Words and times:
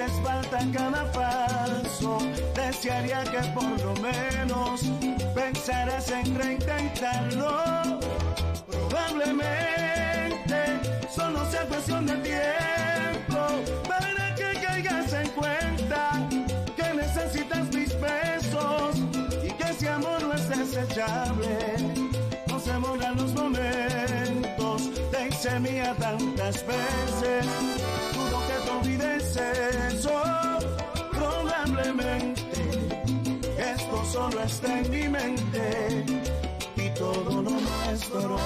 haces 0.00 0.20
falta 0.22 0.58
cada 0.72 1.10
paso. 1.12 2.18
Desearía 2.54 3.22
que 3.24 3.40
por 3.54 3.80
lo 3.80 3.94
menos 4.00 4.82
pensaras 5.34 6.10
en 6.10 6.34
reintentarlo. 6.36 7.98
Probablemente 8.66 9.50
solo 11.14 11.44
sea 11.50 11.66
cuestión 11.66 12.06
de 12.06 12.14
tiempo 12.16 13.40
para 13.88 14.34
que 14.36 14.60
caigas 14.64 15.12
en 15.12 15.28
cuenta 15.30 16.28
que 16.76 16.94
necesitas 16.94 17.74
mis 17.74 18.00
besos 18.00 18.96
y 19.42 19.50
que 19.50 19.64
ese 19.70 19.88
amor 19.88 20.22
no 20.22 20.32
es 20.32 20.48
desechable. 20.48 21.58
No 22.46 22.60
se 22.60 22.76
borran 22.76 23.16
los 23.16 23.34
momentos 23.34 24.90
de 25.10 25.28
hice 25.28 25.58
mía 25.60 25.94
tantas 25.98 26.64
veces. 26.66 28.07
Olvides 28.80 29.36
eso. 29.36 30.22
Probablemente 31.10 32.62
esto 33.58 34.04
solo 34.12 34.40
está 34.42 34.78
en 34.78 34.90
mi 34.90 35.08
mente 35.08 36.04
y 36.76 36.90
todo 36.90 37.42
lo 37.42 37.50
nuestro 37.50 38.38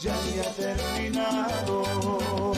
ya 0.00 0.14
había 0.14 0.50
terminado. 0.54 2.57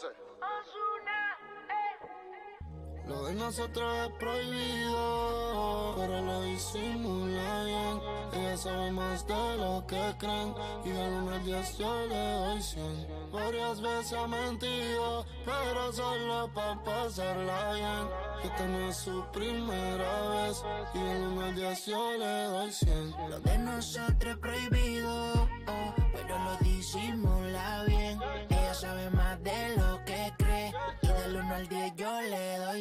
Dioses. 0.00 0.16
Lo 3.06 3.24
de 3.24 3.34
nosotros 3.36 4.06
es 4.06 4.12
prohibido, 4.18 5.94
pero 5.96 6.20
lo 6.20 6.42
disimula 6.42 7.64
bien. 7.64 8.00
Ella 8.34 8.56
sabe 8.58 8.92
más 8.92 9.26
de 9.26 9.56
lo 9.56 9.86
que 9.86 10.14
creen, 10.18 10.54
y 10.84 10.90
de 10.90 11.08
uno 11.08 11.32
al 11.32 11.42
diez 11.42 11.78
yo 11.78 12.06
le 12.06 12.32
doy 12.32 12.62
cien. 12.62 13.08
Varias 13.32 13.80
veces 13.80 14.12
ha 14.12 14.26
mentido, 14.26 15.24
pero 15.46 15.90
solo 15.92 16.52
para 16.52 16.82
pasarla 16.84 17.72
bien. 17.72 18.08
Esta 18.44 18.66
no 18.66 18.88
es 18.90 18.96
su 18.98 19.24
primera 19.32 20.28
vez, 20.28 20.62
y 20.92 20.98
de 20.98 21.26
uno 21.28 21.46
al 21.46 21.54
diez 21.54 21.86
yo 21.86 22.12
le 22.12 22.44
doy 22.44 22.72
cien. 22.72 23.14
Lo 23.30 23.40
de 23.40 23.58
nosotros 23.58 24.34
es 24.34 24.36
prohibido, 24.36 25.32
oh, 25.66 25.94
pero 26.12 26.38
lo 26.38 26.56
disimula 26.58 27.84
bien. 27.86 28.07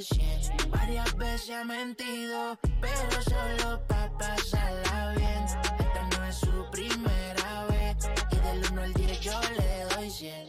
100. 0.03 0.71
Varias 0.71 1.15
veces 1.17 1.49
ha 1.51 1.63
mentido, 1.63 2.57
pero 2.81 3.21
solo 3.21 3.85
pa' 3.87 4.09
pasarla 4.17 5.13
bien. 5.15 5.43
Esta 5.79 6.17
no 6.17 6.25
es 6.25 6.35
su 6.35 6.69
primera 6.71 7.65
vez. 7.69 7.95
Y 8.31 8.35
del 8.35 8.71
1 8.71 8.81
al 8.81 8.93
10 8.93 9.19
yo 9.21 9.39
le 9.57 9.95
doy 9.95 10.09
100. 10.09 10.47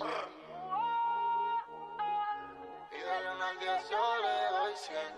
Y 2.91 3.00
del 3.00 3.25
uno 3.34 3.44
al 3.44 3.59
diez 3.59 3.91
yo 3.91 3.97
le 4.22 4.59
doy 4.59 4.76
cien. 4.76 5.12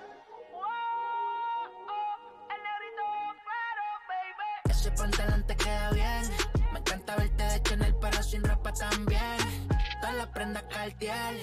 Ese 4.68 4.90
pantalón 4.92 5.46
te 5.46 5.56
queda 5.56 5.90
bien. 5.90 6.22
Me 6.72 6.78
encanta 6.78 7.16
verte 7.16 7.42
de 7.42 7.62
Chanel, 7.62 7.94
pero 8.00 8.22
sin 8.22 8.44
ropa 8.44 8.72
también. 8.72 9.39
Cartier. 10.40 11.36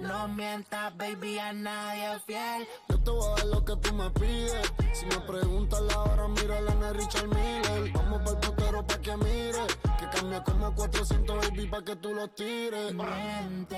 No 0.00 0.28
mientas, 0.28 0.96
baby, 0.96 1.40
a 1.40 1.52
nadie 1.52 2.14
es 2.14 2.22
fiel. 2.22 2.68
Yo 2.88 3.00
te 3.00 3.10
voy 3.10 3.26
a 3.26 3.34
dar 3.34 3.46
lo 3.46 3.64
que 3.64 3.76
tú 3.76 3.92
me 3.94 4.08
pides. 4.10 4.72
Si 4.92 5.06
me 5.06 5.18
preguntas 5.20 5.80
la 5.80 5.98
hora, 5.98 6.28
mírala 6.28 6.70
en 6.70 6.82
el 6.84 6.94
Richard 6.94 7.26
Miller. 7.26 7.90
Vamos 7.92 8.22
pa'l 8.22 8.38
putero 8.38 8.86
pa' 8.86 9.00
que 9.00 9.16
mire. 9.16 9.66
Que 9.98 10.08
cambia 10.08 10.44
como 10.44 10.72
400 10.72 11.48
baby 11.48 11.66
pa' 11.66 11.82
que 11.82 11.96
tú 11.96 12.14
los 12.14 12.32
tires. 12.36 12.94
Miente. 12.94 13.76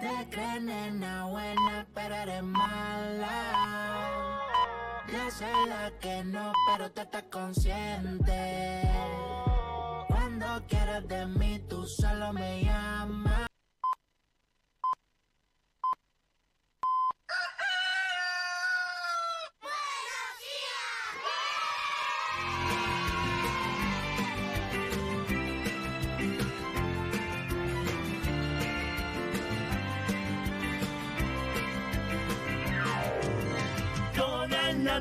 Te 0.00 0.28
crees 0.30 0.62
nena 0.62 1.24
buena, 1.24 1.86
pero 1.94 2.14
eres 2.14 2.42
mala. 2.42 3.32
Yo 5.08 5.30
soy 5.30 5.68
la 5.70 5.90
que 6.00 6.22
no, 6.24 6.52
pero 6.66 6.92
te 6.92 7.00
estás 7.00 7.24
consciente. 7.30 8.90
Quieras 10.68 11.08
de 11.08 11.26
mí, 11.26 11.60
tú 11.68 11.84
solo 11.86 12.32
me 12.32 12.64
llamas. 12.64 13.50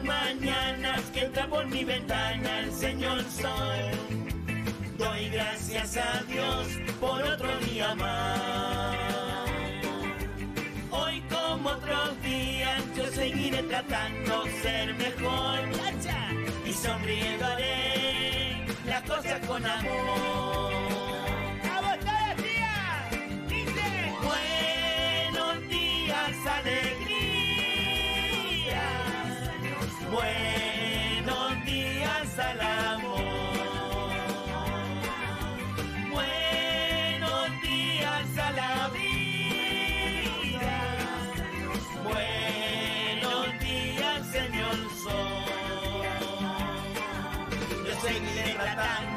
Mañanas 0.04 1.02
que 1.14 1.26
entra 1.26 1.48
por 1.48 1.68
mi 1.68 1.84
ventana 1.84 2.60
el 2.60 2.72
señor 2.72 3.22
sol. 3.24 4.09
Gracias 5.92 6.22
a 6.22 6.24
Dios 6.26 6.68
por 7.00 7.24
otro 7.24 7.50
día 7.62 7.96
más. 7.96 8.96
Hoy 10.92 11.20
como 11.22 11.70
otros 11.70 12.22
días 12.22 12.84
yo 12.96 13.08
seguiré 13.08 13.64
tratando 13.64 14.44
ser 14.62 14.94
mejor. 14.94 15.58
Y 16.64 16.74
sonriendo 16.74 17.44
haré 17.44 18.68
las 18.86 19.02
cosas 19.02 19.40
con 19.48 19.66
amor. 19.66 20.74
Buenos 24.22 25.70
días, 25.70 26.46
alegría. 26.46 26.99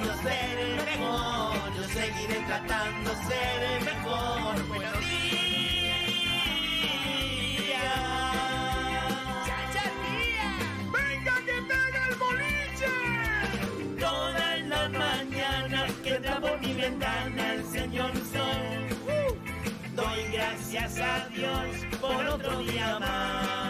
Tratando 0.02 0.08
de 0.08 0.14
ser 0.22 0.56
mejor. 0.84 1.74
Yo 1.76 1.84
seguiré 1.84 2.40
tratando 2.46 3.10
de 3.10 3.16
ser 3.16 3.84
mejor. 3.84 4.68
Buenos 4.68 5.00
días. 5.00 5.42
¡Venga 10.92 11.34
que 11.46 11.56
pega 11.70 12.08
el 12.08 12.14
boliche! 12.16 12.92
Todas 14.00 14.60
las 14.66 14.90
mañanas 14.90 15.92
que 16.02 16.14
entra 16.16 16.40
por 16.40 16.60
mi 16.60 16.74
ventana 16.74 17.54
el 17.54 17.64
señor 17.64 18.12
sol. 18.32 18.88
Doy 19.94 20.22
gracias 20.32 20.98
a 20.98 21.28
Dios 21.28 22.00
por 22.00 22.26
otro 22.26 22.58
día 22.60 22.98
más. 22.98 23.61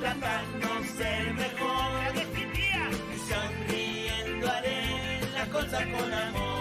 Tratando 0.00 0.68
de 0.80 0.88
ser 0.88 1.34
mejor. 1.34 1.84
Y 3.14 3.18
sonriendo 3.30 4.50
haré 4.50 5.20
las 5.34 5.48
cosas 5.48 5.86
con 5.86 6.12
amor. 6.12 6.53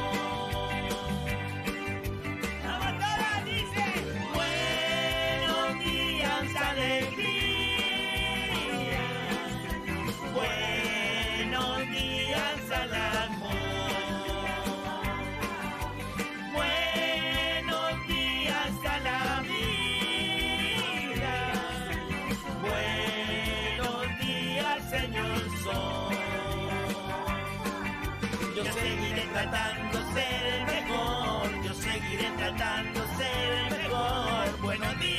Tratando 29.34 29.98
ser 30.14 30.46
el 30.46 30.66
mejor. 30.66 31.64
Yo 31.64 31.74
seguiré 31.74 32.30
tratando 32.38 33.00
ser 33.18 33.52
el 33.58 33.78
mejor. 33.78 34.62
Buenos 34.62 35.00
días. 35.00 35.14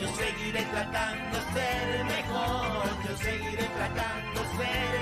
Yo 0.00 0.08
seguiré 0.16 0.62
tratando 0.64 1.38
ser 1.54 1.88
el 1.94 2.04
mejor. 2.06 2.88
Yo 3.08 3.16
seguiré 3.18 3.64
tratando 3.78 4.40
ser 4.58 4.58
mejor. 4.58 4.95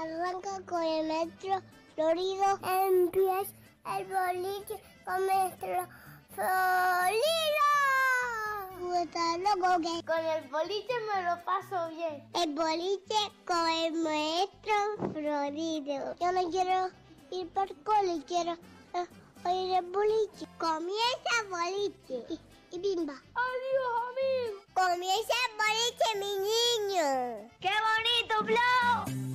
Arranca 0.00 0.62
con 0.66 0.82
el 0.82 1.06
metro 1.08 1.60
florido. 1.94 2.58
Empieza 2.64 3.52
el 3.98 4.06
boliche 4.06 4.82
con 5.04 5.26
metro 5.26 5.86
florido. 6.34 7.20
Tú 8.78 8.94
estás 8.94 9.38
loco 9.40 9.82
que 9.82 10.02
con 10.06 10.24
el 10.24 10.48
boliche 10.48 10.94
me 11.12 11.22
lo 11.24 11.44
paso 11.44 11.90
bien. 11.90 12.26
El 12.34 12.54
boliche 12.54 13.14
con 13.44 13.68
el 13.68 13.92
maestro 13.92 15.12
florido. 15.12 16.16
Yo 16.18 16.32
no 16.32 16.50
quiero 16.50 16.88
ir 17.30 17.48
por 17.50 17.68
cole, 17.84 18.22
quiero 18.26 18.52
eh, 18.94 19.06
oír 19.44 19.74
el 19.74 19.84
boliche. 19.84 20.46
Comienza 20.58 21.30
el 21.42 21.48
boliche. 21.50 22.24
Y, 22.30 22.40
y 22.74 22.78
bimba. 22.78 23.12
Adiós, 23.34 23.92
amigo. 24.08 24.62
Comienza 24.72 25.34
el 25.44 25.52
boliche, 25.60 26.08
mi 26.20 26.32
niño. 26.48 27.50
¡Qué 27.60 27.68
bonito, 27.68 28.46
Flo! 28.46 29.29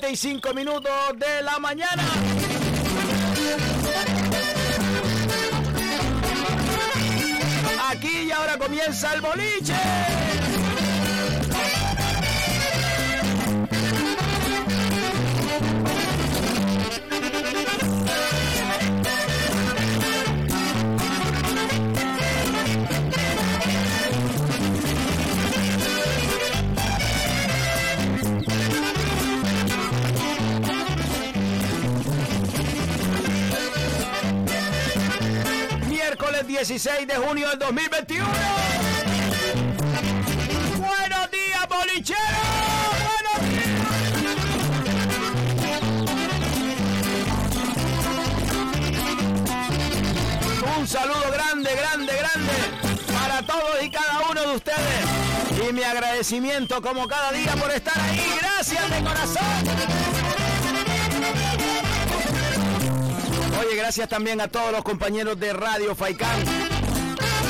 Siete 0.00 0.12
y 0.12 0.16
cinco 0.16 0.54
minutos 0.54 0.92
de 1.16 1.42
la 1.42 1.58
mañana. 1.58 2.04
Aquí 7.90 8.28
y 8.28 8.30
ahora 8.30 8.58
comienza 8.58 9.12
el 9.14 9.20
boliche. 9.22 9.74
16 36.58 37.06
de 37.06 37.14
junio 37.14 37.48
del 37.50 37.58
2021. 37.60 38.26
Buenos 40.76 41.30
días, 41.30 41.68
bolicheros. 41.68 42.24
Buenos 43.06 43.38
días. 43.48 43.78
Un 50.76 50.88
saludo 50.88 51.30
grande, 51.32 51.70
grande, 51.76 52.12
grande 52.16 52.52
para 53.12 53.40
todos 53.46 53.80
y 53.80 53.90
cada 53.90 54.18
uno 54.28 54.40
de 54.40 54.56
ustedes. 54.56 55.68
Y 55.68 55.72
mi 55.72 55.84
agradecimiento 55.84 56.82
como 56.82 57.06
cada 57.06 57.30
día 57.30 57.54
por 57.54 57.70
estar 57.70 57.96
ahí. 58.00 58.20
Gracias 58.40 58.90
de 58.90 59.04
corazón. 59.04 60.17
Oye, 63.58 63.76
gracias 63.76 64.08
también 64.08 64.40
a 64.40 64.48
todos 64.48 64.72
los 64.72 64.82
compañeros 64.82 65.38
de 65.38 65.52
Radio 65.52 65.94
Faicán 65.94 66.36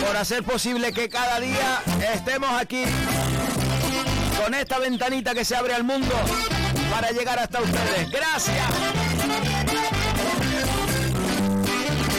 por 0.07 0.17
hacer 0.17 0.43
posible 0.43 0.93
que 0.93 1.09
cada 1.09 1.39
día 1.41 1.83
estemos 2.15 2.51
aquí 2.51 2.85
con 4.43 4.55
esta 4.55 4.79
ventanita 4.79 5.35
que 5.35 5.45
se 5.45 5.55
abre 5.57 5.75
al 5.75 5.85
mundo 5.85 6.15
para 6.91 7.11
llegar 7.11 7.39
hasta 7.39 7.61
ustedes. 7.61 8.11
Gracias. 8.11 8.57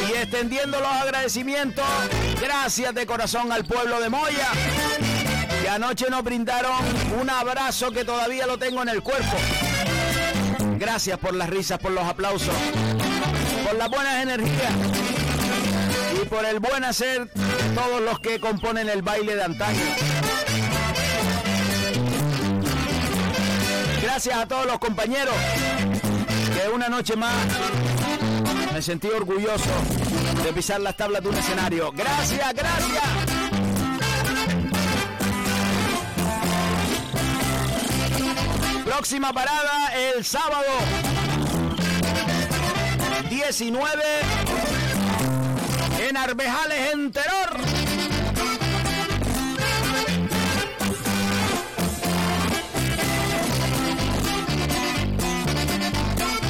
Y 0.08 0.14
extendiendo 0.18 0.80
los 0.80 0.92
agradecimientos, 0.92 1.86
gracias 2.40 2.94
de 2.94 3.06
corazón 3.06 3.52
al 3.52 3.66
pueblo 3.66 4.00
de 4.00 4.10
Moya, 4.10 4.50
que 5.62 5.70
anoche 5.70 6.10
nos 6.10 6.24
brindaron 6.24 6.78
un 7.20 7.30
abrazo 7.30 7.92
que 7.92 8.06
todavía 8.06 8.46
lo 8.46 8.58
tengo 8.60 8.84
en 8.84 8.90
el 8.90 9.02
cuerpo. 9.02 9.38
Gracias 10.78 11.18
por 11.18 11.34
las 11.34 11.50
risas, 11.50 11.80
por 11.80 11.92
los 11.92 12.06
aplausos, 12.06 12.54
por 13.70 13.78
las 13.78 13.90
buenas 13.90 14.24
energías 14.24 14.74
y 16.22 16.26
por 16.26 16.44
el 16.44 16.60
buen 16.60 16.84
hacer 16.84 17.30
todos 17.76 18.02
los 18.02 18.20
que 18.20 18.40
componen 18.40 18.90
el 18.90 19.04
baile 19.04 19.36
de 19.36 19.44
antaño. 19.44 19.80
Gracias 24.02 24.38
a 24.38 24.48
todos 24.48 24.66
los 24.66 24.80
compañeros 24.80 25.36
que 26.56 26.70
una 26.70 26.90
noche 26.90 27.16
más 27.16 27.36
me 28.74 28.82
sentí 28.82 29.08
orgulloso 29.08 29.70
de 30.44 30.52
pisar 30.52 30.82
las 30.82 30.98
tablas 30.98 31.22
de 31.22 31.30
un 31.30 31.36
escenario. 31.36 31.92
Gracias, 31.92 32.54
gracias. 32.54 33.04
Próxima 38.84 39.32
parada 39.32 39.94
el 39.96 40.26
sábado 40.26 40.66
19 43.46 44.04
en 46.08 46.18
Arbejales, 46.18 46.94
en 46.94 47.12
Teror. 47.12 47.58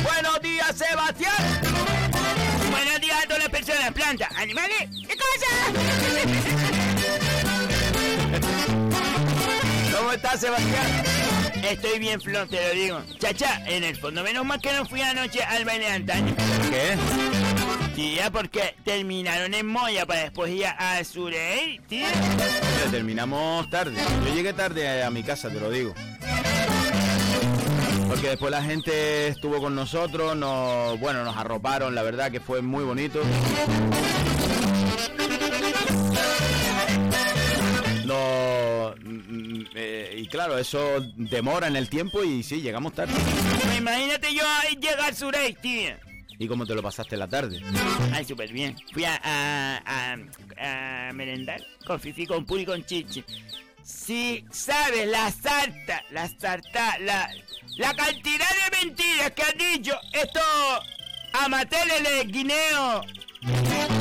Buenos 0.03 0.41
días, 0.41 0.75
Sebastián. 0.75 1.61
Buenos 2.71 3.01
días 3.01 3.17
a 3.23 3.27
todas 3.27 3.39
las 3.39 3.49
personas, 3.49 3.91
plantas, 3.93 4.29
animales 4.35 4.89
y 4.91 5.15
cosas. 5.15 5.59
¿Cómo 9.95 10.11
estás, 10.11 10.39
Sebastián? 10.39 11.18
Estoy 11.69 11.99
bien, 11.99 12.19
Flo, 12.19 12.47
te 12.47 12.67
lo 12.67 12.73
digo. 12.73 13.01
Chacha, 13.19 13.61
en 13.67 13.83
el 13.83 13.95
fondo, 13.95 14.23
menos 14.23 14.43
mal 14.43 14.59
que 14.59 14.73
no 14.73 14.87
fui 14.87 15.01
anoche 15.01 15.43
al 15.43 15.65
baile 15.65 15.85
de 15.85 15.91
antaño. 15.91 16.35
¿Qué? 16.69 16.97
Tía, 17.95 18.31
porque 18.31 18.75
terminaron 18.83 19.53
en 19.53 19.67
Moya 19.67 20.05
para 20.07 20.21
después 20.21 20.51
ir 20.51 20.65
a 20.65 21.03
Surey, 21.03 21.79
tía. 21.87 22.07
Mira, 22.09 22.91
terminamos 22.91 23.69
tarde. 23.69 24.01
Yo 24.25 24.33
llegué 24.33 24.53
tarde 24.53 25.03
a 25.03 25.11
mi 25.11 25.21
casa, 25.21 25.49
te 25.49 25.59
lo 25.59 25.69
digo. 25.69 25.93
Porque 28.07 28.29
después 28.29 28.49
la 28.49 28.63
gente 28.63 29.27
estuvo 29.27 29.59
con 29.59 29.75
nosotros, 29.75 30.35
nos, 30.35 30.99
bueno, 30.99 31.23
nos 31.23 31.37
arroparon, 31.37 31.93
la 31.93 32.01
verdad 32.01 32.31
que 32.31 32.39
fue 32.39 32.63
muy 32.63 32.83
bonito. 32.83 33.21
Mm, 39.03 39.65
eh, 39.75 40.15
y 40.17 40.27
claro, 40.27 40.57
eso 40.57 40.79
demora 41.15 41.67
en 41.67 41.75
el 41.75 41.89
tiempo 41.89 42.23
y 42.23 42.43
sí, 42.43 42.61
llegamos 42.61 42.93
tarde. 42.93 43.13
Imagínate 43.77 44.33
yo 44.33 44.43
ahí 44.61 44.75
llegar 44.75 45.13
Surey, 45.15 45.53
tía. 45.53 45.99
¿Y 46.37 46.47
cómo 46.47 46.65
te 46.65 46.73
lo 46.73 46.81
pasaste 46.81 47.17
la 47.17 47.27
tarde? 47.27 47.61
Ay, 48.13 48.23
súper 48.23 48.51
bien. 48.53 48.75
Fui 48.93 49.03
a, 49.03 49.19
a, 49.21 50.15
a, 50.57 51.07
a 51.09 51.13
merendar 51.13 51.61
con 51.85 51.99
Fifi, 51.99 52.25
con 52.25 52.45
Puri, 52.45 52.65
con 52.65 52.85
Chichi. 52.85 53.23
Sí, 53.83 54.45
sabes, 54.51 55.07
la 55.07 55.31
sarta, 55.31 56.03
la 56.11 56.29
sarta, 56.29 56.97
la, 56.99 57.29
la 57.77 57.93
cantidad 57.93 58.47
de 58.47 58.85
mentiras 58.85 59.31
que 59.31 59.41
han 59.43 59.57
dicho 59.57 59.99
estos 60.13 60.43
amateles 61.33 62.03
de 62.03 62.23
guineo. 62.25 63.01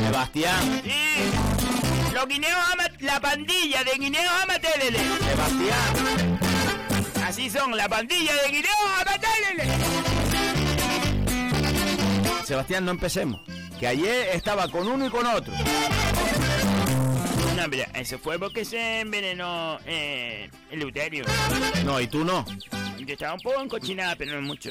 Sebastián, 0.05 0.83
Sí, 0.85 2.13
los 2.15 2.27
guineos 2.29 2.59
la 3.01 3.21
pandilla 3.21 3.85
de 3.85 3.93
guineos 3.99 4.33
amatelele. 4.43 4.99
Sebastián. 4.99 6.39
Así 7.25 7.51
son, 7.51 7.77
la 7.77 7.89
pandilla 7.89 8.33
de 8.43 8.51
guineos 8.51 8.77
amatelele. 9.01 9.65
Sebastián, 12.45 12.85
no 12.85 12.91
empecemos. 12.93 13.41
Que 13.79 13.87
ayer 13.87 14.31
estaba 14.35 14.69
con 14.69 14.89
uno 14.89 15.07
y 15.07 15.11
con 15.11 15.27
otro. 15.27 15.53
No, 17.57 17.69
mira, 17.69 17.89
eso 17.95 18.19
fue 18.19 18.39
porque 18.39 18.65
se 18.65 19.01
envenenó 19.01 19.79
eh, 19.85 20.51
el 20.71 20.81
Luterio. 20.81 21.25
No, 21.85 22.01
y 22.01 22.07
tú 22.07 22.25
no. 22.25 22.45
Yo 22.99 23.13
estaba 23.15 23.35
un 23.35 23.41
poco 23.41 23.61
encochinada, 23.61 24.17
pero 24.17 24.41
no 24.41 24.43
mucho. 24.43 24.71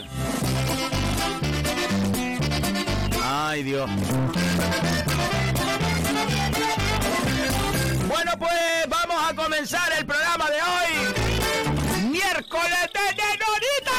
Ay, 3.24 3.64
Dios. 3.64 3.90
Pues 8.38 8.88
vamos 8.90 9.18
a 9.30 9.34
comenzar 9.36 9.92
el 9.98 10.06
programa 10.06 10.50
de 10.50 10.62
hoy. 10.62 12.10
Miércoles 12.10 12.90
de 12.94 13.16
Nenorita. 13.16 13.92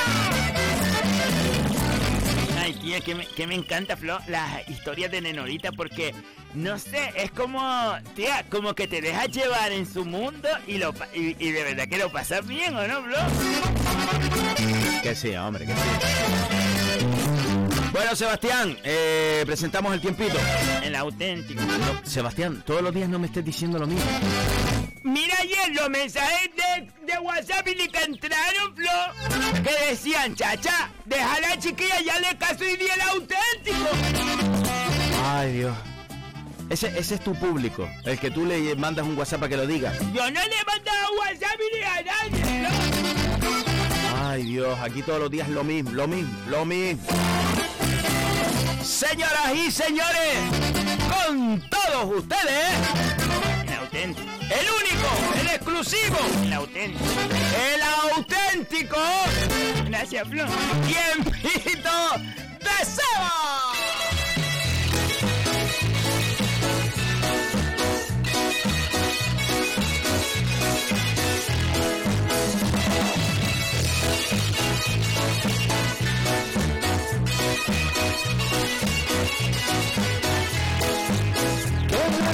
Ay, 2.60 2.72
tía, 2.74 3.00
que 3.00 3.14
me, 3.14 3.26
que 3.26 3.46
me 3.46 3.54
encanta, 3.54 3.96
Flo, 3.96 4.18
las 4.26 4.68
historias 4.68 5.10
de 5.10 5.20
Nenorita 5.20 5.72
porque, 5.72 6.14
no 6.54 6.78
sé, 6.78 7.12
es 7.16 7.30
como, 7.30 7.96
tía, 8.14 8.44
como 8.50 8.74
que 8.74 8.86
te 8.88 9.00
dejas 9.00 9.28
llevar 9.28 9.72
en 9.72 9.90
su 9.90 10.04
mundo 10.04 10.48
y, 10.66 10.78
lo, 10.78 10.94
y 11.14 11.50
de 11.50 11.62
verdad 11.62 11.88
que 11.88 11.98
lo 11.98 12.10
pasas 12.10 12.46
bien, 12.46 12.76
¿o 12.76 12.86
no, 12.86 13.02
Flo? 13.02 13.18
Que 15.02 15.14
sí, 15.14 15.34
hombre, 15.36 15.66
que 15.66 15.72
sí. 15.72 16.57
Bueno, 17.98 18.14
Sebastián, 18.14 18.78
eh, 18.84 19.42
presentamos 19.44 19.92
el 19.92 20.00
tiempito. 20.00 20.38
El 20.84 20.94
auténtico. 20.94 21.60
No, 21.60 22.00
Sebastián, 22.04 22.62
todos 22.64 22.80
los 22.80 22.94
días 22.94 23.08
no 23.08 23.18
me 23.18 23.26
estés 23.26 23.44
diciendo 23.44 23.76
lo 23.76 23.88
mismo. 23.88 24.08
Mira 25.02 25.34
ayer 25.40 25.74
los 25.74 25.90
mensajes 25.90 26.48
de, 26.54 27.12
de 27.12 27.18
WhatsApp 27.18 27.66
y 27.66 27.88
que 27.88 28.04
entraron, 28.04 28.76
Flo, 28.76 29.62
que 29.64 29.90
decían, 29.90 30.36
chacha, 30.36 30.92
deja 31.06 31.34
a 31.34 31.40
la 31.40 31.58
chiquilla, 31.58 32.00
ya 32.00 32.20
le 32.20 32.38
caso 32.38 32.64
y 32.64 32.76
di 32.76 32.84
el 32.84 33.00
auténtico. 33.00 33.88
Ay, 35.24 35.54
Dios. 35.54 35.76
Ese, 36.70 36.96
ese 36.96 37.16
es 37.16 37.20
tu 37.24 37.34
público, 37.34 37.90
el 38.04 38.20
que 38.20 38.30
tú 38.30 38.46
le 38.46 38.76
mandas 38.76 39.06
un 39.06 39.18
WhatsApp 39.18 39.40
para 39.40 39.50
que 39.50 39.56
lo 39.56 39.66
diga. 39.66 39.92
Yo 40.14 40.30
no 40.30 40.40
le 40.40 40.54
he 40.54 40.64
mandado 40.64 41.18
WhatsApp 41.18 41.58
ni 41.74 41.82
a 41.82 42.02
nadie. 42.04 42.68
Ay, 44.24 44.44
Dios, 44.44 44.78
aquí 44.80 45.02
todos 45.02 45.18
los 45.18 45.30
días 45.32 45.48
lo 45.48 45.64
mismo, 45.64 45.90
lo 45.90 46.06
mismo, 46.06 46.30
lo 46.48 46.64
mismo. 46.64 47.02
Señoras 48.82 49.54
y 49.54 49.70
señores, 49.70 50.38
con 51.08 51.60
todos 51.68 52.16
ustedes, 52.18 52.68
El 53.66 53.72
auténtico. 53.74 54.28
el 54.40 54.66
único, 54.70 55.40
el 55.40 55.46
exclusivo, 55.48 56.18
El 56.42 56.52
auténtico. 56.52 57.04
el 57.74 57.82
auténtico, 57.82 58.96
Gracias, 59.86 60.28
tiempito 60.28 61.90
de 62.60 62.84
Seba. 62.84 63.32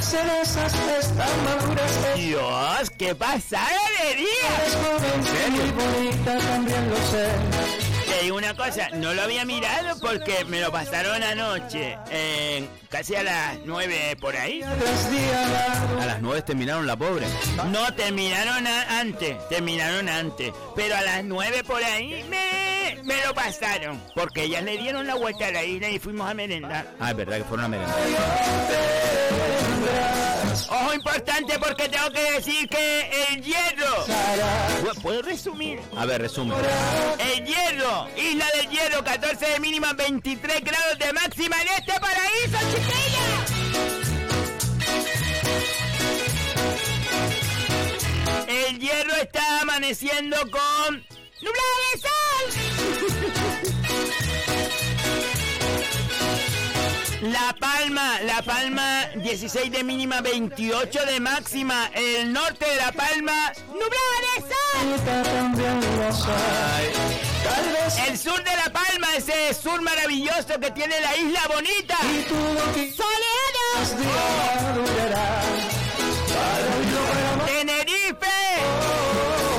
Cerezas 0.04 0.72
están 1.00 1.44
maduras, 1.44 2.16
Dios, 2.16 2.90
¿qué 2.98 3.14
pasada 3.14 3.68
de 4.02 4.16
día? 4.16 4.54
joven, 4.82 5.52
muy 5.52 5.70
bonita, 5.70 6.38
también 6.38 6.90
lo 6.90 6.96
sé. 7.10 7.83
Te 8.18 8.22
digo 8.24 8.36
una 8.36 8.54
cosa, 8.54 8.88
no 8.94 9.12
lo 9.12 9.22
había 9.22 9.44
mirado 9.44 9.98
porque 10.00 10.44
me 10.46 10.60
lo 10.60 10.70
pasaron 10.70 11.22
anoche, 11.22 11.98
en 12.10 12.68
casi 12.88 13.16
a 13.16 13.22
las 13.22 13.58
nueve 13.64 14.16
por 14.20 14.36
ahí. 14.36 14.62
A 14.62 16.06
las 16.06 16.20
nueve 16.22 16.42
terminaron 16.42 16.86
la 16.86 16.96
pobre. 16.96 17.26
No, 17.70 17.92
terminaron 17.94 18.66
antes, 18.66 19.36
terminaron 19.48 20.08
antes. 20.08 20.52
Pero 20.76 20.96
a 20.96 21.02
las 21.02 21.24
nueve 21.24 21.64
por 21.64 21.82
ahí 21.82 22.24
me, 22.28 23.02
me 23.02 23.24
lo 23.26 23.34
pasaron. 23.34 24.00
Porque 24.14 24.44
ellas 24.44 24.62
le 24.62 24.76
dieron 24.78 25.06
la 25.06 25.14
vuelta 25.16 25.48
a 25.48 25.50
la 25.52 25.64
isla 25.64 25.88
y 25.90 25.98
fuimos 25.98 26.30
a 26.30 26.34
merendar. 26.34 26.86
Ah, 27.00 27.10
es 27.10 27.16
verdad 27.16 27.38
que 27.38 27.44
fueron 27.44 27.64
a 27.66 27.68
merendar. 27.68 27.96
Ojo 30.70 30.94
importante 30.94 31.58
porque 31.58 31.88
tengo 31.88 32.10
que 32.10 32.32
decir 32.32 32.68
que 32.68 33.10
el 33.30 33.42
hierro... 33.42 34.04
¿Puedo- 34.82 34.94
¿Puedo 35.02 35.22
resumir? 35.22 35.80
A 35.96 36.04
ver, 36.06 36.20
resumen. 36.22 36.56
El 37.18 37.44
hierro, 37.44 38.03
isla 38.16 38.46
del 38.54 38.68
hierro, 38.68 39.04
14 39.04 39.46
de 39.46 39.60
mínima, 39.60 39.92
23 39.92 40.60
grados 40.62 40.98
de 40.98 41.12
máxima 41.12 41.56
en 41.62 41.68
este 41.68 41.92
paraíso, 42.00 42.58
chiquilla. 42.70 43.44
El 48.48 48.78
hierro 48.78 49.14
está 49.16 49.60
amaneciendo 49.60 50.36
con 50.50 51.04
nublado 51.42 51.76
de 51.92 52.00
sol. 52.00 52.14
La 57.22 57.56
Palma, 57.58 58.20
La 58.22 58.42
Palma, 58.42 59.06
16 59.16 59.72
de 59.72 59.82
mínima, 59.82 60.20
28 60.20 61.06
de 61.06 61.20
máxima. 61.20 61.90
El 61.94 62.32
norte 62.32 62.66
de 62.68 62.76
La 62.76 62.92
Palma, 62.92 63.52
nublado 63.68 64.20
de 64.36 66.12
sol. 66.12 67.33
Tal 67.44 67.64
vez 67.72 67.98
El 68.08 68.18
sur 68.18 68.38
de 68.38 68.56
La 68.56 68.72
Palma, 68.72 69.06
ese 69.16 69.54
sur 69.54 69.80
maravilloso 69.82 70.58
que 70.60 70.70
tiene 70.70 71.00
la 71.00 71.16
isla 71.16 71.40
bonita. 71.54 71.96
y 72.02 72.22
tú 72.24 72.34
lo 72.34 72.64
para 72.64 73.24
¡Tenerife! 77.46 78.36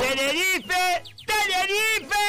¡Tenerife! 0.02 1.04
¡Tenerife! 1.28 2.26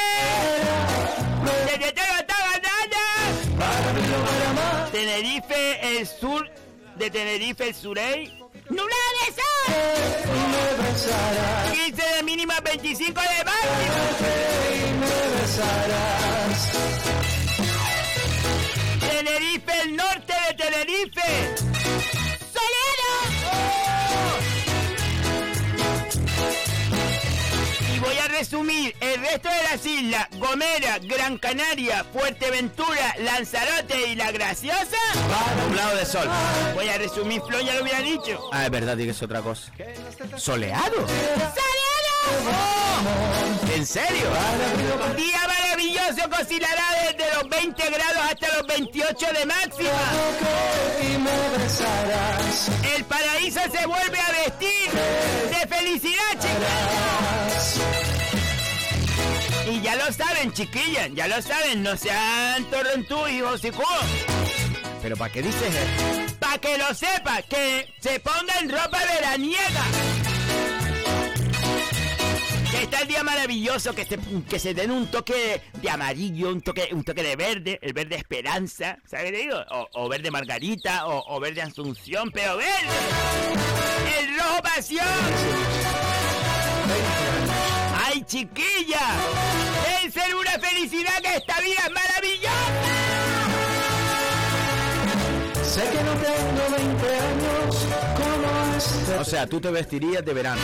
Tenerife, 4.93 5.99
el 5.99 6.07
sur 6.07 6.49
de 6.97 7.11
Tenerife, 7.11 7.69
el 7.69 7.75
surey. 7.75 8.46
¡Nublado 8.69 9.11
de 9.21 9.33
sol! 9.37 10.27
Y 10.27 10.41
me 10.53 10.65
besarás, 10.83 11.73
15 11.73 12.03
de 12.17 12.23
mínima, 12.25 12.55
25 12.61 13.21
de 13.21 13.45
máxima. 13.45 13.97
Tenerife, 19.01 19.73
el 19.83 19.97
norte 19.97 20.35
de 20.49 20.55
Tenerife. 20.55 21.76
Y 27.97 27.99
voy 27.99 28.19
a 28.19 28.29
resumir 28.29 28.95
el 29.01 29.21
resto 29.23 29.49
de 29.49 29.63
las 29.63 29.87
islas, 29.87 30.29
Gomera, 30.33 30.99
Gran 30.99 31.39
Canaria, 31.39 32.05
Fuerteventura, 32.13 33.15
Lanzarote 33.21 34.09
y 34.09 34.17
La 34.17 34.31
Graciosa, 34.33 34.99
Nublado 35.67 35.97
de 35.97 36.05
sol. 36.05 36.29
voy 36.75 36.89
a 36.91 36.99
resumir, 36.99 37.41
Flo 37.41 37.59
ya 37.59 37.73
lo 37.73 37.83
hubiera 37.83 38.01
dicho. 38.01 38.51
Ah, 38.53 38.67
es 38.67 38.71
verdad, 38.71 38.99
dices 38.99 39.23
otra 39.23 39.41
cosa. 39.41 39.73
¿Soleado? 40.37 41.07
¿En 43.75 43.87
serio? 43.87 44.27
Día 45.17 45.41
maravilloso 45.47 46.29
que 46.29 46.43
oscilará 46.43 46.85
desde 47.03 47.35
los 47.35 47.49
20 47.49 47.83
grados 47.91 48.31
hasta 48.31 48.59
los 48.59 48.67
28 48.67 49.27
de 49.39 49.47
máxima. 49.47 49.91
El 52.95 53.05
paraíso 53.07 53.61
se 53.73 53.87
vuelve 53.87 54.19
a 54.19 54.31
vestir 54.33 54.91
de 54.91 55.67
felicidad, 55.67 56.33
chiquillos. 56.33 57.26
Y 59.69 59.81
ya 59.81 59.97
lo 59.97 60.13
saben, 60.13 60.53
chiquillas, 60.53 61.11
ya 61.13 61.27
lo 61.27 61.43
saben, 61.43 61.83
no 61.83 61.97
sean 61.97 62.65
torrentú 62.71 63.27
y 63.27 63.43
hocicú. 63.43 63.83
¿Pero 65.03 65.17
para 65.17 65.33
qué 65.33 65.43
dices 65.43 65.75
eso? 65.75 66.37
Para 66.39 66.59
que 66.59 66.79
lo 66.79 66.95
sepa, 66.95 67.43
que 67.43 67.93
se 68.01 68.21
pongan 68.21 68.69
ropa 68.69 68.99
veraniega. 69.05 69.85
Que 72.71 72.83
está 72.83 73.01
el 73.01 73.09
día 73.09 73.25
maravilloso, 73.25 73.93
que 73.93 74.05
se, 74.59 74.75
den 74.75 74.93
un 74.93 75.09
toque 75.09 75.63
de 75.83 75.91
amarillo, 75.91 76.51
un 76.51 76.61
toque, 76.61 76.89
un 76.93 77.03
toque 77.03 77.25
de 77.25 77.35
verde, 77.35 77.79
el 77.83 77.93
verde 77.93 78.17
esperanza, 78.17 78.99
¿sabes 79.05 79.33
qué 79.33 79.39
digo? 79.39 79.57
O, 79.95 80.09
verde 80.09 80.31
margarita, 80.31 81.07
o 81.07 81.41
verde 81.41 81.63
asunción, 81.63 82.31
pero 82.31 82.57
verde. 82.57 82.71
El 84.21 84.39
rojo 84.39 84.63
pasión. 84.63 86.16
¡Ay, 88.27 88.49
chiquilla! 88.49 89.01
¡Es 90.05 90.13
ser 90.13 90.35
una 90.35 90.59
felicidad 90.59 91.23
que 91.23 91.37
esta 91.37 91.61
vida 91.61 91.83
es 91.87 91.93
maravillosa! 91.93 92.51
Sé 95.65 95.83
que 95.83 96.03
no 96.03 96.13
tengo 96.15 96.77
20 96.77 97.19
años 97.21 97.87
como 98.17 98.77
este. 98.77 99.19
O 99.19 99.25
sea, 99.25 99.47
tú 99.47 99.61
te 99.61 99.71
vestirías 99.71 100.25
de 100.25 100.35
verano. 100.35 100.61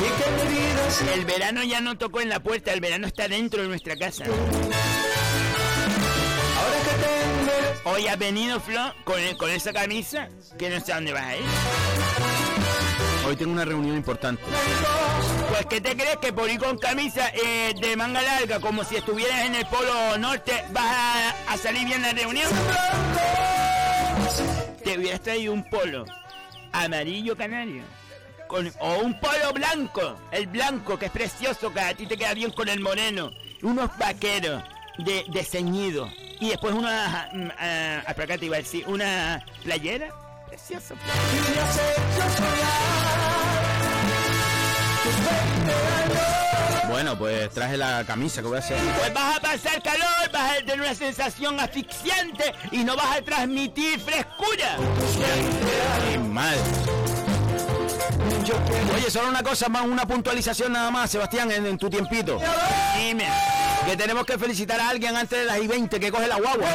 Y 0.00 0.04
que 0.22 0.30
mi 0.30 0.42
vida 0.54 0.90
sea 0.90 1.14
El 1.14 1.24
verano 1.24 1.64
ya 1.64 1.80
no 1.80 1.96
tocó 1.96 2.20
en 2.20 2.28
la 2.28 2.40
puerta, 2.40 2.72
el 2.72 2.80
verano 2.80 3.06
está 3.06 3.26
dentro 3.28 3.62
de 3.62 3.68
nuestra 3.68 3.96
casa. 3.96 4.24
ahora 4.24 4.36
que 6.84 6.90
tengo. 6.90 7.96
Hoy 7.96 8.06
has 8.08 8.18
venido, 8.18 8.60
Flo, 8.60 8.92
con, 9.04 9.16
con 9.38 9.50
esa 9.50 9.72
camisa, 9.72 10.28
que 10.58 10.68
no 10.68 10.84
sé 10.84 10.92
a 10.92 10.96
dónde 10.96 11.12
vas 11.12 11.24
a 11.24 11.36
ir. 11.36 12.47
Hoy 13.26 13.36
tengo 13.36 13.52
una 13.52 13.64
reunión 13.64 13.96
importante. 13.96 14.42
Pues, 15.48 15.66
¿qué 15.66 15.80
te 15.80 15.96
crees 15.96 16.16
que 16.18 16.32
por 16.32 16.48
ir 16.48 16.58
con 16.58 16.78
camisa 16.78 17.28
eh, 17.30 17.74
de 17.80 17.96
manga 17.96 18.22
larga, 18.22 18.60
como 18.60 18.84
si 18.84 18.96
estuvieras 18.96 19.44
en 19.44 19.54
el 19.54 19.66
Polo 19.66 20.16
Norte, 20.18 20.64
vas 20.72 21.34
a, 21.48 21.56
salir 21.56 21.86
bien 21.86 22.02
la 22.02 22.12
reunión? 22.12 22.48
Te 24.84 24.98
hubieras 24.98 25.20
traído 25.20 25.52
un 25.52 25.68
polo 25.68 26.04
amarillo 26.72 27.36
canario. 27.36 27.82
con- 28.46 28.72
o 28.80 29.00
un 29.00 29.18
polo 29.20 29.52
blanco, 29.52 30.16
el 30.30 30.46
blanco 30.46 30.98
que 30.98 31.06
es 31.06 31.12
precioso, 31.12 31.72
que 31.72 31.80
a 31.80 31.94
ti 31.94 32.06
te 32.06 32.16
queda 32.16 32.32
bien 32.32 32.50
con 32.50 32.68
el 32.68 32.80
moreno. 32.80 33.30
Unos 33.62 33.90
vaqueros 33.98 34.62
de, 34.98 35.44
ceñido. 35.44 36.08
Y 36.40 36.50
después 36.50 36.72
una, 36.74 37.28
ah, 37.58 38.12
por 38.14 38.24
acá 38.24 38.38
te 38.38 38.46
iba 38.46 38.56
a 38.56 38.62
una 38.86 39.44
playera. 39.64 40.14
Bueno, 46.90 47.16
pues 47.16 47.48
traje 47.50 47.78
la 47.78 48.04
camisa, 48.04 48.42
¿qué 48.42 48.48
voy 48.48 48.56
a 48.56 48.58
hacer? 48.58 48.78
Pues 48.98 49.14
vas 49.14 49.36
a 49.38 49.40
pasar 49.40 49.82
calor, 49.82 50.30
vas 50.30 50.52
a 50.52 50.56
tener 50.56 50.80
una 50.80 50.94
sensación 50.94 51.58
asfixiante 51.58 52.52
y 52.70 52.84
no 52.84 52.96
vas 52.96 53.16
a 53.16 53.22
transmitir 53.22 53.98
frescura. 54.00 54.76
Qué 56.10 56.18
mal. 56.18 56.58
Oye, 58.94 59.10
solo 59.10 59.28
una 59.28 59.42
cosa 59.42 59.68
más, 59.68 59.82
una 59.84 60.06
puntualización 60.06 60.72
nada 60.72 60.90
más, 60.90 61.10
Sebastián, 61.10 61.50
en, 61.50 61.66
en 61.66 61.78
tu 61.78 61.88
tiempito. 61.90 62.40
Dime, 62.96 63.28
Que 63.86 63.96
tenemos 63.96 64.24
que 64.24 64.38
felicitar 64.38 64.80
a 64.80 64.88
alguien 64.90 65.16
antes 65.16 65.38
de 65.38 65.44
las 65.44 65.58
I 65.60 65.66
20 65.66 66.00
que 66.00 66.10
coge 66.10 66.26
la 66.26 66.36
guagua. 66.36 66.68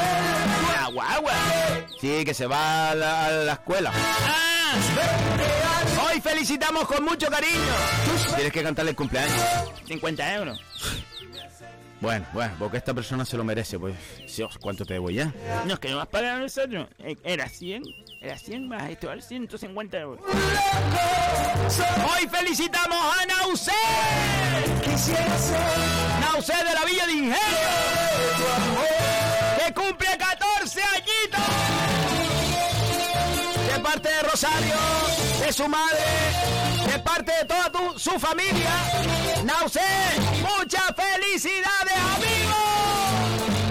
la 0.82 0.88
guagua. 0.91 1.34
Sí, 2.00 2.24
que 2.26 2.34
se 2.34 2.46
va 2.48 2.91
a 2.91 2.96
la, 2.96 3.26
a 3.28 3.32
la 3.32 3.54
escuela. 3.54 3.91
Ah, 3.96 4.76
hoy 6.12 6.22
felicitamos 6.22 6.86
con 6.88 7.04
mucho 7.04 7.28
cariño. 7.30 7.60
Tienes 8.36 8.54
que 8.54 8.63
cantarle 8.63 8.91
el 8.91 8.98
cumpleaños. 8.98 9.38
50 9.88 10.36
euros. 10.36 10.60
Bueno, 12.02 12.26
bueno, 12.34 12.54
porque 12.60 12.78
esta 12.78 12.93
persona 12.93 13.24
se 13.24 13.38
lo 13.38 13.46
merece, 13.46 13.80
pues. 13.80 13.96
Dios, 14.36 14.58
¿cuánto 14.60 14.86
te 14.86 14.93
debo 14.96 15.10
ya? 15.10 15.32
No, 15.65 15.76
es 15.76 15.80
que 15.80 15.89
no 15.89 15.98
vas 15.98 16.08
para 16.08 16.38
nosotros. 16.38 16.88
Eh, 17.00 17.15
Era 17.24 17.48
100, 17.48 17.82
era 18.23 18.38
100 18.38 18.67
más 18.69 18.89
esto, 18.89 19.07
vale 19.07 19.21
150 19.21 19.97
euros. 19.99 20.25
Hoy 22.09 22.27
felicitamos 22.31 22.97
a 22.97 23.25
Nausé. 23.25 23.71
Nausé 26.21 26.53
de 26.55 26.73
la 26.73 26.86
Villa 26.86 27.05
de 27.05 27.12
Ingenio. 27.13 27.36
Que 29.65 29.73
cumple 29.73 30.07
14 30.17 30.81
añitos. 30.83 31.41
De 33.73 33.79
parte 33.79 34.09
de 34.09 34.21
Rosario, 34.21 34.75
de 35.45 35.51
su 35.53 35.67
madre, 35.67 35.99
de 36.91 36.99
parte 36.99 37.31
de 37.33 37.45
toda 37.45 37.69
tu- 37.71 37.99
su 37.99 38.19
familia. 38.19 38.71
Nausé, 39.43 39.81
muchas 40.41 40.83
felicidades, 40.95 41.97
amigos. 42.15 43.62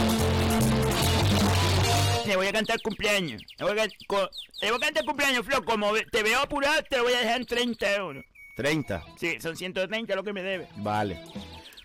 Le 2.32 2.36
voy 2.36 2.46
a 2.46 2.52
cantar 2.52 2.80
cumpleaños. 2.80 3.42
Le 3.58 3.64
voy 3.66 3.78
a, 3.78 3.86
co- 4.06 4.30
le 4.62 4.70
voy 4.70 4.78
a 4.80 4.84
cantar 4.86 5.04
cumpleaños, 5.04 5.44
Flo. 5.44 5.62
Como 5.66 5.92
te 6.10 6.22
veo 6.22 6.40
apurado, 6.40 6.82
te 6.84 6.96
lo 6.96 7.02
voy 7.02 7.12
a 7.12 7.18
dejar 7.18 7.42
en 7.42 7.46
30 7.46 7.94
euros. 7.96 8.24
30. 8.56 9.04
Sí, 9.18 9.38
son 9.38 9.54
130 9.54 10.14
lo 10.16 10.24
que 10.24 10.32
me 10.32 10.42
debe. 10.42 10.66
Vale. 10.76 11.20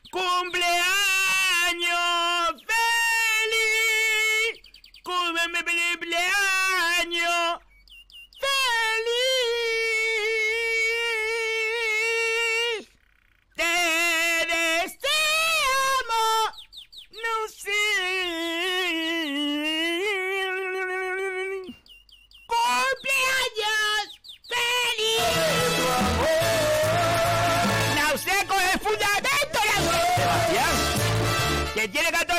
¡Cumpleaños 0.10 0.64
feliz! 3.44 4.62
¡Cumpleaños 5.04 5.58
feliz! 8.40 9.27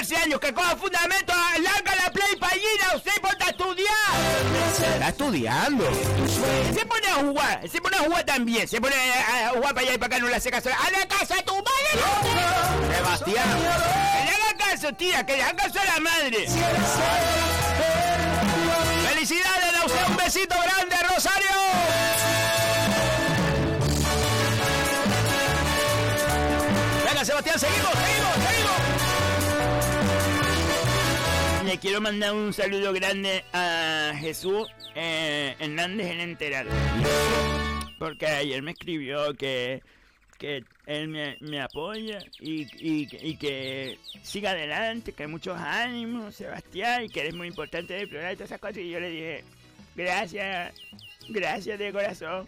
13 0.09 0.25
años 0.25 0.41
que 0.41 0.55
coja 0.55 0.75
fundamento, 0.75 1.35
larga 1.61 1.95
la 1.97 2.11
play 2.11 2.35
pallina, 2.41 2.97
usted 2.97 3.13
ponte 3.21 3.45
a 3.45 3.49
estudiar. 3.49 3.95
Está 4.95 5.09
estudiando. 5.09 5.85
Se 6.75 6.87
pone 6.87 7.09
a 7.09 7.15
jugar, 7.17 7.69
se 7.69 7.79
pone 7.79 7.97
a 7.99 8.01
jugar 8.01 8.25
también, 8.25 8.67
se 8.67 8.81
pone 8.81 8.95
a 8.95 9.51
jugar 9.51 9.75
para 9.75 9.81
allá 9.81 9.95
y 9.95 9.99
para 9.99 10.17
acá, 10.17 10.19
no 10.19 10.31
le 10.31 10.37
hace 10.37 10.51
caso. 10.51 10.71
¡A 10.71 10.91
la 10.91 11.07
casa 11.07 11.35
tu 11.45 11.53
madre! 11.57 12.97
Sebastián. 12.97 13.59
Que 13.59 14.25
le 14.25 14.31
haga 14.31 14.57
caso, 14.57 14.93
tía, 14.95 15.27
que 15.27 15.37
le 15.37 15.43
haga 15.43 15.57
caso 15.57 15.79
a 15.79 15.85
la 15.85 16.01
madre. 16.01 16.49
¡Felicidades 19.09 19.77
a 19.77 19.85
usted! 19.85 20.09
¡Un 20.09 20.17
besito 20.17 20.55
grande, 20.59 20.97
Rosario! 21.15 21.49
Venga, 27.05 27.25
Sebastián, 27.27 27.59
seguimos, 27.59 27.91
seguimos. 27.93 28.48
Le 31.69 31.77
quiero 31.79 32.01
mandar 32.01 32.33
un 32.35 32.55
saludo 32.55 32.95
grande 32.95 33.45
a 33.53 34.15
Jesús 34.19 34.67
eh, 34.95 35.55
Hernández 35.61 36.07
en 36.13 36.21
Enterar. 36.21 36.67
Porque 37.99 38.25
ayer 38.27 38.63
me 38.63 38.71
escribió 38.71 39.35
que, 39.35 39.83
que 40.39 40.65
él 40.87 41.09
me, 41.09 41.37
me 41.41 41.61
apoya 41.61 42.21
y, 42.41 42.67
y- 42.81 43.37
que 43.37 43.99
siga 44.23 44.53
adelante, 44.53 45.13
que 45.13 45.25
hay 45.25 45.29
muchos 45.29 45.59
ánimos, 45.61 46.35
Sebastián, 46.37 47.05
y 47.05 47.11
que 47.11 47.21
eres 47.21 47.35
muy 47.35 47.49
importante 47.49 48.07
programa 48.07 48.33
y 48.33 48.37
todas 48.37 48.51
esas 48.51 48.61
cosas. 48.61 48.79
Y 48.79 48.89
yo 48.91 49.01
le 49.01 49.11
dije, 49.11 49.45
gracias, 49.95 50.75
gracias 51.29 51.79
de 51.79 51.93
corazón. 51.93 52.47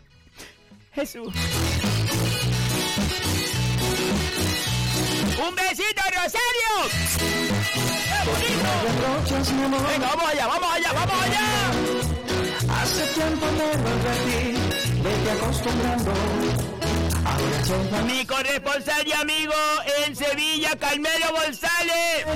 Jesús. 0.95 1.31
¡Un 5.41 5.55
besito, 5.55 6.03
Rosario! 6.05 6.71
¡Qué 8.05 8.19
bonito! 8.29 8.71
Venga, 9.89 10.09
vamos 10.09 10.27
allá, 10.31 10.47
vamos 10.47 10.71
allá, 10.75 10.93
vamos 10.93 11.23
allá. 11.23 11.47
Hace 12.83 13.07
tiempo 13.15 13.47
me 13.57 13.65
advertí, 13.65 14.55
vete 15.03 15.31
acostumbrando 15.31 16.13
Mi 18.07 18.27
corresponsal 18.27 19.07
y 19.07 19.13
amigo 19.13 19.55
en 20.05 20.15
Sevilla, 20.15 20.77
Carmelo 20.79 21.27
González. 21.33 22.27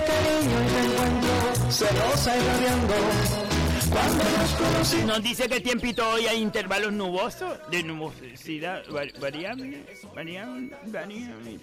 Nos 5.07 5.23
dice 5.23 5.49
que 5.49 5.57
el 5.57 5.63
tiempito 5.63 6.09
hoy 6.09 6.27
hay 6.27 6.41
intervalos 6.41 6.93
nubosos, 6.93 7.59
de 7.71 7.85
nubosidad 7.85 8.83
variable, 9.21 9.85
variable, 10.13 10.71
variable. 10.87 11.61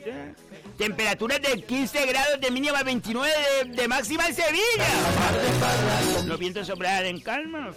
Temperaturas 0.78 1.42
de 1.42 1.62
15 1.62 2.06
grados 2.06 2.40
de 2.40 2.52
mínima 2.52 2.84
29 2.84 3.32
de, 3.66 3.88
máxima 3.88 4.28
en 4.28 4.36
Sevilla. 4.36 4.88
Los 6.26 6.40
vientos 6.40 6.68
soplan 6.68 7.06
en 7.06 7.20
calma, 7.20 7.72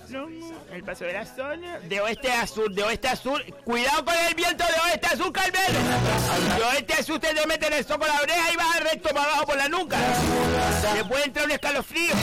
el 0.73 0.85
paso 0.85 1.05
de 1.05 1.15
la 1.15 1.27
zona, 1.27 1.81
de 1.81 2.01
oeste 2.01 2.31
a 2.31 2.47
sur, 2.47 2.73
de 2.73 2.83
oeste 2.85 3.09
a 3.09 3.17
sur. 3.17 3.45
Cuidado 3.65 4.05
con 4.05 4.15
el 4.29 4.35
viento 4.35 4.65
de 4.65 4.91
oeste 4.91 5.07
a 5.07 5.17
sur, 5.17 5.33
Carmelo. 5.33 5.79
De 6.59 6.65
oeste 6.65 6.95
a 6.95 7.03
sur 7.03 7.19
te 7.19 7.47
meten 7.47 7.73
esto 7.73 7.99
con 7.99 8.07
la 8.07 8.21
oreja 8.21 8.53
y 8.53 8.57
vas 8.57 8.81
recto 8.85 9.09
para 9.09 9.25
abajo 9.25 9.47
por 9.47 9.57
la 9.57 9.69
nuca. 9.69 9.99
Te 10.95 11.05
puede 11.05 11.25
entrar 11.25 11.47
un 11.47 11.53
escalofrío. 11.53 12.15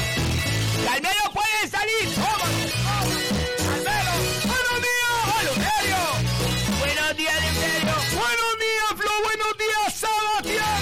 ¡Calmero 0.85 1.31
puede 1.33 1.67
salir! 1.69 2.05
¡Calmero! 3.57 4.13
¡Buenos 4.47 4.77
días, 4.87 5.43
Luterio! 5.47 6.01
¡Buenos 6.79 7.11
días, 7.17 7.37
Luterio! 7.45 7.95
¡Buenos 8.19 8.53
días, 8.63 8.89
Flo! 8.97 9.11
¡Buenos 9.23 9.53
días, 9.57 9.87
Sebastián! 10.01 10.81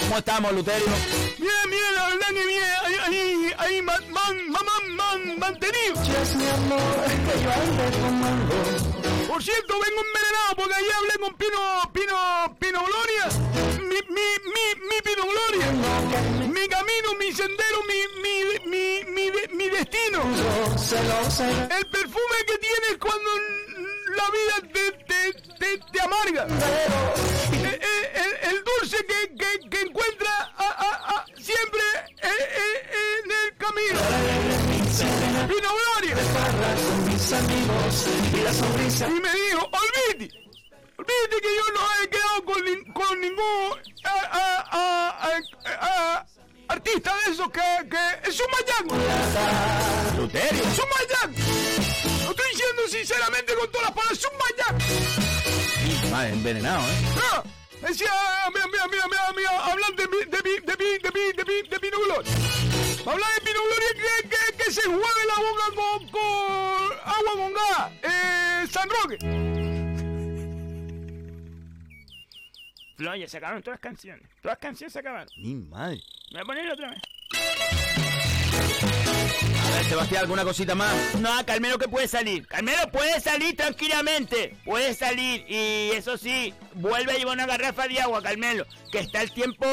¿Cómo 0.00 0.18
estamos, 0.18 0.52
Luterio? 0.52 0.92
Bien, 1.38 1.66
bien, 1.70 1.94
la 1.94 2.08
verdad 2.08 2.28
que 2.28 2.46
bien. 2.46 2.62
Ahí, 2.84 2.94
ahí, 3.06 3.52
ahí, 3.58 3.82
man, 3.82 4.02
man, 4.10 4.36
man, 4.50 4.96
man, 4.96 5.38
mantenido. 5.38 5.94
Por 9.28 9.42
cierto, 9.42 9.74
vengo 9.78 10.00
envenenado 10.00 10.56
porque 10.56 10.74
ayer 10.74 10.92
hablé 10.94 11.18
con 11.20 11.34
Pino, 11.34 11.92
Pino, 11.92 12.56
Pino 12.58 12.82
Gloria. 12.82 13.28
Mi, 13.78 13.98
mi, 14.08 14.28
mi, 14.54 14.80
mi 14.88 15.02
Pino 15.04 15.22
Gloria. 15.22 15.70
Mi 16.48 16.66
camino, 16.66 17.14
mi 17.20 17.30
sendero, 17.30 17.82
mi, 17.86 18.00
mi, 18.22 18.70
mi, 18.70 19.04
mi, 19.12 19.30
mi 19.54 19.68
destino. 19.68 20.22
El 21.76 21.86
perfume 21.88 22.36
que 22.46 22.56
tienes 22.58 22.98
cuando 22.98 23.30
la 24.16 24.30
vida 24.30 24.56
te, 24.72 24.92
te, 25.04 25.32
te, 25.58 25.78
te 25.92 26.00
amarga. 26.00 26.46
El, 27.52 27.64
el, 27.64 28.32
el, 28.42 28.64
dulce 28.64 28.98
que, 29.06 29.34
que, 29.36 29.68
que 29.68 29.80
encuentra 29.82 30.30
a, 30.56 30.64
a, 30.64 30.90
a, 31.16 31.26
siempre 31.36 31.82
en, 32.22 32.38
en 33.04 33.30
el 33.30 33.56
camino. 33.56 34.00
Pino 35.48 35.68
Gloria. 35.68 36.16
Y 39.00 39.20
me 39.20 39.32
dijo, 39.32 39.70
olvídate, 39.70 40.26
olvídate 40.96 41.36
que 41.42 41.56
yo 41.56 41.66
no 41.74 41.80
he 42.02 42.08
quedado 42.08 42.44
con, 42.44 42.92
con 42.92 43.20
ningún 43.20 43.48
artista 46.68 47.14
de 47.26 47.32
esos 47.32 47.50
que, 47.50 47.60
que 47.90 48.28
es 48.30 48.40
un 48.40 48.46
mayaco. 48.50 48.94
Luterio. 50.16 50.62
Es 50.62 50.78
un 50.78 50.88
mayaco. 50.96 51.40
Lo 52.24 52.30
estoy 52.30 52.50
diciendo 52.52 52.82
sinceramente 52.90 53.54
con 53.54 53.70
todas 53.70 53.86
las 53.88 53.92
palabras, 53.96 54.18
es 54.18 54.24
un 54.26 54.38
mayaco. 54.38 56.10
Madre, 56.10 56.28
envenenado, 56.30 56.82
¿eh? 56.82 56.94
Ah, 57.32 57.42
Decía, 57.80 58.10
mira, 58.52 58.66
mira, 58.66 58.86
mira, 58.88 59.04
mira, 59.08 59.32
mira, 59.36 59.64
hablan 59.64 59.94
de, 59.94 60.08
pi- 60.08 60.24
de, 60.28 60.42
pi- 60.42 60.60
de, 60.66 60.76
pi- 60.76 60.98
de, 61.00 61.12
pi- 61.12 61.32
de, 61.36 61.44
pi- 61.44 61.68
de 61.70 61.78
Pino 61.78 61.98
Gloria. 62.06 62.32
Hablan 63.06 63.30
de 63.36 63.40
Pino 63.40 63.60
Gloria 63.62 63.88
que, 63.94 64.28
que, 64.28 64.64
que 64.64 64.72
se 64.72 64.82
juegue 64.82 65.24
la 65.28 65.34
boca 65.36 65.64
con, 65.76 66.08
con 66.08 66.92
agua 67.04 67.32
con 67.34 67.52
gas. 67.54 67.92
Eh, 68.02 68.66
San 68.72 68.90
Roque. 68.90 69.16
Ya 72.98 73.28
se 73.28 73.36
acabaron 73.36 73.62
todas 73.62 73.76
las 73.76 73.80
canciones. 73.80 74.22
Todas 74.42 74.56
las 74.56 74.58
canciones 74.58 74.92
se 74.92 74.98
acabaron. 74.98 75.28
Mi 75.36 75.54
madre. 75.54 76.02
Me 76.32 76.42
voy 76.42 76.42
a 76.42 76.44
poner 76.44 76.72
otra 76.72 76.90
vez. 76.90 77.00
A 79.66 79.70
ver, 79.76 79.84
Sebastián, 79.84 80.22
¿alguna 80.22 80.42
cosita 80.42 80.74
más? 80.74 81.14
No, 81.20 81.30
Carmelo 81.46 81.78
que 81.78 81.86
puede 81.86 82.08
salir. 82.08 82.46
Carmelo 82.48 82.90
puede 82.90 83.20
salir 83.20 83.56
tranquilamente. 83.56 84.56
Puede 84.64 84.94
salir. 84.94 85.44
Y 85.48 85.90
eso 85.92 86.18
sí, 86.18 86.52
vuelve 86.74 87.12
a 87.12 87.18
llevar 87.18 87.34
una 87.34 87.46
garrafa 87.46 87.86
de 87.86 88.00
agua, 88.00 88.20
Carmelo. 88.20 88.66
Que 88.90 88.98
está 88.98 89.22
el 89.22 89.30
tiempo 89.32 89.66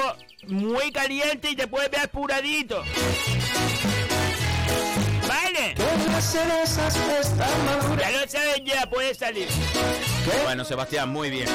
muy 0.48 0.92
caliente 0.92 1.50
y 1.50 1.56
te 1.56 1.68
puedes 1.68 1.90
ver 1.90 2.02
apuradito. 2.02 2.84
¿Vale? 5.28 5.74
Ya 7.98 8.12
lo 8.12 8.28
sabes 8.28 8.62
ya, 8.64 8.88
puede 8.88 9.16
salir. 9.16 9.48
Bueno, 10.44 10.66
Sebastián, 10.66 11.10
muy 11.10 11.30
bien. 11.30 11.48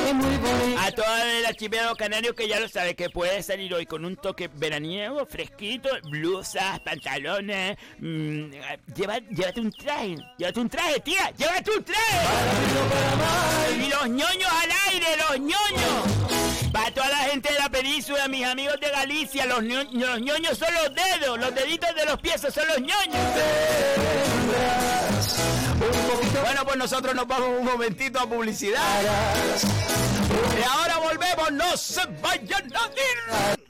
A 0.78 0.92
todos 0.92 1.08
el 1.24 1.46
archipiélago 1.46 1.96
canario 1.96 2.34
que 2.34 2.46
ya 2.46 2.60
lo 2.60 2.68
sabe 2.68 2.94
que 2.94 3.10
puede 3.10 3.42
salir 3.42 3.74
hoy 3.74 3.86
con 3.86 4.04
un 4.04 4.16
toque 4.16 4.48
veraniego, 4.48 5.26
fresquito, 5.26 5.88
blusas, 6.08 6.78
pantalones. 6.80 7.76
mm, 7.98 8.50
lleva, 8.94 9.18
llévate 9.18 9.60
un 9.60 9.72
traje, 9.72 10.16
llévate 10.38 10.60
un 10.60 10.68
traje, 10.68 11.00
tía, 11.00 11.32
llévate 11.36 11.70
un 11.70 11.84
traje. 11.84 12.18
Y 13.76 13.88
los 13.88 14.08
ñoños 14.08 14.50
al 14.62 14.70
aire, 14.92 15.06
los 15.28 15.38
ñoños. 15.38 16.70
Para 16.72 16.90
toda 16.92 17.08
la 17.08 17.18
gente 17.30 17.52
de 17.52 17.58
la 17.58 17.68
península, 17.68 18.28
mis 18.28 18.44
amigos 18.44 18.78
de 18.80 18.90
Galicia, 18.90 19.46
los 19.46 19.62
ñoños 19.62 20.58
son 20.58 20.72
los 20.74 20.94
dedos, 20.94 21.38
los 21.38 21.54
deditos 21.54 21.94
de 21.94 22.04
los 22.04 22.20
pies 22.20 22.40
son 22.40 22.68
los 22.68 22.80
ñoños. 22.80 23.20
Bueno, 26.42 26.64
pues 26.64 26.76
nosotros 26.76 27.14
nos 27.14 27.26
vamos 27.26 27.48
un 27.58 27.64
momentito 27.64 28.20
a 28.20 28.28
publicidad. 28.28 29.02
Y 30.58 30.62
ahora 30.62 30.98
volvemos, 30.98 31.52
no 31.52 31.76
se 31.76 32.02
vayan 32.22 32.70
a 32.74 32.86
ir. 32.88 33.69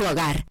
tu 0.01 0.07
hogar. 0.07 0.50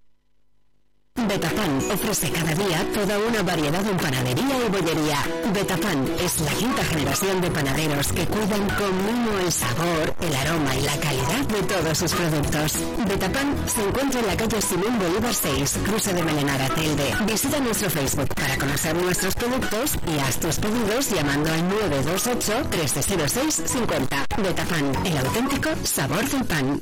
Betafan 1.15 1.77
ofrece 1.91 2.31
cada 2.31 2.53
día 2.55 2.85
toda 2.93 3.17
una 3.19 3.41
variedad 3.43 3.85
en 3.85 3.97
panadería 3.97 4.65
y 4.65 4.69
bollería. 4.69 5.23
Betafan 5.53 6.07
es 6.19 6.39
la 6.41 6.51
quinta 6.51 6.83
generación 6.85 7.41
de 7.41 7.51
panaderos 7.51 8.11
que 8.13 8.25
cuidan 8.25 8.67
con 8.69 9.05
mimo 9.05 9.37
el 9.39 9.51
sabor, 9.51 10.15
el 10.21 10.35
aroma 10.35 10.75
y 10.75 10.81
la 10.81 10.97
calidad 10.97 11.45
de 11.47 11.61
todos 11.63 11.97
sus 11.97 12.13
productos. 12.13 12.73
Betafan 13.07 13.55
se 13.67 13.83
encuentra 13.83 14.19
en 14.21 14.27
la 14.27 14.37
calle 14.37 14.61
Simón 14.61 14.99
Bolívar 14.99 15.33
6, 15.33 15.79
cruce 15.85 16.13
de 16.13 16.23
Melenara, 16.23 16.69
Telde. 16.69 17.15
Visita 17.25 17.59
nuestro 17.59 17.89
Facebook 17.89 18.33
para 18.35 18.57
conocer 18.57 18.95
nuestros 18.95 19.35
productos 19.35 19.97
y 20.07 20.19
haz 20.19 20.37
tus 20.37 20.57
pedidos 20.59 21.11
llamando 21.11 21.51
al 21.51 21.67
928 21.67 22.69
1306 22.69 23.63
50. 23.65 24.25
Betafan, 24.41 25.05
el 25.05 25.17
auténtico 25.17 25.69
sabor 25.83 26.27
del 26.29 26.45
pan. 26.45 26.81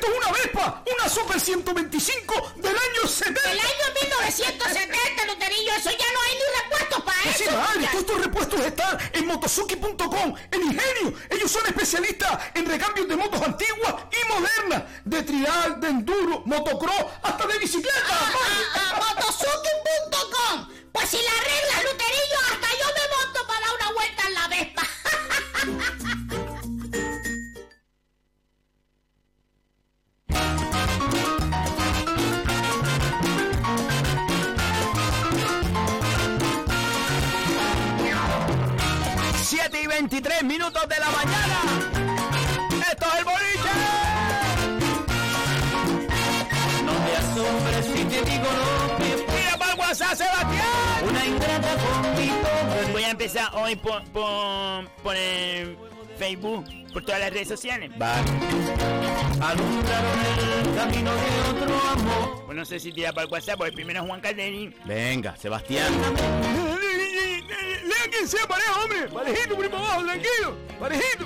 Esto 0.00 0.12
es 0.12 0.18
una 0.18 0.32
Vespa! 0.32 0.82
¡Una 0.98 1.08
Super 1.08 1.40
125 1.40 2.52
del 2.56 2.74
año 2.74 3.06
70! 3.06 3.40
¡Del 3.48 3.60
año 3.60 3.84
1970, 4.02 5.22
Eleuterillo! 5.22 5.72
¡Eso 5.74 5.90
ya 5.90 6.12
no 6.12 6.20
hay 6.22 6.34
ni 6.34 6.62
repuestos 6.62 7.02
para 7.02 7.22
eso! 7.22 7.38
sí, 7.38 7.44
madre! 7.50 7.86
Todos 7.86 8.00
estos 8.00 8.20
repuestos 8.20 8.60
están 8.60 8.98
en 9.12 9.26
motosuki.com, 9.26 10.34
en 10.52 10.62
Ingenio. 10.62 11.14
Ellos 11.28 11.50
son 11.50 11.66
especialistas 11.66 12.38
en 12.54 12.66
recambios 12.66 13.08
de 13.08 13.16
motos 13.16 13.42
antiguas 13.42 13.94
y 14.10 14.32
modernas. 14.32 14.84
De 15.04 15.22
trial, 15.22 15.80
de 15.80 15.88
enduro, 15.88 16.42
motocross, 16.46 17.04
hasta 17.22 17.46
de 17.46 17.58
bicicleta. 17.58 18.00
Ah, 18.08 18.32
ah, 18.74 19.14
motosuki.com 19.14 20.68
Pues 20.92 21.10
si 21.10 21.18
la 21.18 21.30
arreglas, 21.30 21.92
Luterillo, 21.92 22.38
hasta 22.52 22.68
yo 22.78 22.86
me 22.94 22.99
7 39.50 39.82
y 39.82 39.86
23 39.88 40.44
minutos 40.44 40.88
de 40.88 40.94
la 41.00 41.10
mañana. 41.10 41.58
Esto 42.88 43.06
es 43.12 43.18
el 43.18 43.24
boliche. 43.24 43.72
No 46.84 46.92
te 46.92 47.16
asombres 47.16 47.86
si 47.86 48.04
te 48.04 48.30
digo 48.30 48.44
no. 48.44 49.04
Mira 49.34 49.56
para 49.58 49.72
el 49.72 49.80
WhatsApp, 49.80 50.14
Sebastián. 50.14 51.04
Una 51.08 51.26
ingrata 51.26 51.76
contigo. 51.78 52.92
Voy 52.92 53.02
a 53.02 53.10
empezar 53.10 53.48
hoy 53.54 53.74
por, 53.74 54.04
por, 54.12 54.88
por 55.02 55.16
el 55.16 55.76
Facebook, 56.16 56.66
por 56.92 57.04
todas 57.04 57.20
las 57.20 57.30
redes 57.30 57.48
sociales. 57.48 57.90
Vale. 57.98 58.30
Alumbraron 59.40 60.18
el 60.62 60.74
camino 60.76 61.10
de 61.12 61.50
otro 61.50 61.88
amor. 61.88 62.44
Pues 62.46 62.56
no 62.56 62.64
sé 62.64 62.78
si 62.78 62.92
tira 62.92 63.12
para 63.12 63.26
el 63.26 63.32
WhatsApp, 63.32 63.58
porque 63.58 63.72
primero 63.72 64.02
es 64.02 64.06
Juan 64.06 64.20
Calderín. 64.20 64.76
Venga, 64.84 65.36
Sebastián. 65.36 65.92
Quien 68.20 68.28
sea 68.28 68.46
pareja, 68.46 68.82
hombre. 68.82 69.08
Parejito, 69.08 69.56
por 69.56 69.70
para 69.70 69.82
abajo, 69.82 70.04
tranquilo. 70.04 70.56
Parejito. 70.78 71.24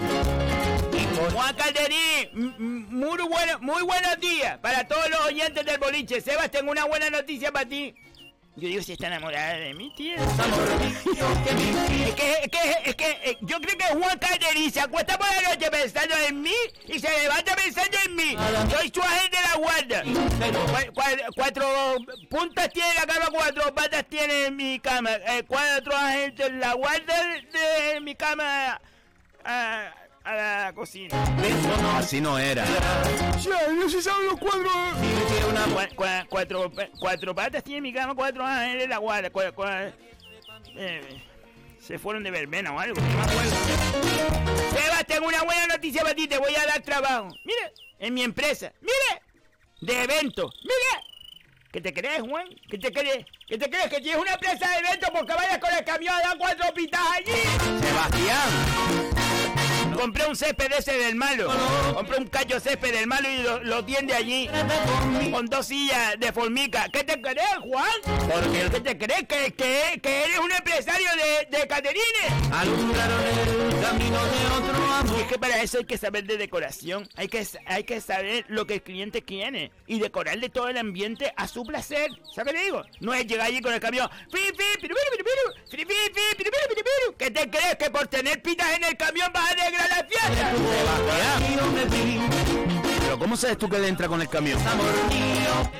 Juan 1.32 1.56
Calderín, 1.56 2.86
muy, 2.88 3.18
bueno, 3.18 3.58
muy 3.60 3.82
buenos 3.82 4.20
días 4.20 4.58
para 4.58 4.86
todos 4.86 5.10
los 5.10 5.20
oyentes 5.22 5.66
del 5.66 5.78
boliche. 5.78 6.20
Sebas, 6.20 6.52
tengo 6.52 6.70
una 6.70 6.84
buena 6.84 7.10
noticia 7.10 7.50
para 7.50 7.68
ti. 7.68 7.96
Yo 8.56 8.68
digo, 8.68 8.80
si 8.84 8.92
está 8.92 9.08
enamorada 9.08 9.54
de 9.54 9.74
mí, 9.74 9.92
tío. 9.96 10.14
Es 10.14 10.22
que, 12.14 12.30
es 12.44 12.50
que, 12.50 12.60
es 12.84 12.94
que 12.94 13.36
yo 13.40 13.60
creo 13.60 13.76
que 13.76 13.84
Juan 13.96 14.16
Calderín 14.18 14.70
se 14.70 14.78
acuesta 14.80 15.18
por 15.18 15.26
la 15.26 15.42
noche 15.50 15.68
pensando 15.72 16.14
en 16.28 16.40
mí 16.40 16.54
y 16.86 17.00
se 17.00 17.08
levanta 17.22 17.56
pensando 17.56 17.98
en 18.06 18.14
mí. 18.14 18.36
Soy 18.70 18.92
su 18.94 19.02
agente 19.02 19.36
de 19.38 19.42
la 19.42 19.54
cua- 20.92 21.32
cuatro 21.34 21.66
puntas 22.30 22.68
tiene 22.72 22.94
la 22.94 23.06
cama, 23.06 23.26
cuatro 23.32 23.74
patas 23.74 24.04
tiene 24.08 24.52
mi 24.52 24.78
cama. 24.78 25.10
Eh, 25.14 25.42
cuatro 25.48 25.96
agentes 25.96 26.52
la 26.52 26.74
guardia 26.74 27.42
de, 27.92 28.00
mi 28.00 28.14
cama 28.14 28.80
a, 29.44 29.92
a 30.24 30.34
la 30.34 30.72
cocina. 30.74 31.14
Así 31.96 32.20
no 32.20 32.38
era. 32.38 32.64
Ya, 33.42 33.68
no 33.72 33.88
se 33.88 34.00
saben 34.02 34.26
los 34.26 34.38
cuadros. 34.38 34.72
Cua- 35.74 35.94
cua- 35.94 36.26
cuatro, 36.28 36.70
pa- 36.72 36.88
cuatro 36.98 37.34
patas 37.34 37.62
tiene 37.62 37.80
mi 37.82 37.92
cama, 37.92 38.14
cuatro 38.14 38.44
ángeles 38.44 38.82
de 38.82 38.88
la 38.88 38.98
cua- 38.98 39.92
eh, 40.76 41.22
se 41.80 41.98
fueron 41.98 42.22
de 42.22 42.30
verbena 42.30 42.72
o 42.72 42.78
algo, 42.78 43.00
no 43.00 43.06
me 43.06 43.22
acuerdo. 43.22 43.50
Sebas, 44.72 45.06
tengo 45.06 45.26
una 45.28 45.42
buena 45.42 45.66
noticia 45.66 46.02
para 46.02 46.14
ti, 46.14 46.26
te 46.26 46.38
voy 46.38 46.54
a 46.54 46.66
dar 46.66 46.80
trabajo. 46.82 47.28
Mira, 47.44 47.70
en 47.98 48.14
mi 48.14 48.22
empresa, 48.22 48.72
mira, 48.80 49.22
de 49.80 50.02
eventos, 50.04 50.50
mira. 50.62 51.04
¿Qué 51.72 51.80
te 51.80 51.92
crees, 51.92 52.20
Juan? 52.22 52.46
¿Qué 52.70 52.78
te 52.78 52.92
crees? 52.92 53.26
¿Qué 53.48 53.58
te 53.58 53.68
crees? 53.68 53.88
¿Que 53.88 54.00
tienes 54.00 54.22
una 54.22 54.34
empresa 54.34 54.68
de 54.70 54.78
eventos 54.78 55.10
porque 55.10 55.34
vayas 55.34 55.58
con 55.58 55.74
el 55.74 55.84
camión 55.84 56.14
a 56.14 56.20
dar 56.20 56.38
cuatro 56.38 56.72
pitas 56.72 57.00
allí? 57.16 57.32
Sebastián. 57.84 58.93
Compré 60.04 60.26
un 60.26 60.36
césped 60.36 60.70
ese 60.70 60.98
del 60.98 61.14
malo. 61.14 61.50
Compré 61.94 62.18
un 62.18 62.26
cacho 62.26 62.60
césped 62.60 62.92
del 62.92 63.06
malo 63.06 63.26
y 63.26 63.42
lo, 63.42 63.64
lo 63.64 63.82
tiende 63.86 64.12
allí. 64.12 64.50
Con 65.32 65.46
dos 65.46 65.68
sillas 65.68 66.20
de 66.20 66.30
formica. 66.30 66.90
¿Qué 66.92 67.04
te 67.04 67.18
crees, 67.22 67.56
Juan? 67.62 67.88
Porque 68.30 68.68
¿Qué 68.70 68.80
te 68.80 68.98
crees? 68.98 69.26
¿Que, 69.26 69.54
que, 69.54 69.98
que 70.02 70.24
eres 70.24 70.38
un 70.40 70.52
empresario 70.52 71.08
de, 71.16 71.46
de 71.56 71.66
caterines? 71.66 72.04
Alumbraron 72.52 73.18
el 73.22 73.80
camino 73.80 74.22
de 74.26 74.46
otro 74.58 74.74
amor. 74.92 75.18
Y 75.18 75.22
es 75.22 75.26
que 75.26 75.38
para 75.38 75.62
eso 75.62 75.78
hay 75.78 75.86
que 75.86 75.96
saber 75.96 76.24
de 76.24 76.36
decoración. 76.36 77.08
Hay 77.16 77.28
que, 77.28 77.48
hay 77.64 77.84
que 77.84 78.02
saber 78.02 78.44
lo 78.48 78.66
que 78.66 78.74
el 78.74 78.82
cliente 78.82 79.22
quiere. 79.22 79.72
Y 79.86 80.00
decorarle 80.00 80.50
todo 80.50 80.68
el 80.68 80.76
ambiente 80.76 81.32
a 81.34 81.48
su 81.48 81.64
placer. 81.64 82.10
¿Sabes 82.34 82.52
qué 82.52 82.58
te 82.58 82.64
digo? 82.66 82.82
No 83.00 83.14
es 83.14 83.26
llegar 83.26 83.46
allí 83.46 83.62
con 83.62 83.72
el 83.72 83.80
camión. 83.80 84.10
¿Qué 84.30 84.52
te 87.30 87.48
crees? 87.48 87.76
¿Que 87.78 87.90
por 87.90 88.06
tener 88.08 88.42
pitas 88.42 88.76
en 88.76 88.84
el 88.84 88.98
camión 88.98 89.32
vas 89.32 89.48
a 89.48 89.52
alegrar 89.52 89.93
la? 89.98 91.38
Pero 93.00 93.18
¿cómo 93.18 93.36
sabes 93.36 93.58
tú 93.58 93.68
que 93.68 93.76
él 93.76 93.84
entra 93.84 94.08
con 94.08 94.20
el 94.20 94.28
camión? 94.28 94.58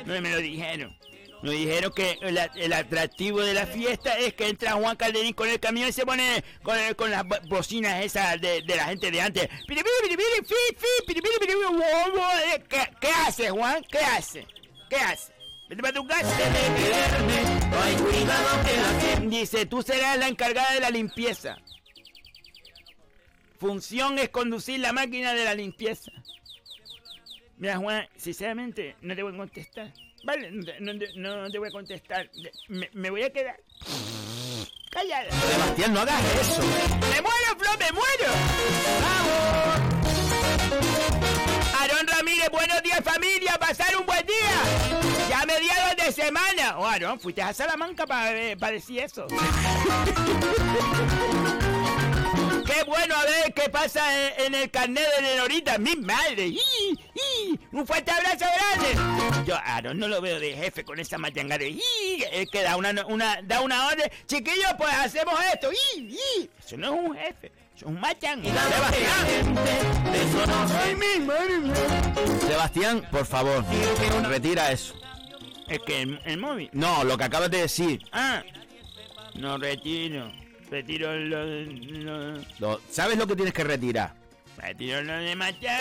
No 0.07 0.21
me 0.21 0.31
lo 0.31 0.39
dijeron. 0.39 0.97
Me 1.43 1.51
dijeron 1.51 1.93
que 1.95 2.17
el, 2.23 2.39
el 2.57 2.73
atractivo 2.73 3.41
de 3.43 3.53
la 3.53 3.67
fiesta 3.67 4.17
es 4.19 4.33
que 4.33 4.49
entra 4.49 4.73
Juan 4.73 4.97
Calderín 4.97 5.35
con 5.35 5.47
el 5.47 5.61
camión 5.61 5.89
y 5.89 5.93
se 5.93 6.07
pone 6.07 6.43
con, 6.63 6.77
con 6.97 7.11
las 7.11 7.23
bo- 7.27 7.37
bocinas 7.49 8.03
esas 8.03 8.41
de, 8.41 8.63
de 8.63 8.77
la 8.77 8.87
gente 8.87 9.11
de 9.11 9.21
antes. 9.21 9.49
¿Qué, 12.67 12.89
¿Qué 12.99 13.09
hace, 13.27 13.51
Juan? 13.51 13.85
¿Qué 13.91 13.99
hace? 13.99 14.47
¿Qué 14.89 14.97
hace? 14.97 15.35
Dice, 19.29 19.67
tú 19.67 19.83
serás 19.83 20.17
la 20.17 20.29
encargada 20.29 20.73
de 20.73 20.81
la 20.81 20.89
limpieza. 20.91 21.59
Función 23.65 24.19
es 24.19 24.29
conducir 24.29 24.79
la 24.81 24.93
máquina 24.93 25.33
de 25.33 25.43
la 25.43 25.55
limpieza. 25.55 26.13
Mira, 27.57 27.79
Juan, 27.79 28.07
sinceramente, 28.15 28.95
no 29.01 29.17
te 29.17 29.23
voy 29.23 29.33
a 29.33 29.37
contestar. 29.39 29.91
Vale, 30.23 30.51
no 30.51 30.63
te, 30.67 30.79
no 30.81 30.99
te- 30.99 31.15
no 31.17 31.51
te 31.51 31.59
voy 31.59 31.69
a 31.69 31.73
contestar. 31.73 32.29
Me, 32.69 32.91
me 32.93 33.09
voy 33.09 33.23
a 33.23 33.33
quedar 33.33 33.59
callada. 34.91 35.31
Sebastián, 35.31 35.95
no 35.95 36.01
hagas 36.01 36.23
eso. 36.43 36.61
¡Me 36.61 37.23
muero, 37.23 37.57
Flo, 37.59 37.71
me 37.79 37.91
muero! 37.93 38.31
¡Vamos! 39.01 39.81
Aarón 41.81 42.07
Ramírez, 42.07 42.51
buenos 42.51 42.83
días, 42.83 43.01
familia. 43.03 43.57
Pasar 43.59 43.97
un 43.97 44.05
buen 44.05 44.27
día. 44.27 44.63
Ya 45.31 45.47
mediados 45.47 45.97
de 46.05 46.13
semana. 46.13 46.77
Oh, 46.79 46.85
Aarón, 46.85 47.19
fuiste 47.19 47.41
a 47.41 47.55
Salamanca 47.55 48.07
para 48.07 48.71
decir 48.73 48.99
eso. 49.01 49.27
¿Qué 52.75 52.83
bueno 52.85 53.15
a 53.15 53.25
ver 53.25 53.55
qué 53.55 53.69
pasa 53.71 54.03
en, 54.19 54.47
en 54.47 54.55
el 54.63 54.71
carnet 54.71 55.07
de 55.17 55.23
Nenorita. 55.23 55.79
Mi 55.79 55.95
madre. 55.95 56.47
¡Y, 56.47 56.59
y! 56.59 57.61
Un 57.71 57.87
fuerte 57.87 58.11
abrazo 58.11 58.47
grande. 58.57 59.45
Yo, 59.47 59.57
Aaron, 59.57 59.97
no 59.97 60.09
lo 60.09 60.21
veo 60.21 60.41
de 60.41 60.57
jefe 60.57 60.85
con 60.85 60.99
esa 60.99 61.17
machangada. 61.17 61.65
¡Y! 61.65 61.81
Es 62.33 62.51
que 62.51 62.63
da 62.63 62.77
una, 62.77 63.07
una, 63.07 63.41
da 63.43 63.61
una 63.61 63.87
orden. 63.87 64.11
Chiquillos, 64.27 64.75
pues 64.77 64.93
hacemos 64.93 65.35
esto. 65.53 65.71
¡Y, 65.97 66.01
y! 66.01 66.51
Eso 66.59 66.77
no 66.77 66.87
es 66.87 67.01
un 67.01 67.17
jefe. 67.17 67.53
Es 67.77 67.83
un. 67.83 67.95
Sebastián. 67.97 68.43
Sebastián, 72.41 73.09
por 73.11 73.27
favor, 73.27 73.65
retira 74.25 74.73
eso. 74.73 74.95
Es 75.69 75.79
que 75.81 76.03
el, 76.03 76.21
el 76.25 76.39
móvil. 76.39 76.71
No, 76.73 77.05
lo 77.05 77.17
que 77.17 77.25
acabas 77.25 77.51
de 77.51 77.59
decir. 77.59 78.03
Ah. 78.11 78.43
No 79.35 79.59
retiro. 79.59 80.44
Retiro 80.75 81.15
lo, 81.17 81.45
lo, 81.47 82.33
Lo- 82.59 82.81
¿Sabes 82.91 83.17
lo 83.17 83.29
que 83.29 83.37
tienes 83.37 83.55
que 83.55 83.63
retirar? 83.63 84.13
retiro 84.59 85.03
lo 85.03 85.13
de 85.19 85.37
machang. 85.37 85.79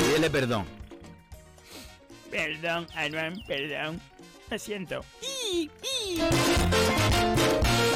Pídele 0.00 0.30
perdón. 0.30 0.64
Perdón, 2.28 2.88
Aaron, 2.96 3.40
perdón. 3.46 4.00
Lo 4.50 4.58
siento. 4.58 5.04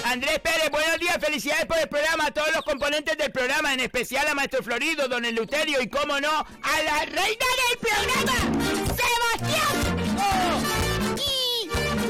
Andrés 0.04 0.38
Pérez, 0.38 0.70
buenos 0.70 1.00
días, 1.00 1.16
felicidades 1.20 1.66
por 1.66 1.76
el 1.78 1.88
programa, 1.88 2.26
a 2.26 2.30
todos 2.30 2.52
los 2.54 2.62
componentes 2.64 3.18
del 3.18 3.32
programa, 3.32 3.74
en 3.74 3.80
especial 3.80 4.28
a 4.28 4.34
Maestro 4.37 4.62
Florido, 4.62 5.08
Don 5.08 5.24
Eleuterio 5.24 5.82
y, 5.82 5.88
cómo 5.88 6.20
no, 6.20 6.30
a 6.30 6.82
la 6.84 7.04
reina 7.06 7.46
del 7.58 7.78
programa, 7.80 8.37
Sebastián. 8.87 9.33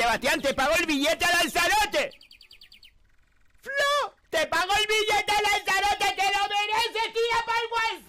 Sebastián, 0.05 0.39
te 0.43 0.53
pago 0.53 0.75
el 0.79 0.85
billete 0.85 1.25
a 1.25 1.33
Lanzarote. 1.33 2.13
Flo, 3.63 4.15
te 4.29 4.47
pago 4.49 4.71
el 4.79 4.87
billete 4.87 5.33
a 5.33 5.41
Lanzarote, 5.41 6.05
te 6.15 6.25
lo 6.35 6.41
mereces, 6.53 7.09
tira 7.15 7.41
para 7.47 7.61
el. 7.63 8.03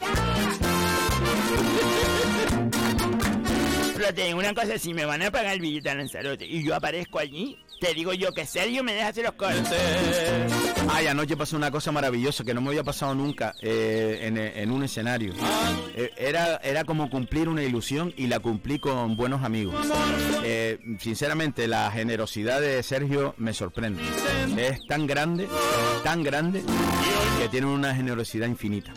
Pero 3.95 4.13
te 4.13 4.25
digo 4.25 4.39
una 4.39 4.53
cosa, 4.53 4.77
si 4.77 4.93
me 4.93 5.05
van 5.05 5.21
a 5.21 5.31
pagar 5.31 5.53
el 5.53 5.61
billete 5.61 5.89
a 5.89 5.95
Lanzarote 5.95 6.45
y 6.45 6.65
yo 6.65 6.75
aparezco 6.75 7.17
allí, 7.17 7.57
te 7.79 7.93
digo 7.93 8.11
yo 8.11 8.33
que 8.33 8.45
Sergio 8.45 8.83
me 8.83 8.93
deja 8.93 9.07
hacer 9.07 9.23
los 9.23 9.35
cortes. 9.35 10.64
Anoche 11.07 11.37
pasó 11.37 11.55
una 11.55 11.71
cosa 11.71 11.91
maravillosa 11.91 12.43
que 12.43 12.53
no 12.53 12.61
me 12.61 12.69
había 12.69 12.83
pasado 12.83 13.13
nunca 13.15 13.55
eh, 13.61 14.53
en, 14.55 14.71
un 14.71 14.83
escenario. 14.83 15.33
Eh, 15.95 16.11
era, 16.17 16.57
era 16.57 16.83
como 16.83 17.09
cumplir 17.09 17.47
una 17.47 17.63
ilusión 17.63 18.13
y 18.17 18.27
la 18.27 18.39
cumplí 18.39 18.79
con 18.79 19.15
buenos 19.15 19.43
amigos. 19.43 19.75
Eh, 20.43 20.79
sinceramente, 20.99 21.67
la 21.67 21.91
generosidad 21.91 22.59
de 22.59 22.81
Sergio 22.83 23.35
me 23.37 23.53
sorprende. 23.53 24.01
Es 24.57 24.85
tan 24.87 25.07
grande, 25.07 25.47
tan 26.03 26.23
grande, 26.23 26.63
que 27.39 27.49
tiene 27.49 27.67
una 27.67 27.95
generosidad 27.95 28.47
infinita. 28.47 28.93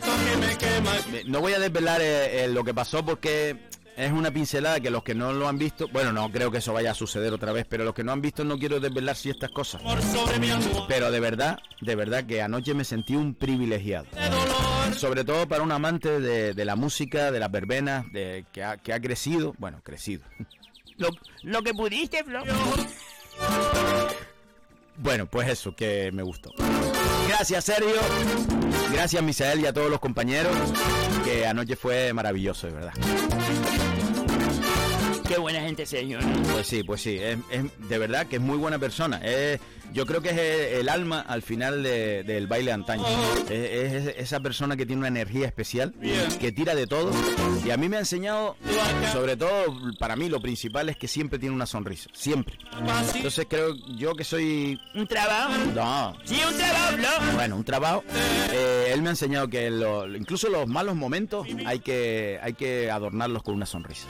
No 1.25 1.41
voy 1.41 1.53
a 1.53 1.59
desvelar 1.59 2.01
lo 2.49 2.63
que 2.63 2.73
pasó 2.73 3.05
porque 3.05 3.69
es 3.99 4.13
una 4.13 4.31
pincelada 4.31 4.79
que 4.79 4.89
los 4.89 5.03
que 5.03 5.13
no 5.13 5.33
lo 5.33 5.49
han 5.49 5.57
visto, 5.57 5.89
bueno, 5.89 6.13
no 6.13 6.31
creo 6.31 6.49
que 6.51 6.59
eso 6.59 6.71
vaya 6.71 6.91
a 6.91 6.93
suceder 6.93 7.33
otra 7.33 7.51
vez, 7.51 7.65
pero 7.67 7.83
los 7.83 7.93
que 7.93 8.03
no 8.03 8.13
han 8.13 8.21
visto 8.21 8.45
no 8.45 8.57
quiero 8.57 8.79
desvelar 8.79 9.15
ciertas 9.15 9.51
cosas. 9.51 9.81
Pero 10.87 11.11
de 11.11 11.19
verdad, 11.19 11.59
de 11.81 11.95
verdad 11.95 12.23
que 12.25 12.41
anoche 12.41 12.73
me 12.73 12.85
sentí 12.85 13.17
un 13.17 13.35
privilegiado. 13.35 14.07
Sobre 14.95 15.25
todo 15.25 15.47
para 15.47 15.63
un 15.63 15.71
amante 15.73 16.21
de, 16.21 16.53
de 16.53 16.65
la 16.65 16.77
música, 16.77 17.31
de 17.31 17.39
las 17.39 17.51
verbenas, 17.51 18.05
de, 18.13 18.45
que, 18.53 18.63
ha, 18.63 18.77
que 18.77 18.93
ha 18.93 19.01
crecido, 19.01 19.53
bueno, 19.57 19.81
crecido. 19.83 20.23
Lo, 20.97 21.09
lo 21.43 21.61
que 21.61 21.73
pudiste, 21.73 22.23
Flo. 22.23 22.43
Bueno, 24.97 25.27
pues 25.27 25.49
eso, 25.49 25.75
que 25.75 26.11
me 26.13 26.23
gustó. 26.23 26.51
Gracias, 27.27 27.65
Sergio. 27.65 28.01
Gracias, 28.91 29.21
Misael 29.21 29.61
y 29.61 29.65
a 29.65 29.73
todos 29.73 29.89
los 29.89 29.99
compañeros. 29.99 30.55
Que 31.23 31.45
anoche 31.45 31.75
fue 31.75 32.11
maravilloso, 32.13 32.67
de 32.67 32.73
verdad. 32.73 32.93
Qué 35.29 35.37
buena 35.37 35.61
gente, 35.61 35.85
señor. 35.85 36.21
Pues 36.51 36.65
sí, 36.67 36.81
pues 36.83 37.01
sí. 37.01 37.17
Es, 37.21 37.37
es- 37.51 37.87
de 37.87 37.97
verdad 37.99 38.25
que 38.27 38.37
es 38.37 38.41
muy 38.41 38.57
buena 38.57 38.79
persona. 38.79 39.21
Yo 39.93 40.05
creo 40.05 40.21
que 40.21 40.29
es 40.29 40.79
el, 40.79 40.89
alma 40.89 41.19
al 41.21 41.41
final 41.41 41.83
de- 41.83 42.23
del 42.23 42.47
baile 42.47 42.71
antaño. 42.71 43.03
Es, 43.49 43.93
es 43.93 44.15
esa 44.17 44.39
persona 44.39 44.75
que 44.77 44.85
tiene 44.85 44.99
una 44.99 45.07
energía 45.07 45.47
especial, 45.47 45.93
que 46.39 46.51
tira 46.51 46.75
de 46.75 46.87
todo. 46.87 47.11
Y 47.65 47.71
a 47.71 47.77
mí 47.77 47.89
me 47.89 47.97
ha 47.97 47.99
enseñado, 47.99 48.55
sobre 49.11 49.35
todo 49.37 49.65
para 49.99 50.15
mí, 50.15 50.29
lo 50.29 50.39
principal 50.39 50.89
es 50.89 50.97
que 50.97 51.07
siempre 51.07 51.39
tiene 51.39 51.53
una 51.55 51.65
sonrisa. 51.65 52.09
Siempre. 52.13 52.57
Entonces 53.15 53.45
creo 53.49 53.75
yo 53.97 54.15
que 54.15 54.23
soy. 54.23 54.79
¿Un 54.95 55.07
trabajo? 55.07 55.53
No. 55.73 56.15
Sí, 56.23 56.39
un 56.47 56.55
trabajo, 56.57 56.93
Flo. 56.95 57.33
Bueno, 57.35 57.55
un 57.55 57.63
trabajo. 57.63 58.03
Eh, 58.51 58.91
él 58.93 59.01
me 59.01 59.09
ha 59.09 59.11
enseñado 59.11 59.47
que 59.47 59.69
lo- 59.69 60.07
incluso 60.15 60.49
los 60.49 60.67
malos 60.67 60.95
momentos 60.95 61.47
hay 61.65 61.79
que, 61.79 62.39
hay 62.41 62.53
que 62.53 62.89
adornarlos 62.91 63.43
con 63.43 63.55
una 63.55 63.65
sonrisa. 63.65 64.07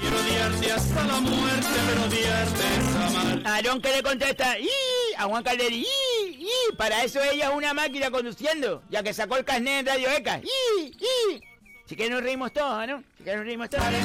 hasta 0.75 1.03
la 1.05 1.19
muerte, 1.19 1.67
pero 1.87 2.03
odiarte 2.05 2.61
es 2.77 2.95
amar. 2.95 3.41
Aarón 3.45 3.81
que 3.81 3.91
le 3.91 4.03
contesta, 4.03 4.59
¡y! 4.59 4.67
A 5.17 5.23
Juan 5.25 5.43
Calderón, 5.43 5.68
Para 6.77 7.03
eso 7.03 7.21
ella 7.21 7.49
es 7.49 7.53
una 7.55 7.73
máquina 7.73 8.09
conduciendo, 8.09 8.81
ya 8.89 9.03
que 9.03 9.13
sacó 9.13 9.37
el 9.37 9.45
carnet 9.45 9.79
en 9.79 9.85
Radio 9.85 10.09
ECA, 10.09 10.39
¡y! 10.39 10.85
¡y! 10.85 11.43
Si 11.85 11.95
que 11.95 12.09
nos 12.09 12.21
reímos 12.21 12.53
todos, 12.53 12.87
¿no? 12.87 13.03
Si 13.17 13.23
que 13.23 13.35
nos 13.35 13.45
reímos 13.45 13.69
todos. 13.69 13.83
¡Ramón 13.83 14.01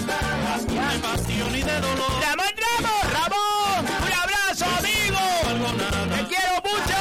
Ramos! 2.57 3.12
¡Ramón! 3.12 3.85
¡Un 3.85 4.12
abrazo, 4.12 4.64
amigo! 4.79 5.20
¡Te 6.16 6.24
quiero 6.27 6.55
mucho! 6.64 6.98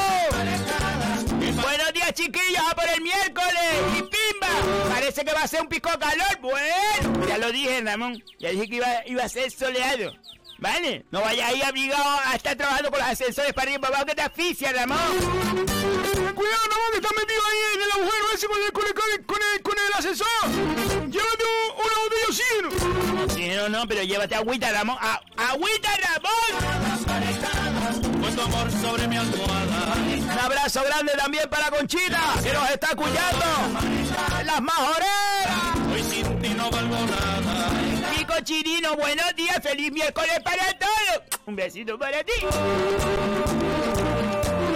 Buenos 1.62 1.94
días, 1.94 2.14
chiquillos, 2.14 2.64
a 2.70 2.76
por 2.76 2.88
el 2.90 3.02
miércoles. 3.02 3.74
¡Y 3.98 4.02
pimba! 4.02 4.50
Parece 4.90 5.24
que 5.24 5.34
va 5.34 5.44
a 5.44 5.48
ser 5.48 5.62
un 5.62 5.68
pico 5.70 5.90
calor. 5.98 6.38
Bueno, 6.42 7.28
ya 7.28 7.38
lo 7.38 7.52
dije, 7.52 7.82
Ramón. 7.82 8.22
Ya 8.40 8.50
dije 8.50 8.68
que 8.68 8.82
iba 9.08 9.24
a 9.24 9.30
ser 9.30 9.50
soleado. 9.52 10.12
¿Vale? 10.60 11.06
No 11.12 11.22
vayas 11.22 11.50
ahí 11.50 11.62
abrigado 11.62 12.20
a 12.26 12.36
estar 12.36 12.56
trabajando 12.56 12.90
con 12.90 13.00
los 13.00 13.08
ascensores 13.10 13.54
para 13.54 13.64
arriba 13.64 13.78
y 13.78 13.82
para 13.82 13.96
abajo 13.96 14.06
que 14.06 14.16
te 14.16 14.22
asfixia, 14.22 14.72
Ramón. 14.72 14.98
Cuidado, 16.36 16.64
Ramón, 16.70 16.90
que 16.92 16.98
está 16.98 17.10
metido 17.20 17.42
ahí 17.50 17.60
en 17.76 17.82
el 17.82 17.92
agujero 17.92 18.26
ese 18.34 18.48
con 18.48 18.62
el, 18.62 18.72
con 18.72 18.88
el, 18.88 18.94
con 18.94 19.04
el, 19.12 19.26
con 19.26 19.38
el, 19.56 19.62
con 19.62 19.74
el 19.78 19.94
ascensor. 19.94 20.28
Llévate 21.10 21.44
un- 21.44 21.86
una 21.86 21.96
botella 22.00 22.22
de 22.22 22.28
oxígeno. 22.30 22.70
Sí, 23.36 23.50
no, 23.56 23.70
no, 23.70 23.88
pero 23.88 24.04
llévate 24.04 24.36
agüita, 24.36 24.72
Ramón. 24.72 24.98
¡A- 25.02 25.22
¡Agüita, 25.38 25.90
Ramón! 25.98 26.84
Tu 28.34 28.42
amor 28.42 28.72
sobre 28.82 29.08
mi 29.08 29.16
almohada. 29.18 29.94
Un 30.24 30.30
abrazo 30.40 30.82
grande 30.84 31.12
también 31.16 31.48
para 31.50 31.70
Conchita, 31.70 32.20
que 32.44 32.52
nos 32.52 32.68
está 32.72 32.88
escuchando. 32.88 33.46
Las 34.44 34.60
majoreras. 34.62 35.78
Hoy 35.94 36.02
sin 36.04 36.42
ti 36.42 36.50
no 36.50 36.72
valgo 36.72 36.96
nada. 36.96 37.33
Pico 38.34 38.46
Chirino, 38.46 38.96
buenos 38.96 39.36
días, 39.36 39.60
feliz 39.62 39.92
miércoles 39.92 40.40
para 40.44 40.66
todos. 40.80 41.22
Un 41.46 41.56
besito 41.56 42.00
para 42.00 42.24
ti. 42.24 42.32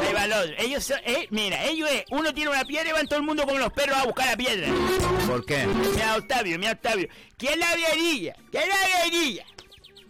Ahí. 0.06 0.56
Ellos 0.60 0.84
son, 0.84 1.00
eh, 1.06 1.28
mira, 1.32 1.64
ellos 1.64 1.90
es, 1.90 2.04
uno 2.12 2.34
tiene 2.34 2.52
una 2.52 2.66
piedra 2.66 2.90
y 2.90 2.92
van 2.92 3.08
todo 3.08 3.20
el 3.20 3.26
mundo 3.26 3.46
como 3.46 3.58
los 3.58 3.72
perros 3.72 3.98
a 3.98 4.04
buscar 4.04 4.28
la 4.28 4.38
piedra. 4.38 4.68
¿Por 5.26 5.46
qué? 5.46 5.66
Mira 5.66 6.18
Octavio, 6.18 6.60
mira 6.60 6.74
Octavio. 6.74 7.08
¿Quién 7.38 7.60
la 7.60 7.74
vería? 7.76 8.36
¿Quién 8.52 8.68
la 8.68 8.76
vería? 9.04 9.46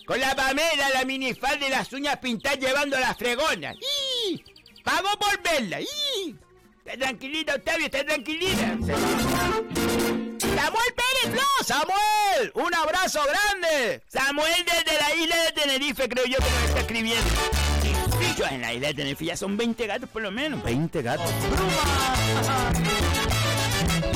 Con 0.05 0.19
la 0.19 0.35
Pamela, 0.35 0.89
la 0.89 1.05
minifalda 1.05 1.67
y 1.67 1.69
las 1.69 1.93
uñas 1.93 2.17
pintadas 2.17 2.59
llevando 2.59 2.99
la 2.99 3.13
fregona. 3.13 3.73
¡Y! 3.73 4.43
Pago 4.83 5.09
por 5.19 5.41
verla. 5.41 5.79
¡Y! 5.81 6.35
Está 6.83 6.97
tranquilita, 6.97 7.55
Octavio, 7.55 7.85
está 7.85 8.03
tranquilita. 8.03 8.77
Samuel 11.67 12.49
un 12.53 12.73
abrazo 12.73 13.19
grande. 13.25 14.01
Samuel 14.07 14.63
desde 14.63 14.97
la 14.97 15.15
isla 15.15 15.35
de 15.35 15.51
Tenerife, 15.51 16.07
creo 16.07 16.25
yo 16.25 16.37
que 16.37 16.49
nos 16.49 16.63
está 16.63 16.79
escribiendo. 16.79 17.29
Yo 18.37 18.45
en 18.45 18.61
la 18.61 18.73
isla 18.73 18.87
de 18.87 18.93
Tenerife 18.93 19.25
ya 19.25 19.35
son 19.35 19.57
20 19.57 19.85
gatos 19.85 20.09
por 20.09 20.21
lo 20.21 20.31
menos. 20.31 20.63
20 20.63 21.01
gatos. 21.01 21.29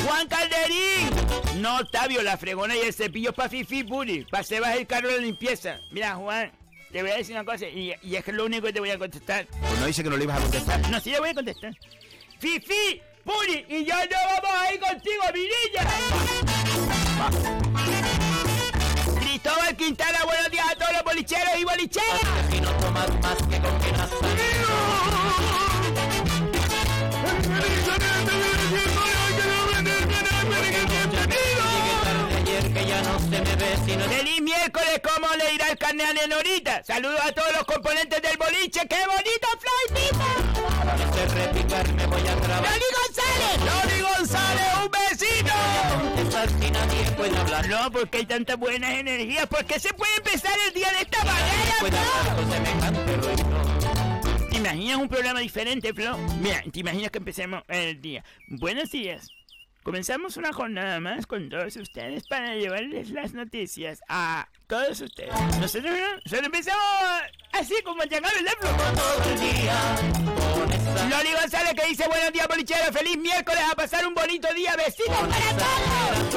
Juan 0.05 0.27
Calderín. 0.29 1.61
No, 1.61 1.79
Octavio, 1.79 2.21
la 2.21 2.37
fregona 2.37 2.73
y 2.77 2.79
el 2.79 2.93
cepillo 2.93 3.33
para 3.33 3.49
Fifi 3.49 3.83
Puri. 3.83 4.23
Para 4.31 4.45
Sebas 4.45 4.77
el 4.77 4.87
carro 4.87 5.09
de 5.09 5.19
limpieza. 5.19 5.77
Mira, 5.91 6.15
Juan, 6.15 6.53
te 6.89 7.01
voy 7.01 7.11
a 7.11 7.17
decir 7.17 7.35
una 7.35 7.43
cosa 7.43 7.67
y, 7.67 7.93
y 8.01 8.15
es 8.15 8.23
que 8.23 8.31
es 8.31 8.37
lo 8.37 8.45
único 8.45 8.67
que 8.67 8.71
te 8.71 8.79
voy 8.79 8.91
a 8.91 8.97
contestar. 8.97 9.45
Pues 9.47 9.77
no 9.77 9.87
dice 9.87 10.01
que 10.01 10.09
no 10.09 10.15
le 10.15 10.23
ibas 10.23 10.37
a 10.37 10.41
contestar. 10.41 10.89
No, 10.89 11.01
sí 11.01 11.09
le 11.09 11.19
voy 11.19 11.31
a 11.31 11.33
contestar. 11.33 11.73
Fifi, 12.39 13.01
Puri 13.25 13.65
y 13.67 13.83
yo 13.83 13.95
no 13.95 14.41
vamos 14.41 14.61
a 14.61 14.73
ir 14.73 14.79
contigo, 14.79 15.23
mi 15.33 15.41
niña. 15.41 16.50
Cristóbal 19.19 19.75
Quintana, 19.77 20.25
buenos 20.25 20.49
días 20.49 20.65
a 20.71 20.75
todos 20.75 20.91
los 20.93 21.03
bolicheros 21.03 21.53
y 21.59 21.63
bolicheras. 21.63 22.19
Y 22.51 22.61
no 22.61 22.71
tomas 22.77 23.09
más 23.21 23.37
que 23.37 23.59
con 23.59 23.79
que 23.79 23.91
ayer 32.37 32.73
que 32.73 32.85
ya 32.87 33.01
no 33.03 33.19
se 33.19 33.29
me 33.29 33.55
ve 33.55 33.77
sino 33.85 34.03
Feliz 34.05 34.41
miércoles, 34.41 35.01
¿cómo 35.03 35.27
le 35.35 35.53
irá 35.53 35.67
el 35.69 35.77
carne 35.77 36.03
a 36.03 36.13
Nenorita? 36.13 36.83
Saludos 36.83 37.19
a 37.23 37.31
todos 37.33 37.51
los 37.53 37.65
componentes 37.65 38.19
del 38.19 38.37
boliche, 38.37 38.87
¡qué 38.87 39.05
bonito, 39.05 39.47
repicar 41.35 41.93
me 41.93 42.07
voy 42.07 42.27
a 42.27 42.35
nadie 46.49 47.11
puede 47.15 47.37
hablar. 47.37 47.67
No, 47.67 47.91
porque 47.91 48.19
hay 48.19 48.25
tantas 48.25 48.57
buenas 48.57 48.91
energías. 48.91 49.47
porque 49.47 49.79
se 49.79 49.93
puede 49.93 50.15
empezar 50.17 50.53
el 50.67 50.73
día 50.73 50.87
de 50.91 51.01
esta 51.01 51.23
manera? 51.23 51.75
¿Te 54.49 54.57
imaginas 54.57 54.97
un 54.97 55.07
programa 55.09 55.39
diferente, 55.39 55.93
Flo? 55.93 56.17
Mira, 56.41 56.63
¿te 56.71 56.79
imaginas 56.79 57.11
que 57.11 57.19
empecemos 57.19 57.63
el 57.67 58.01
día? 58.01 58.23
Buenos 58.47 58.91
días. 58.91 59.29
Comenzamos 59.83 60.37
una 60.37 60.53
jornada 60.53 60.99
más 60.99 61.25
con 61.25 61.49
todos 61.49 61.75
ustedes 61.75 62.27
para 62.27 62.55
llevarles 62.55 63.09
las 63.09 63.33
noticias 63.33 64.01
a 64.07 64.47
todos 64.71 65.01
ustedes. 65.01 65.33
Nosotros 65.59 66.45
empezamos 66.45 66.81
así 67.51 67.75
como 67.83 68.03
llegar 68.03 68.31
el 68.39 68.47
Flo. 68.47 68.69
Todo 68.95 69.29
el 69.29 69.39
día. 69.41 69.75
Loli 71.09 71.33
González 71.33 71.73
que 71.73 71.89
dice 71.89 72.07
buenos 72.07 72.31
días, 72.31 72.47
bolichero. 72.47 72.93
Feliz 72.93 73.17
miércoles 73.17 73.61
a 73.69 73.75
pasar 73.75 74.07
un 74.07 74.13
bonito 74.13 74.47
día. 74.53 74.77
Besitos 74.77 75.13
para 75.13 75.57
todos. 75.57 76.31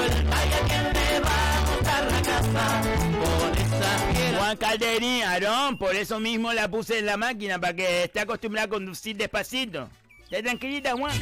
Juan 4.36 4.56
Calderín, 4.56 5.22
Aarón, 5.22 5.78
por 5.78 5.94
eso 5.94 6.18
mismo 6.18 6.52
la 6.52 6.68
puse 6.68 6.98
en 6.98 7.06
la 7.06 7.16
máquina, 7.16 7.60
para 7.60 7.74
que 7.74 8.02
esté 8.04 8.18
acostumbrada 8.18 8.66
a 8.66 8.68
conducir 8.68 9.16
despacito. 9.16 9.88
Esté 10.24 10.42
tranquilita, 10.42 10.92
Juan. 10.96 11.12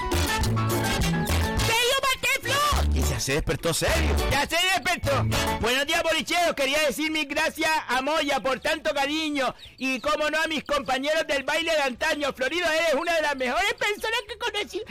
Ya 3.13 3.21
se 3.21 3.35
despertó 3.35 3.75
serio. 3.75 4.17
Ya 4.31 4.49
se 4.49 4.57
despertó. 4.57 5.27
Buenos 5.61 5.87
días, 5.87 6.03
bolicheros. 6.03 6.55
Quería 6.55 6.79
decir 6.87 7.11
mis 7.11 7.29
gracias 7.29 7.71
a 7.87 8.01
Moya 8.01 8.41
por 8.41 8.59
tanto 8.59 8.95
cariño. 8.95 9.55
Y 9.77 10.01
como 10.01 10.31
no 10.31 10.41
a 10.41 10.47
mis 10.47 10.65
compañeros 10.65 11.27
del 11.29 11.43
baile 11.45 11.73
de 11.73 11.83
antaño. 11.83 12.33
Florido, 12.33 12.67
eres 12.67 12.95
una 12.99 13.15
de 13.17 13.21
las 13.21 13.37
mejores 13.37 13.75
personas 13.75 14.19
que 14.27 14.39
conocí. 14.39 14.83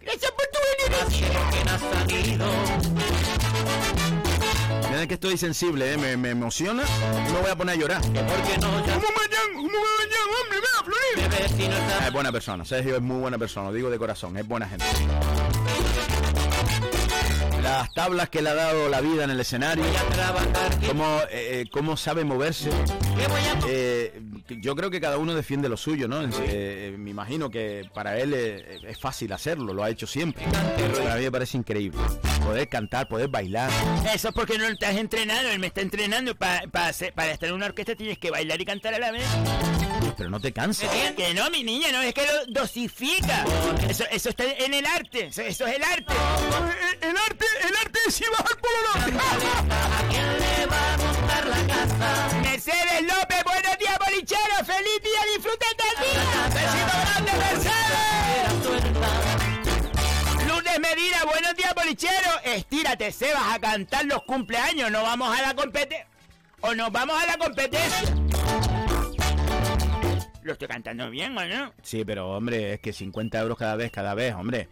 Gracias 0.00 0.32
por 0.32 0.44
tu 0.48 0.58
venir. 0.72 1.22
Mira 4.90 5.06
que 5.06 5.14
estoy 5.14 5.38
sensible, 5.38 5.92
¿eh? 5.92 5.96
me, 5.96 6.16
me 6.16 6.30
emociona 6.30 6.82
me 6.82 7.40
voy 7.40 7.50
a 7.50 7.54
poner 7.56 7.76
a 7.76 7.78
llorar. 7.78 8.02
¿Por 8.02 8.12
qué 8.12 8.58
no? 8.58 8.70
¿Cómo 8.70 9.06
mañana? 9.16 9.54
¿Cómo 9.54 9.68
mañana, 9.68 10.32
hombre? 10.42 10.58
Vea, 10.60 10.82
Florida. 10.84 12.06
Es 12.08 12.12
buena 12.12 12.32
persona, 12.32 12.64
Sergio 12.64 12.96
es 12.96 13.02
muy 13.02 13.20
buena 13.20 13.38
persona, 13.38 13.68
lo 13.68 13.74
digo 13.74 13.88
de 13.88 13.98
corazón, 13.98 14.36
es 14.36 14.46
buena 14.46 14.68
gente. 14.68 14.84
Las 17.72 17.94
tablas 17.94 18.28
que 18.28 18.42
le 18.42 18.50
ha 18.50 18.54
dado 18.54 18.90
la 18.90 19.00
vida 19.00 19.24
en 19.24 19.30
el 19.30 19.40
escenario, 19.40 19.82
cómo, 20.86 21.20
eh, 21.30 21.64
cómo 21.72 21.96
sabe 21.96 22.22
moverse. 22.22 22.68
Eh, 23.66 24.20
yo 24.60 24.76
creo 24.76 24.90
que 24.90 25.00
cada 25.00 25.16
uno 25.16 25.34
defiende 25.34 25.70
lo 25.70 25.78
suyo, 25.78 26.06
¿no? 26.06 26.20
Eh, 26.42 26.94
me 26.98 27.08
imagino 27.10 27.48
que 27.50 27.88
para 27.94 28.18
él 28.18 28.34
es, 28.34 28.84
es 28.84 29.00
fácil 29.00 29.32
hacerlo, 29.32 29.72
lo 29.72 29.82
ha 29.82 29.88
hecho 29.88 30.06
siempre. 30.06 30.44
Pero 30.76 31.10
a 31.10 31.16
mí 31.16 31.22
me 31.22 31.32
parece 31.32 31.56
increíble. 31.56 31.98
Poder 32.44 32.68
cantar, 32.68 33.08
poder 33.08 33.28
bailar. 33.28 33.70
Eso 34.14 34.28
es 34.28 34.34
porque 34.34 34.58
no 34.58 34.66
estás 34.66 34.94
entrenado, 34.96 35.48
él 35.48 35.58
me 35.58 35.68
está 35.68 35.80
entrenando. 35.80 36.34
Pa- 36.34 36.62
pa 36.70 36.88
hacer- 36.88 37.14
para 37.14 37.32
estar 37.32 37.48
en 37.48 37.54
una 37.54 37.66
orquesta 37.66 37.94
tienes 37.94 38.18
que 38.18 38.30
bailar 38.30 38.60
y 38.60 38.66
cantar 38.66 38.92
a 38.94 38.98
la 38.98 39.12
vez. 39.12 39.24
Pero 40.22 40.30
no 40.30 40.38
te 40.38 40.52
cansas. 40.52 40.88
Que 41.16 41.34
no, 41.34 41.50
mi 41.50 41.64
niña, 41.64 41.90
no, 41.90 42.00
es 42.00 42.14
que 42.14 42.24
lo 42.24 42.46
dosifica. 42.46 43.44
Eso, 43.88 44.04
eso 44.08 44.28
está 44.28 44.44
en 44.44 44.72
el 44.72 44.86
arte, 44.86 45.26
eso, 45.26 45.42
eso 45.42 45.66
es 45.66 45.74
el 45.74 45.82
arte. 45.82 46.14
El, 47.02 47.08
el 47.10 47.16
arte, 47.16 47.44
el 47.68 47.76
arte 47.76 47.98
es 48.06 48.14
si 48.14 48.22
bajar 48.30 48.56
por 48.58 48.70
la 48.70 48.90
¿A 49.02 50.08
quién 50.08 50.38
le 50.38 50.66
va 50.66 50.92
a 50.92 50.96
gustar 50.96 51.44
la 51.46 51.66
casa? 51.66 52.38
Mercedes 52.40 53.02
López, 53.02 53.42
buenos 53.44 53.78
días, 53.78 53.98
bolichero. 53.98 54.64
Feliz 54.64 55.02
día, 55.02 55.24
disfruten 55.34 55.76
del 55.76 55.96
día. 56.06 56.22
Besito 56.54 56.96
grande, 57.02 57.32
Mercedes. 57.42 58.52
Lourdes 60.46 60.78
Medina, 60.78 61.24
buenos 61.24 61.56
días, 61.56 61.74
bolichero. 61.74 62.40
Estírate, 62.44 63.10
Sebas, 63.10 63.54
a 63.54 63.58
cantar 63.58 64.04
los 64.04 64.22
cumpleaños. 64.22 64.88
No 64.92 65.02
vamos 65.02 65.36
a 65.36 65.42
la 65.42 65.54
competencia. 65.54 66.06
O 66.60 66.76
nos 66.76 66.92
vamos 66.92 67.20
a 67.20 67.26
la 67.26 67.36
competencia. 67.38 68.21
¿Lo 70.42 70.52
estoy 70.52 70.68
cantando 70.68 71.08
bien 71.10 71.36
o 71.36 71.44
no? 71.46 71.72
Sí, 71.82 72.04
pero 72.04 72.30
hombre, 72.30 72.74
es 72.74 72.80
que 72.80 72.92
50 72.92 73.40
euros 73.40 73.56
cada 73.56 73.76
vez, 73.76 73.90
cada 73.92 74.14
vez, 74.14 74.34
hombre. 74.34 74.68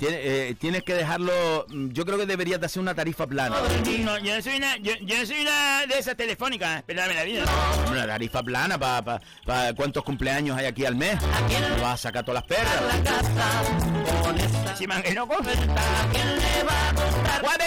Eh, 0.00 0.54
tienes 0.58 0.82
que 0.82 0.94
dejarlo. 0.94 1.66
mm, 1.68 1.90
Yo 1.92 2.04
creo 2.04 2.18
que 2.18 2.26
deberías 2.26 2.60
de 2.60 2.66
hacer 2.66 2.80
una 2.82 2.94
tarifa 2.94 3.26
plana. 3.26 3.56
No, 4.04 4.18
yo 4.18 4.34
no 4.36 4.42
soy 4.42 4.56
una, 4.56 4.76
yo, 4.78 4.92
yo 5.02 5.18
no 5.18 5.26
soy 5.26 5.40
una 5.40 5.86
de 5.86 5.98
esas 5.98 6.16
telefónicas. 6.16 6.78
Espérame 6.78 7.14
la 7.14 7.24
vida. 7.24 7.44
Una 7.90 8.06
tarifa 8.06 8.42
plana 8.42 8.78
para 8.78 9.02
pa, 9.02 9.20
pa- 9.46 9.72
cuántos 9.74 10.02
cumpleaños 10.04 10.56
hay 10.58 10.66
aquí 10.66 10.84
al 10.84 10.96
mes. 10.96 11.16
No 11.76 11.82
vas 11.82 11.94
a 11.94 11.96
sacar 12.08 12.24
todas 12.24 12.42
las 12.42 12.48
perras. 12.48 12.82
Si 14.76 14.86
man, 14.86 15.02
no 15.14 15.26
coge. 15.28 15.50
Juan 17.40 17.58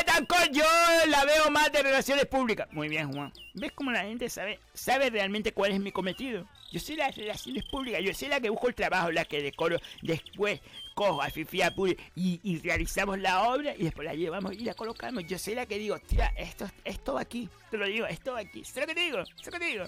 yo 0.51 0.63
la 1.07 1.25
veo 1.25 1.49
más 1.51 1.71
de 1.71 1.84
relaciones 1.84 2.25
públicas. 2.25 2.67
Muy 2.71 2.89
bien, 2.89 3.11
Juan. 3.13 3.32
¿Ves 3.53 3.71
cómo 3.73 3.91
la 3.91 4.01
gente 4.03 4.30
sabe, 4.30 4.59
sabe 4.73 5.09
realmente 5.09 5.51
cuál 5.53 5.71
es 5.71 5.80
mi 5.80 5.91
cometido? 5.91 6.45
Yo 6.71 6.80
soy 6.80 6.95
las 6.95 7.15
relaciones 7.15 7.63
públicas, 7.65 8.01
yo 8.03 8.13
soy 8.13 8.28
la 8.28 8.39
que 8.39 8.49
busco 8.49 8.67
el 8.67 8.75
trabajo, 8.75 9.11
la 9.11 9.25
que 9.25 9.41
decoro. 9.41 9.78
Después 10.01 10.59
cojo 10.98 11.22
a 11.22 11.30
Fifi 11.30 11.62
Apure 11.62 11.95
y, 12.16 12.39
y 12.41 12.58
realizamos 12.58 13.20
la 13.20 13.50
obra 13.50 13.76
y 13.76 13.84
después 13.84 14.04
la 14.04 14.16
llevamos 14.16 14.54
y 14.54 14.62
la 14.62 14.74
colocamos. 14.74 15.24
Yo 15.28 15.38
soy 15.38 15.54
la 15.54 15.68
que 15.68 15.78
digo, 15.78 16.00
tía, 16.00 16.34
esto, 16.36 16.68
esto 16.84 17.14
va 17.14 17.22
aquí. 17.22 17.48
Te 17.70 17.78
lo 17.78 17.86
digo, 17.86 18.08
esto 18.08 18.34
va 18.34 18.39
aquí. 18.39 18.66
¿Sabes 18.66 18.82
lo 18.82 18.88
que 18.88 18.95
te 18.95 19.02
digo? 19.02 19.24
¿Sabes 19.24 19.45
lo 19.45 19.52
que 19.52 19.60
te 19.60 19.66
digo? 19.66 19.86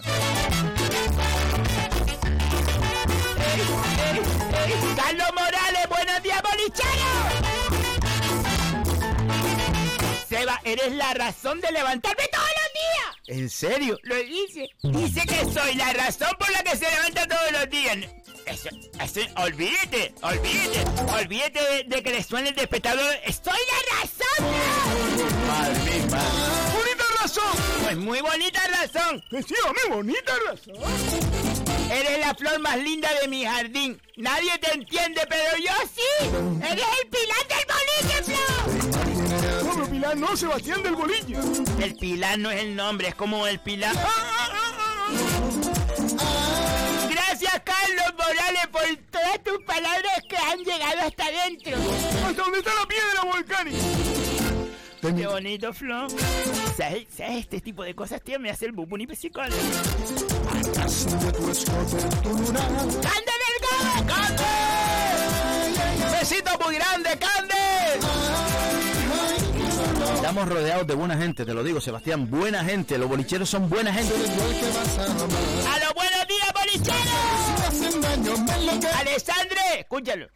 Carlos 4.94 5.28
Morales, 5.34 5.88
buenos 5.88 6.22
días, 6.22 6.42
bolichero. 6.42 7.90
Seba, 10.28 10.60
eres 10.62 10.92
la 10.92 11.12
razón 11.14 11.60
de 11.60 11.72
levantarme 11.72 12.22
todos 12.30 12.46
los 12.46 12.72
días. 12.72 13.40
¿En 13.40 13.50
serio? 13.50 13.98
Lo 14.04 14.14
dice. 14.14 14.70
Dice 14.82 15.22
que 15.26 15.44
soy 15.52 15.74
la 15.74 15.92
razón 15.92 16.30
por 16.38 16.50
la 16.52 16.62
que 16.62 16.76
se 16.76 16.88
levanta 16.88 17.26
todos 17.26 17.50
los 17.50 17.68
días. 17.68 17.98
Eso, 18.46 18.68
eso, 19.00 19.20
olvídate, 19.36 20.14
olvídate, 20.22 20.84
olvídate 21.12 21.60
de, 21.60 21.84
de 21.84 22.02
que 22.02 22.10
le 22.10 22.22
suene 22.22 22.48
el 22.50 22.54
despertador. 22.54 23.14
¡Estoy 23.24 23.54
la 23.54 23.96
razón! 24.00 24.44
Madre 25.46 25.78
mía, 25.84 26.06
madre. 26.10 26.74
¡Bonita 26.74 27.04
razón! 27.22 27.82
Pues 27.82 27.96
muy 27.96 28.20
bonita 28.20 28.60
razón. 28.68 29.22
Sí, 29.30 29.54
hombre, 29.66 29.82
bonita 29.90 30.32
razón. 30.46 30.74
Eres 31.90 32.20
la 32.20 32.34
flor 32.34 32.58
más 32.60 32.76
linda 32.78 33.08
de 33.20 33.28
mi 33.28 33.44
jardín. 33.44 34.00
Nadie 34.16 34.58
te 34.58 34.72
entiende, 34.72 35.22
pero 35.28 35.56
yo 35.56 35.72
sí. 35.94 36.26
Eres 36.64 36.86
el 37.02 37.08
pilar 37.08 37.46
del 37.48 37.66
boliche, 37.68 38.22
Flor. 38.24 39.64
No, 39.64 39.72
pero 39.74 39.86
Pilar 39.90 40.16
no, 40.16 40.36
Sebastián 40.36 40.82
del 40.82 40.94
Bolillo. 40.94 41.40
El 41.80 41.96
pilar 41.96 42.38
no 42.38 42.50
es 42.50 42.62
el 42.62 42.76
nombre, 42.76 43.08
es 43.08 43.14
como 43.14 43.46
el 43.46 43.58
pilar. 43.60 43.94
Gracias, 43.94 45.39
Por 48.70 48.82
todas 49.10 49.42
tus 49.42 49.64
palabras 49.64 50.22
que 50.28 50.36
han 50.36 50.58
llegado 50.58 51.00
hasta 51.00 51.24
adentro. 51.24 51.76
Hasta 52.24 52.42
donde 52.42 52.58
está 52.58 52.74
la 52.74 52.86
piedra 52.86 53.22
volcánica. 53.24 53.78
Qué 55.00 55.26
bonito, 55.26 55.72
Flo. 55.72 56.06
¿Sabes, 56.76 57.06
sabes 57.16 57.38
este 57.38 57.60
tipo 57.60 57.82
de 57.82 57.94
cosas, 57.94 58.22
tío? 58.22 58.38
Me 58.38 58.50
hace 58.50 58.66
el 58.66 58.72
bubuni 58.72 59.06
pesicón. 59.06 59.48
¡Cande 59.50 59.62
Delgado! 63.42 64.06
¡Cande! 64.06 64.44
¡Besito 66.18 66.50
muy 66.64 66.76
grande, 66.76 67.18
Cande! 67.18 67.54
Estamos 70.14 70.48
rodeados 70.48 70.86
de 70.86 70.94
buena 70.94 71.16
gente, 71.16 71.44
te 71.44 71.54
lo 71.54 71.64
digo, 71.64 71.80
Sebastián. 71.80 72.30
Buena 72.30 72.62
gente, 72.64 72.98
los 72.98 73.08
bolicheros 73.08 73.50
son 73.50 73.68
buena 73.68 73.92
gente. 73.92 74.14
¡A 74.14 75.78
los 75.80 75.94
buenos 75.94 76.26
días, 76.28 76.52
bolicheros! 76.54 77.49
¡Alessandre! 78.98 79.80
Escúchalo. 79.80 80.28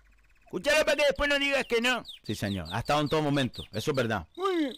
Escúchalo 0.45 0.85
para 0.85 0.97
que 0.97 1.05
después 1.05 1.29
no 1.29 1.39
digas 1.39 1.65
que 1.65 1.81
no. 1.81 2.05
Sí, 2.25 2.35
señor. 2.35 2.67
Ha 2.73 2.81
estado 2.81 3.01
en 3.01 3.09
todo 3.09 3.23
momento. 3.23 3.65
Eso 3.73 3.91
es 3.91 3.97
verdad. 3.97 4.27
Muy 4.37 4.57
bien. 4.57 4.75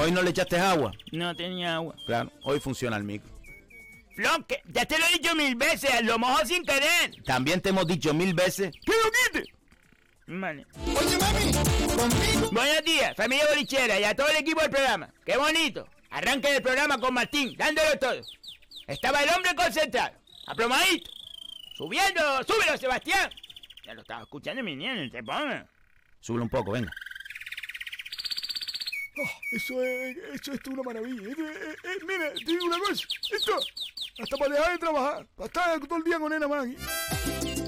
Hoy 0.00 0.10
no 0.10 0.22
le 0.22 0.30
echaste 0.30 0.58
agua. 0.58 0.92
No 1.12 1.34
tenía 1.36 1.76
agua. 1.76 1.94
Claro, 2.06 2.32
hoy 2.42 2.60
funciona 2.60 2.96
el 2.96 3.04
micro. 3.04 3.30
Flon, 4.16 4.44
que 4.44 4.60
ya 4.72 4.84
te 4.84 4.98
lo 4.98 5.06
he 5.06 5.12
dicho 5.12 5.34
mil 5.34 5.54
veces, 5.54 6.02
lo 6.02 6.18
mojo 6.18 6.44
sin 6.44 6.64
querer. 6.64 7.22
También 7.24 7.60
te 7.60 7.70
hemos 7.70 7.86
dicho 7.86 8.12
mil 8.12 8.34
veces. 8.34 8.74
¡Que 8.84 8.92
lo 8.92 9.38
quite! 9.40 9.52
Vale. 10.26 10.66
Oye, 10.86 11.18
mami, 11.18 11.52
conmigo. 11.96 12.50
Buenos 12.52 12.84
días, 12.84 13.14
familia 13.16 13.46
bolichera 13.48 13.98
y 13.98 14.04
a 14.04 14.14
todo 14.14 14.28
el 14.28 14.36
equipo 14.36 14.60
del 14.60 14.70
programa. 14.70 15.08
¡Qué 15.24 15.36
bonito! 15.36 15.86
Arranque 16.10 16.56
el 16.56 16.62
programa 16.62 16.98
con 16.98 17.14
Martín, 17.14 17.54
dándolo 17.56 17.98
todo. 17.98 18.20
Estaba 18.86 19.22
el 19.22 19.30
hombre 19.30 19.54
concentrado, 19.54 20.12
aplomadito, 20.46 21.10
subiendo, 21.74 22.42
súbelo, 22.44 22.76
Sebastián. 22.76 23.30
Ya 23.84 23.94
lo 23.94 24.02
estaba 24.02 24.22
escuchando 24.22 24.62
mi 24.62 24.76
niño, 24.76 25.10
te 25.10 25.22
ponga. 25.22 25.66
Sube 26.20 26.40
un 26.40 26.48
poco, 26.48 26.70
venga. 26.72 26.90
Oh, 29.18 29.28
eso 29.52 29.82
es, 29.82 30.16
eso 30.34 30.52
es 30.52 30.60
una 30.68 30.82
maravilla. 30.82 31.28
Eh, 31.28 31.34
eh, 31.38 31.76
eh, 31.84 31.98
mira, 32.06 32.32
te 32.32 32.44
digo 32.44 32.64
una 32.64 32.78
cosa. 32.78 33.06
Esto, 33.30 33.58
hasta 34.22 34.36
para 34.36 34.54
dejar 34.54 34.72
de 34.72 34.78
trabajar, 34.78 35.26
para 35.36 35.46
estar 35.46 35.80
todo 35.80 35.98
el 35.98 36.04
día 36.04 36.18
con 36.18 36.30
Nena 36.30 36.48
Maggie. 36.48 36.76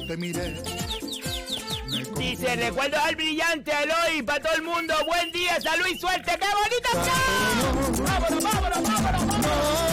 Te 0.06 0.16
miré 0.16 0.62
Dice, 2.16 2.56
recuerdo 2.56 2.98
al 2.98 3.14
brillante 3.16 3.70
Eloy 3.70 4.22
para 4.22 4.40
todo 4.40 4.54
el 4.54 4.62
mundo. 4.62 4.94
Buen 5.06 5.30
día, 5.32 5.60
salud 5.60 5.86
y 5.86 5.98
suerte. 5.98 6.38
¡Qué 6.38 6.46
bonito 6.46 6.88
show! 6.94 7.04
¡Vámonos, 8.04 8.42
vámonos, 8.42 8.82
vámonos! 8.82 9.26
vámonos! 9.26 9.84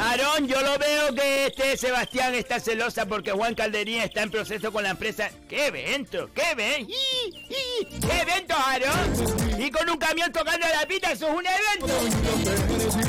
Aarón, 0.00 0.48
yo 0.48 0.60
lo 0.62 0.78
veo 0.78 1.14
que 1.14 1.46
este 1.46 1.76
Sebastián 1.76 2.34
está 2.34 2.58
celosa 2.58 3.06
porque 3.06 3.30
Juan 3.30 3.54
Calderín 3.54 4.00
está 4.00 4.22
en 4.22 4.30
proceso 4.30 4.72
con 4.72 4.82
la 4.82 4.90
empresa. 4.90 5.30
¡Qué 5.48 5.66
evento! 5.66 6.28
¡Qué 6.34 6.50
evento! 6.50 6.92
¡Qué 7.48 8.20
evento, 8.20 8.54
Aarón! 8.54 9.62
Y 9.62 9.70
con 9.70 9.88
un 9.88 9.98
camión 9.98 10.32
tocando 10.32 10.66
la 10.66 10.86
pita, 10.86 11.12
eso 11.12 11.28
es 11.28 11.34
un 11.34 11.44
evento. 11.46 13.07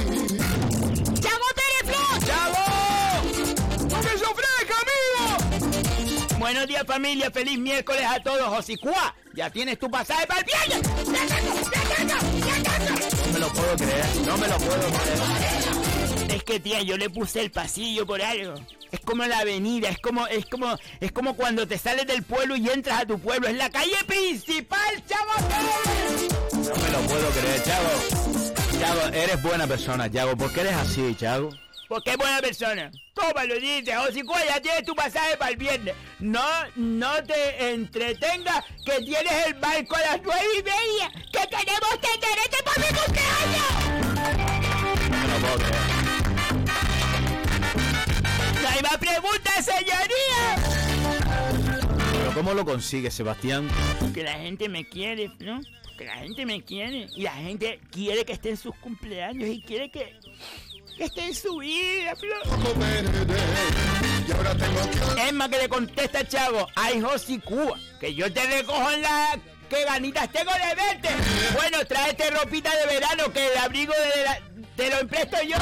Buenos 6.40 6.68
días, 6.68 6.86
familia. 6.88 7.30
Feliz 7.30 7.60
miércoles 7.60 8.06
a 8.08 8.18
todos. 8.22 8.48
Josicua, 8.48 9.14
ya 9.34 9.50
tienes 9.50 9.78
tu 9.78 9.92
pasaje 9.92 10.26
para 10.26 10.40
el 10.40 10.46
viernes. 10.46 10.82
¡Ya 10.82 11.36
tengo! 11.36 11.54
¡Ya 11.70 11.96
tengo! 11.96 12.16
¡Ya 12.48 12.56
tengo! 12.64 13.28
No 13.28 13.34
me 13.34 13.40
lo 13.40 13.50
puedo 13.50 13.76
creer, 13.76 14.06
no 14.26 14.38
me 14.38 14.48
lo 14.48 14.58
puedo 14.58 14.80
creer. 14.80 16.32
Es 16.32 16.44
que 16.46 16.60
tía, 16.62 16.82
yo 16.82 16.96
le 16.96 17.10
puse 17.10 17.42
el 17.42 17.52
pasillo 17.52 18.06
por 18.06 18.22
algo. 18.22 18.56
Es 18.90 19.02
como 19.02 19.26
la 19.26 19.40
avenida, 19.40 19.90
es 19.90 20.00
como, 20.00 20.28
es 20.28 20.46
como, 20.46 20.78
es 21.02 21.12
como 21.12 21.36
cuando 21.36 21.68
te 21.68 21.78
sales 21.78 22.08
del 22.08 22.24
pueblo 22.24 22.56
y 22.56 22.70
entras 22.70 23.02
a 23.02 23.06
tu 23.06 23.20
pueblo. 23.20 23.50
Es 23.50 23.56
la 23.56 23.70
calle 23.70 23.98
principal, 24.08 25.04
chavo. 25.08 25.32
No 26.54 26.76
me 26.76 26.90
lo 26.90 27.00
puedo 27.02 27.30
creer, 27.32 27.64
Chavo. 27.64 27.90
Chavo, 28.80 29.14
eres 29.14 29.44
buena 29.44 29.68
persona, 29.68 30.10
Chavo. 30.10 30.38
¿Por 30.38 30.54
qué 30.54 30.62
eres 30.62 30.74
así, 30.74 31.16
Chavo? 31.20 31.50
Porque 31.90 32.12
es 32.12 32.18
buena 32.18 32.40
persona. 32.40 32.92
Tómalo, 33.16 33.56
dice. 33.60 33.96
Josico, 33.96 34.36
ya 34.48 34.62
tienes 34.62 34.84
tu 34.84 34.94
pasaje 34.94 35.36
para 35.38 35.50
el 35.50 35.58
viernes. 35.58 35.96
No, 36.20 36.46
no 36.76 37.24
te 37.24 37.72
entretengas 37.72 38.64
que 38.86 39.00
tienes 39.04 39.48
el 39.48 39.56
barco 39.56 39.96
a 39.96 40.02
las 40.02 40.22
nueve 40.24 40.46
y 40.60 40.64
media. 40.64 41.10
Que 41.34 41.48
queremos 41.50 42.00
tenerte 42.00 42.58
por 42.64 42.78
mi 42.78 42.88
cumpleaños. 42.96 43.90
No 48.62 48.68
hay 48.70 48.82
más 48.84 48.98
preguntas, 48.98 49.66
señoría. 49.66 50.56
Pero 52.12 52.34
¿cómo 52.36 52.54
lo 52.54 52.66
consigues, 52.66 53.16
Sebastián? 53.16 53.68
Que 54.14 54.22
la 54.22 54.34
gente 54.34 54.70
me 54.70 54.88
quiere, 54.88 55.32
¿no? 55.40 55.60
Que 55.98 56.06
la 56.06 56.18
gente 56.18 56.46
me 56.46 56.64
quiere. 56.64 57.08
Y 57.16 57.24
la 57.24 57.34
gente 57.34 57.80
quiere 57.92 58.26
que 58.26 58.34
esté 58.34 58.52
en 58.52 58.58
sus 58.58 58.76
cumpleaños 58.76 59.50
y 59.50 59.64
quiere 59.64 59.90
que, 59.90 60.20
que 61.00 61.06
esté 61.06 61.26
en 61.28 61.34
su 61.36 61.58
vida, 61.58 62.14
Flor. 62.18 62.42
Es 65.26 65.34
más 65.34 65.48
que 65.50 65.58
le 65.58 65.70
contesta, 65.70 66.28
chavo. 66.28 66.68
Ay, 66.76 67.00
Josi 67.02 67.40
Cuba, 67.40 67.78
que 68.02 68.14
yo 68.14 68.32
te 68.32 68.46
recojo 68.46 68.92
en 68.92 69.02
la... 69.02 69.40
¡Qué 69.70 69.86
ganitas 69.86 70.30
tengo 70.32 70.52
de 70.52 70.76
verte! 70.76 71.10
Bueno, 71.54 71.86
tráete 71.88 72.30
ropita 72.32 72.76
de 72.76 72.86
verano, 72.88 73.32
que 73.32 73.48
el 73.52 73.58
abrigo 73.60 73.94
de 73.94 74.24
la- 74.24 74.42
te 74.76 74.90
lo 74.90 75.00
empresto 75.00 75.38
yo. 75.44 75.56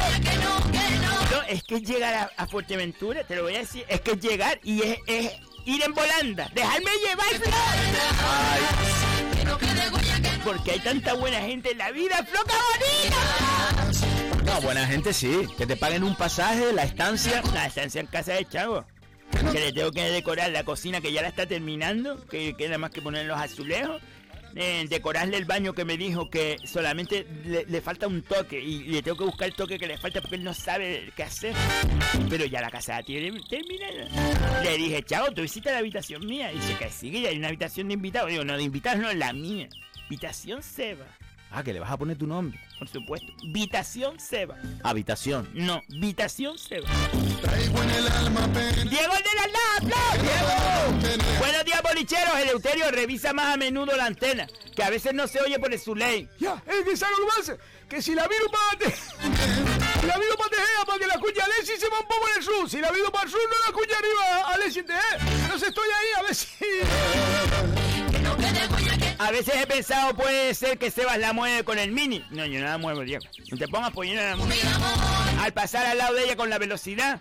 No, 1.30 1.42
es 1.42 1.62
que 1.62 1.80
llegar 1.82 2.14
a, 2.14 2.30
a 2.36 2.46
Fuerteventura, 2.46 3.22
te 3.24 3.36
lo 3.36 3.42
voy 3.44 3.56
a 3.56 3.58
decir, 3.60 3.84
es 3.86 4.00
que 4.00 4.16
llegar 4.16 4.58
y 4.64 4.82
es, 4.82 4.98
es 5.06 5.32
ir 5.66 5.82
en 5.84 5.92
volanda. 5.94 6.50
¡Dejarme 6.54 6.90
llevar! 7.06 7.26
Porque 10.42 10.70
hay 10.72 10.80
tanta 10.80 11.12
buena 11.14 11.40
gente 11.42 11.70
en 11.72 11.78
la 11.78 11.90
vida, 11.92 12.26
qué 12.26 12.38
bonita. 12.38 14.17
No, 14.44 14.60
buena 14.62 14.86
gente 14.86 15.12
sí. 15.12 15.46
Que 15.56 15.66
te 15.66 15.76
paguen 15.76 16.04
un 16.04 16.16
pasaje, 16.16 16.72
la 16.72 16.84
estancia. 16.84 17.42
La 17.52 17.66
estancia 17.66 18.00
en 18.00 18.06
casa 18.06 18.32
de 18.32 18.44
Chavo. 18.44 18.84
Que 19.52 19.60
le 19.60 19.72
tengo 19.72 19.92
que 19.92 20.02
decorar 20.10 20.50
la 20.50 20.64
cocina 20.64 21.00
que 21.00 21.12
ya 21.12 21.22
la 21.22 21.28
está 21.28 21.46
terminando, 21.46 22.24
que 22.26 22.54
queda 22.54 22.78
más 22.78 22.90
que 22.90 23.02
poner 23.02 23.26
los 23.26 23.38
azulejos. 23.38 24.00
Eh, 24.56 24.86
decorarle 24.88 25.36
el 25.36 25.44
baño 25.44 25.74
que 25.74 25.84
me 25.84 25.98
dijo 25.98 26.30
que 26.30 26.56
solamente 26.64 27.26
le, 27.44 27.66
le 27.66 27.80
falta 27.82 28.06
un 28.06 28.22
toque 28.22 28.58
y 28.58 28.84
le 28.84 29.02
tengo 29.02 29.18
que 29.18 29.24
buscar 29.24 29.48
el 29.48 29.54
toque 29.54 29.78
que 29.78 29.86
le 29.86 29.98
falta 29.98 30.20
porque 30.20 30.36
él 30.36 30.44
no 30.44 30.54
sabe 30.54 31.12
qué 31.14 31.22
hacer. 31.22 31.54
Pero 32.30 32.46
ya 32.46 32.60
la 32.60 32.70
casa 32.70 32.94
la 32.94 33.02
tiene 33.02 33.38
terminada. 33.48 34.62
Le 34.64 34.76
dije, 34.78 35.02
chavo, 35.02 35.30
tú 35.32 35.42
visitas 35.42 35.72
la 35.72 35.78
habitación 35.80 36.26
mía. 36.26 36.48
Dice 36.48 36.74
que 36.78 36.90
sí, 36.90 37.10
que 37.10 37.28
hay 37.28 37.36
una 37.36 37.48
habitación 37.48 37.88
de 37.88 37.94
invitados. 37.94 38.30
Digo, 38.30 38.44
no, 38.44 38.56
de 38.56 38.62
invitados 38.62 39.00
no, 39.00 39.12
la 39.12 39.32
mía. 39.32 39.68
Habitación 40.06 40.62
Seba. 40.62 41.06
Ah, 41.50 41.62
que 41.62 41.72
le 41.72 41.80
vas 41.80 41.90
a 41.90 41.96
poner 41.96 42.16
tu 42.18 42.26
nombre. 42.26 42.60
Por 42.78 42.88
supuesto. 42.88 43.32
Habitación 43.42 44.20
Seba. 44.20 44.56
Habitación. 44.82 45.48
No, 45.54 45.82
habitación 45.90 46.58
Seba. 46.58 46.88
Diego 48.88 49.12
el 49.16 49.22
de 49.22 49.34
la 49.34 49.48
Diego. 50.20 51.38
Buenos 51.38 51.64
días, 51.64 51.82
bolicheros. 51.82 52.38
Eleuterio 52.38 52.90
revisa 52.90 53.32
más 53.32 53.54
a 53.54 53.56
menudo 53.56 53.96
la 53.96 54.06
antena, 54.06 54.46
que 54.76 54.82
a 54.82 54.90
veces 54.90 55.14
no 55.14 55.26
se 55.26 55.40
oye 55.40 55.58
por 55.58 55.72
el 55.72 55.80
Zuley. 55.80 56.28
Ya, 56.38 56.62
es 56.66 56.84
que 56.84 56.96
sabe 56.96 57.12
lo 57.18 57.26
que 57.26 57.36
pasa. 57.36 57.56
Que 57.88 58.02
si 58.02 58.14
la 58.14 58.28
viro 58.28 58.44
para 58.50 58.92
Si 60.00 60.06
la 60.06 60.18
viro 60.18 60.36
para 60.36 60.50
Tejea, 60.50 60.84
para 60.86 60.98
que 60.98 61.06
la 61.06 61.18
cuña 61.18 61.44
Alessi 61.44 61.78
se 61.78 61.88
va 61.88 62.00
un 62.00 62.08
poco 62.08 62.28
en 62.28 62.38
el 62.38 62.44
sur. 62.44 62.68
Si 62.68 62.80
la 62.80 62.90
viro 62.92 63.10
para 63.10 63.24
el 63.24 63.30
sur, 63.30 63.40
no 63.40 63.66
la 63.66 63.72
cuña 63.72 63.98
arriba 63.98 64.54
Alessi 64.54 64.80
en. 64.80 65.42
Entonces 65.44 65.68
estoy 65.68 65.88
ahí 65.88 66.08
a 66.18 66.22
ver 66.22 66.34
si... 66.34 67.77
A 69.18 69.30
veces 69.32 69.54
he 69.56 69.66
pensado, 69.66 70.14
puede 70.14 70.54
ser 70.54 70.78
que 70.78 70.90
Sebas 70.90 71.18
la 71.18 71.32
mueve 71.32 71.64
con 71.64 71.78
el 71.78 71.90
mini. 71.90 72.24
No, 72.30 72.46
yo 72.46 72.60
no 72.60 72.66
la 72.66 72.78
muevo, 72.78 73.00
Diego. 73.00 73.24
No 73.50 73.56
te 73.56 73.66
pongas 73.66 73.90
por 73.90 74.06
la 74.06 74.36
muevo. 74.36 74.52
Al 75.40 75.52
pasar 75.52 75.86
al 75.86 75.98
lado 75.98 76.14
de 76.14 76.24
ella 76.24 76.36
con 76.36 76.48
la 76.50 76.58
velocidad, 76.58 77.20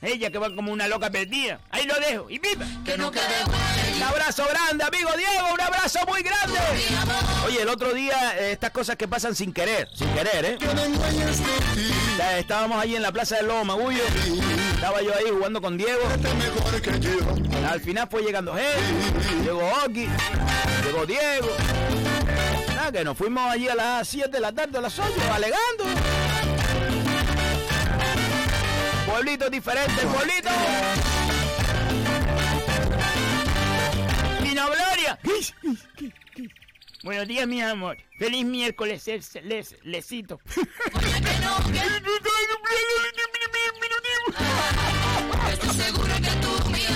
ella 0.00 0.30
que 0.30 0.38
va 0.38 0.54
como 0.54 0.72
una 0.72 0.88
loca 0.88 1.10
perdida. 1.10 1.60
Ahí 1.70 1.86
lo 1.86 1.98
dejo. 2.00 2.30
Y 2.30 2.38
viva. 2.38 2.66
Que 2.84 2.96
no 2.96 3.08
Un 3.08 4.02
abrazo 4.02 4.46
grande, 4.48 4.84
amigo 4.84 5.10
Diego, 5.16 5.52
un 5.52 5.60
abrazo 5.60 6.00
muy 6.06 6.22
grande. 6.22 6.58
Oye, 7.46 7.62
el 7.62 7.68
otro 7.68 7.92
día, 7.92 8.38
eh, 8.38 8.52
estas 8.52 8.70
cosas 8.70 8.96
que 8.96 9.06
pasan 9.06 9.34
sin 9.34 9.52
querer, 9.52 9.88
sin 9.94 10.08
querer, 10.14 10.44
¿eh? 10.44 10.58
Estábamos 12.38 12.82
allí 12.82 12.96
en 12.96 13.02
la 13.02 13.12
plaza 13.12 13.36
del 13.36 13.46
Lobo 13.46 13.64
Magullo. 13.64 14.02
Estaba 14.74 15.02
yo 15.02 15.14
ahí 15.14 15.30
jugando 15.30 15.60
con 15.60 15.78
Diego. 15.78 16.02
Al 17.70 17.80
final 17.80 18.08
fue 18.10 18.22
llegando 18.22 18.54
Hey, 18.56 19.42
llegó 19.42 19.68
Oki, 19.84 20.08
llegó 20.84 21.06
Diego. 21.06 21.48
Nada, 22.74 22.92
que 22.92 23.04
nos 23.04 23.16
fuimos 23.16 23.50
allí 23.50 23.68
a 23.68 23.74
las 23.74 24.08
7 24.08 24.30
de 24.30 24.40
la 24.40 24.52
tarde, 24.52 24.78
a 24.78 24.80
las 24.80 24.98
8, 24.98 25.10
alegando. 25.32 25.84
Pueblito 29.06 29.48
diferente, 29.48 30.02
pueblito. 30.06 30.50
Pino 34.42 34.66
Gloria. 34.66 35.18
Buenos 37.04 37.28
días, 37.28 37.46
mi 37.46 37.60
amor. 37.60 37.98
Feliz 38.18 38.46
miércoles, 38.46 39.06
les, 39.06 39.34
les, 39.44 39.76
lesito. 39.84 40.40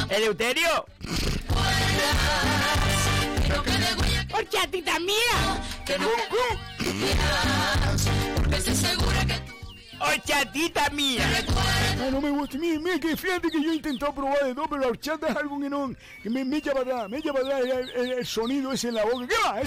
Eleuterio. 0.09 0.86
¡Horchatita 4.32 4.98
mía! 4.98 5.62
¡Horchatita 10.01 10.88
mía! 10.90 11.24
No, 11.99 12.11
no 12.11 12.20
me 12.20 12.30
gusta. 12.30 12.57
Mira, 12.59 12.78
mira 12.80 12.99
que 13.01 13.16
fíjate 13.16 13.49
que 13.51 13.62
yo 13.62 13.72
he 13.72 13.76
intentado 13.76 14.14
probar 14.14 14.44
de 14.44 14.55
todo, 14.55 14.68
pero 14.68 14.82
la 14.82 14.88
horchata 14.88 15.28
es 15.28 15.36
algo 15.36 15.59
que 15.61 15.68
no... 15.68 15.92
Que 16.22 16.30
me, 16.30 16.44
me 16.44 16.59
echa 16.59 16.72
para 16.72 16.82
atrás, 16.84 17.09
me 17.11 17.18
echa 17.18 17.32
para 17.32 17.46
atrás 17.46 17.61
el, 17.62 17.90
el- 17.90 18.12
el 18.18 18.26
sonido 18.26 18.72
ese 18.72 18.88
en 18.88 18.94
la 18.94 19.05
boca. 19.05 19.26
¿Qué 19.26 19.34
va? 19.44 19.61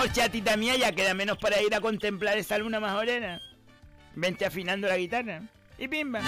Horchatita 0.00 0.56
mía, 0.56 0.76
ya 0.76 0.92
queda 0.92 1.14
menos 1.14 1.38
para 1.38 1.60
ir 1.62 1.74
a 1.74 1.80
contemplar 1.80 2.36
esa 2.38 2.58
luna 2.58 2.80
más 2.80 2.92
morena. 2.94 3.40
Vente 4.14 4.46
afinando 4.46 4.88
la 4.88 4.96
guitarra. 4.96 5.42
Y 5.78 5.88
pimba. 5.88 6.20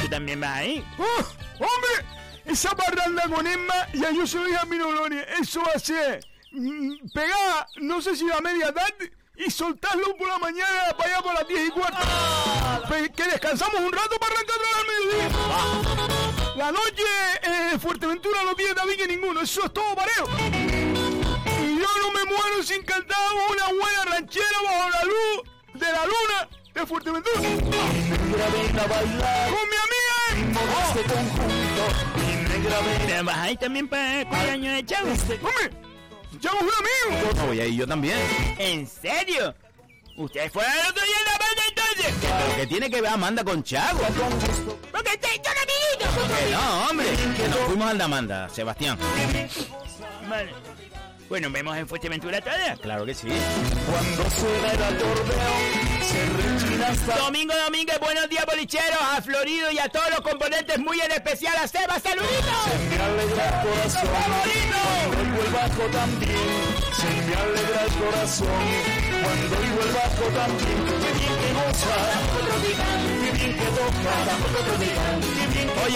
Tú 0.00 0.08
también 0.08 0.40
vas 0.40 0.58
ahí. 0.58 0.84
¡Oh, 0.98 1.24
¡Hombre! 1.54 2.06
Esa 2.44 2.70
parranda 2.76 3.22
con 3.28 3.46
Emma, 3.46 3.74
ya 3.94 4.10
yo 4.12 4.26
soy 4.26 4.50
hija 4.52 4.64
Gloria. 4.66 5.22
Eso 5.40 5.62
va 5.62 5.72
a 5.74 5.78
ser 5.78 6.20
mm, 6.52 7.08
pegar, 7.12 7.66
no 7.80 8.00
sé 8.02 8.14
si 8.14 8.30
a 8.30 8.40
media 8.40 8.72
tarde, 8.72 9.12
y 9.36 9.50
soltarlo 9.50 10.16
por 10.16 10.28
la 10.28 10.38
mañana 10.38 10.94
para 10.96 11.10
allá 11.10 11.22
por 11.22 11.34
las 11.34 11.48
10 11.48 11.68
y 11.68 11.70
cuarto. 11.70 11.98
Que 13.14 13.24
descansamos 13.24 13.80
un 13.80 13.92
rato 13.92 14.16
para 14.18 14.34
arrancar 14.34 14.56
al 14.78 14.86
mediodía. 14.86 15.28
La 16.56 16.70
noche 16.70 17.02
eh, 17.42 17.70
en 17.72 17.80
Fuerteventura 17.80 18.42
no 18.44 18.54
tiene 18.54 18.74
también 18.74 18.98
que 18.98 19.08
ninguno, 19.08 19.40
eso 19.40 19.64
es 19.64 19.72
todo 19.72 19.94
parejo. 19.94 20.28
Y 21.60 21.78
yo 21.78 21.86
no 22.02 22.12
me 22.12 22.24
muero 22.24 22.62
sin 22.62 22.82
cantar 22.82 23.18
una 23.50 23.66
buena 23.68 24.04
ranchera 24.04 24.62
bajo 24.64 24.90
la 24.90 25.02
luz 25.04 25.42
de 25.74 25.92
la 25.92 26.06
luna 26.06 26.48
de 26.72 26.86
Fuerteventura. 26.86 27.36
Con 27.36 27.48
mi 29.68 29.76
amiga. 29.84 30.14
¿Pero 33.06 33.24
bajáis 33.24 33.58
también 33.58 33.88
para 33.88 34.20
el 34.20 34.26
cumpleaños 34.26 34.74
de 34.74 34.84
Chavo? 34.84 35.10
¡Hombre! 35.10 35.93
¡Chavo 36.44 36.58
es 36.58 36.62
un 36.62 36.72
amigo! 37.14 37.32
No 37.36 37.46
voy 37.46 37.60
a 37.60 37.64
ir 37.64 37.74
yo 37.74 37.86
también. 37.86 38.18
¿En 38.58 38.86
serio? 38.86 39.54
¿Ustedes 40.18 40.52
fueron 40.52 40.70
el 40.72 40.90
otro 40.90 41.02
día 41.02 41.16
en 41.18 41.24
la 41.24 41.38
banda 41.38 41.62
entonces? 41.70 42.14
¿Pero 42.20 42.56
qué 42.56 42.66
tiene 42.66 42.90
que 42.90 43.00
ver 43.00 43.10
Amanda 43.10 43.42
con 43.42 43.64
Chago? 43.64 44.00
Porque 44.92 45.12
estoy 45.12 45.38
con 45.38 45.54
amiguitos. 45.56 46.38
Que 46.38 46.50
no, 46.52 46.86
hombre. 46.86 47.06
Que 47.34 47.48
nos 47.48 47.58
fuimos 47.60 47.90
al 47.90 47.96
de 47.96 48.04
Amanda, 48.04 48.48
Sebastián. 48.50 48.98
Vale. 50.28 50.52
Bueno, 51.30 51.48
vemos 51.50 51.78
en 51.78 51.88
Fuerteventura 51.88 52.42
todas. 52.42 52.78
Claro 52.78 53.06
que 53.06 53.14
sí. 53.14 53.28
Cuando 53.90 54.30
suena 54.30 54.72
el 54.72 54.82
acordeón, 54.82 55.62
se 56.02 56.26
rechina 56.26 56.88
hasta... 56.88 57.16
Domingo, 57.16 57.54
domingo, 57.64 57.92
buenos 58.02 58.28
días, 58.28 58.44
bolicheros, 58.44 59.00
a 59.00 59.22
Florido 59.22 59.70
y 59.70 59.78
a 59.78 59.88
todos 59.88 60.10
los 60.10 60.20
componentes, 60.20 60.78
muy 60.78 61.00
en 61.00 61.10
especial 61.10 61.56
a 61.56 61.66
Seba, 61.66 61.98
saluditos. 61.98 62.64
Se 62.70 62.78
me 62.78 63.02
alegra 63.02 63.62
el 63.62 63.68
corazón, 63.68 64.10
bajo 65.54 65.88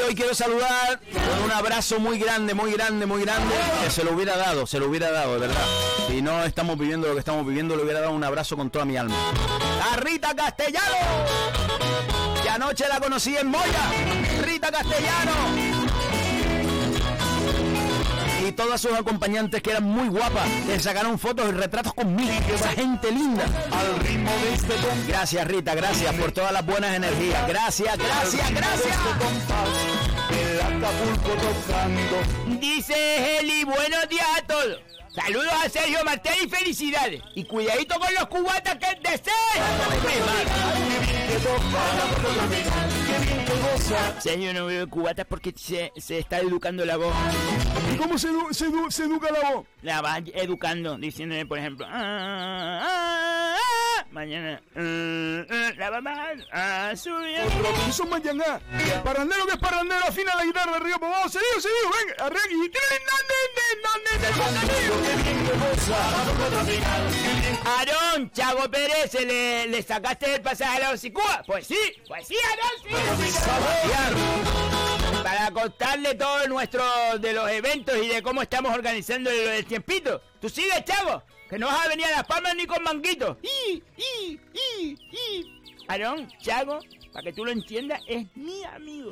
hoy 0.08 0.14
quiero 0.14 0.34
saludar 0.34 1.00
con 1.12 1.44
un 1.44 1.50
abrazo 1.50 1.98
muy 1.98 2.18
grande, 2.18 2.54
muy 2.54 2.72
grande, 2.72 3.04
muy 3.04 3.22
grande. 3.22 3.54
Que 3.84 3.90
se 3.90 4.04
lo 4.04 4.12
hubiera 4.12 4.36
dado, 4.36 4.66
se 4.66 4.78
lo 4.78 4.88
hubiera 4.88 5.10
dado, 5.10 5.34
de 5.34 5.40
verdad. 5.40 5.66
Si 6.08 6.22
no 6.22 6.44
estamos 6.44 6.78
viviendo 6.78 7.08
lo 7.08 7.14
que 7.14 7.20
estamos 7.20 7.46
viviendo, 7.46 7.76
le 7.76 7.82
hubiera 7.82 8.00
dado 8.00 8.12
un 8.12 8.24
abrazo 8.24 8.56
con 8.56 8.70
toda 8.70 8.84
mi 8.84 8.96
alma. 8.96 9.14
A 9.92 9.96
Rita 9.96 10.34
Castellano. 10.34 10.96
Que 12.42 12.48
anoche 12.48 12.88
la 12.88 13.00
conocí 13.00 13.36
en 13.36 13.48
Moya. 13.48 13.90
Rita 14.42 14.70
Castellano. 14.70 15.77
Todas 18.58 18.80
sus 18.80 18.92
acompañantes 18.92 19.62
que 19.62 19.70
eran 19.70 19.84
muy 19.84 20.08
guapas, 20.08 20.48
que 20.66 20.80
sacaron 20.80 21.16
fotos 21.16 21.48
y 21.48 21.52
retratos 21.52 21.94
conmigo. 21.94 22.32
Esa 22.52 22.70
gente 22.70 23.12
linda. 23.12 23.44
Al 23.70 24.00
ritmo 24.00 24.32
de 24.32 24.52
este. 24.52 24.74
Gracias 25.06 25.46
Rita, 25.46 25.76
gracias 25.76 26.12
por 26.16 26.32
todas 26.32 26.50
las 26.50 26.66
buenas 26.66 26.92
energías. 26.96 27.46
Gracias, 27.46 27.96
gracias, 27.96 28.50
gracias. 28.50 28.96
Tocando. 31.68 32.58
Dice 32.60 33.38
Eli, 33.38 33.62
buenos 33.62 34.08
días 34.08 34.26
a 34.36 34.42
todos. 34.44 34.97
Saludos 35.24 35.52
a 35.64 35.68
Sergio 35.68 36.04
Martel 36.04 36.34
y 36.44 36.48
felicidades. 36.48 37.22
Y 37.34 37.44
cuidadito 37.44 37.98
con 37.98 38.12
los 38.14 38.26
cubatas 38.28 38.76
que 38.76 38.86
es 38.86 39.02
de 39.02 39.14
Sergio 44.20 44.52
no 44.54 44.66
veo 44.66 44.88
cubatas 44.88 45.26
porque 45.28 45.52
se, 45.56 45.92
se 45.96 46.18
está 46.18 46.38
educando 46.38 46.84
la 46.84 46.96
voz. 46.96 47.14
¿Y 47.92 47.96
cómo 47.96 48.18
se, 48.18 48.28
edu- 48.28 48.52
se, 48.52 48.66
edu- 48.68 48.90
se 48.90 49.04
educa 49.04 49.28
la 49.30 49.50
voz? 49.50 49.66
La 49.82 50.00
va 50.02 50.18
educando, 50.34 50.96
diciéndole, 50.98 51.46
por 51.46 51.58
ejemplo, 51.58 51.86
"Ah, 51.88 52.80
ah, 52.82 53.56
ah", 53.56 53.56
mañana, 54.18 54.60
"Ah, 54.74 55.46
ah", 55.48 55.72
la 55.78 56.90
ah, 56.90 56.96
subiendo. 56.96 57.68
Eso 57.88 58.02
es 58.02 58.10
mañana. 58.10 58.60
Parrandero 59.04 59.46
que 59.46 59.52
es 59.52 59.58
parrandero, 59.58 60.04
afina 60.08 60.34
la 60.34 60.44
guitarra 60.44 60.72
de 60.72 60.76
arriba 60.78 60.98
para 60.98 61.14
abajo. 61.14 61.28
Seguido, 61.28 61.60
seguido, 61.60 61.88
venga, 61.96 62.24
arregui. 62.26 62.72
Aarón, 67.64 68.30
Chago 68.32 68.68
Pérez, 68.68 69.10
¿se 69.12 69.24
le, 69.24 69.68
le 69.68 69.82
sacaste 69.82 70.34
el 70.34 70.42
pasaje 70.42 70.76
a 70.78 70.80
la 70.80 70.90
Ocicúa? 70.90 71.44
Pues 71.46 71.68
sí, 71.68 71.78
pues 72.08 72.26
sí, 72.26 72.34
Aarón, 72.50 72.72
sí. 72.82 73.34
Para 75.22 75.50
contarle 75.52 76.14
todo 76.16 76.48
nuestro 76.48 76.82
de 77.20 77.32
los 77.34 77.48
eventos 77.50 77.96
y 77.98 78.08
de 78.08 78.20
cómo 78.22 78.42
estamos 78.42 78.74
organizando 78.74 79.30
del 79.30 79.64
tiempito. 79.64 80.20
Tú 80.40 80.48
sigues, 80.48 80.84
Chago, 80.84 81.22
que 81.48 81.58
no 81.58 81.66
vas 81.66 81.86
a 81.86 81.88
venir 81.88 82.06
a 82.06 82.10
Las 82.10 82.24
Palmas 82.24 82.54
ni 82.54 82.66
con 82.66 82.82
manguito. 82.82 83.38
Y, 83.42 83.82
y, 83.96 84.40
y, 84.54 84.98
y. 85.12 85.60
Aarón, 85.88 86.28
Chago, 86.42 86.80
para 87.12 87.24
que 87.24 87.32
tú 87.32 87.44
lo 87.44 87.50
entiendas, 87.50 88.00
es 88.06 88.26
mi 88.36 88.62
amigo. 88.64 89.10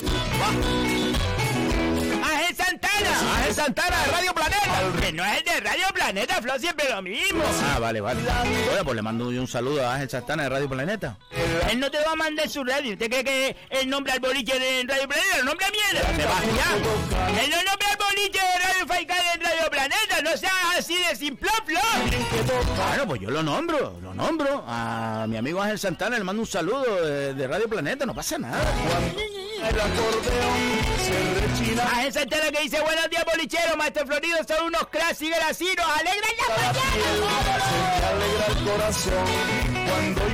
Ángel 2.22 2.56
Santana. 2.56 3.36
Ángel 3.36 3.54
Santana 3.54 4.04
de 4.04 4.12
Radio 4.12 4.34
Planeta. 4.34 5.00
Que 5.00 5.12
no 5.12 5.24
es 5.24 5.38
el 5.38 5.44
de 5.44 5.60
Radio 5.60 5.86
Planeta, 5.94 6.42
Flo, 6.42 6.58
siempre 6.58 6.88
lo 6.90 7.00
mismo. 7.02 7.42
Ah, 7.64 7.78
vale, 7.78 8.00
vale. 8.00 8.20
Bueno, 8.66 8.84
pues 8.84 8.96
le 8.96 9.02
mando 9.02 9.32
yo 9.32 9.40
un 9.40 9.48
saludo 9.48 9.86
a 9.86 9.94
Ángel 9.94 10.10
Santana 10.10 10.42
de 10.44 10.48
Radio 10.50 10.68
Planeta. 10.68 11.18
Él 11.70 11.80
no 11.80 11.90
te 11.90 11.98
va 12.04 12.12
a 12.12 12.16
mandar 12.16 12.48
su 12.48 12.62
radio. 12.64 12.92
¿Usted 12.92 13.08
cree 13.08 13.24
que 13.24 13.56
él 13.70 13.88
nombra 13.88 14.14
al 14.14 14.20
boliche 14.20 14.58
de 14.58 14.84
Radio 14.86 15.08
Planeta? 15.08 15.38
¡Lo 15.38 15.44
nombra 15.44 15.68
mierda! 15.70 16.06
Sebastián. 16.14 17.42
Él 17.42 17.50
no 17.50 17.56
nombra 17.62 17.88
al 17.90 17.96
boliche 17.96 18.38
de 18.38 18.58
Radio 18.66 18.86
Faical 18.86 19.24
en 19.34 19.40
Radio 19.40 19.70
Planeta. 19.70 20.05
No 20.26 20.36
seas 20.36 20.52
así 20.76 20.96
de 21.08 21.14
simple, 21.14 21.48
Flo. 21.64 21.78
Bueno, 22.88 23.06
pues 23.06 23.20
yo 23.20 23.30
lo 23.30 23.44
nombro, 23.44 23.96
lo 24.02 24.12
nombro. 24.12 24.64
A 24.66 25.24
mi 25.28 25.36
amigo 25.36 25.62
Ángel 25.62 25.78
Santana 25.78 26.18
le 26.18 26.24
mando 26.24 26.42
un 26.42 26.48
saludo 26.48 26.82
de, 27.06 27.32
de 27.32 27.46
Radio 27.46 27.68
Planeta, 27.68 28.04
no 28.04 28.12
pasa 28.12 28.36
nada. 28.36 28.58
El 29.56 29.80
acordeón 29.80 30.58
se 30.98 31.62
rechina. 31.62 31.84
Ángel 31.94 32.12
Santana 32.12 32.50
que 32.50 32.60
dice, 32.60 32.80
buenos 32.80 33.08
días, 33.08 33.24
bolichero, 33.24 33.76
maestro 33.76 34.04
Florido, 34.04 34.38
son 34.48 34.66
unos 34.66 34.88
cracks 34.88 35.22
y 35.22 35.30
grasinos. 35.30 35.86
¡Alegran 35.96 36.32
la 36.40 36.72
mañana! 36.72 38.08
Alegra 38.08 38.46
el 38.48 38.64
corazón, 38.64 39.26
cuando. 39.86 40.26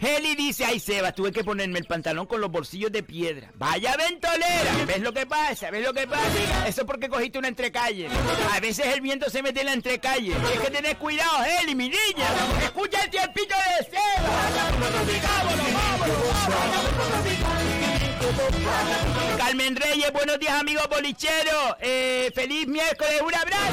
Heli 0.00 0.34
dice, 0.34 0.64
ay 0.64 0.80
Sebas, 0.80 1.14
tuve 1.14 1.32
que 1.32 1.44
ponerme 1.44 1.78
el 1.78 1.84
pantalón 1.84 2.26
con 2.26 2.40
los 2.40 2.50
bolsillos 2.50 2.90
de 2.92 3.02
piedra. 3.02 3.50
Vaya 3.54 3.96
ventolera. 3.96 4.72
¿Ves 4.86 5.00
lo 5.00 5.12
que 5.12 5.26
pasa? 5.26 5.70
¿Ves 5.70 5.84
lo 5.84 5.92
que 5.92 6.06
pasa? 6.06 6.66
Eso 6.66 6.82
es 6.82 6.86
porque 6.86 7.08
cogiste 7.08 7.38
una 7.38 7.48
entrecalle. 7.48 8.08
A 8.52 8.60
veces 8.60 8.83
el 8.92 9.00
viento 9.00 9.30
se 9.30 9.42
mete 9.42 9.60
en 9.60 9.66
la 9.66 9.72
entrecalle. 9.72 10.34
Tienes 10.34 10.60
que 10.60 10.70
tener 10.70 10.96
cuidado, 10.96 11.44
Heli, 11.44 11.74
mi 11.74 11.88
niña. 11.88 12.26
Escucha 12.62 13.02
el 13.02 13.10
tiempito 13.10 13.54
de 13.54 13.83
Carmen 19.38 19.76
Reyes, 19.76 20.12
buenos 20.12 20.38
días 20.38 20.54
amigos 20.54 20.86
bolicheros. 20.88 21.76
Eh, 21.80 22.30
feliz 22.34 22.66
miércoles, 22.66 23.20
un 23.22 23.34
abrazo. 23.34 23.72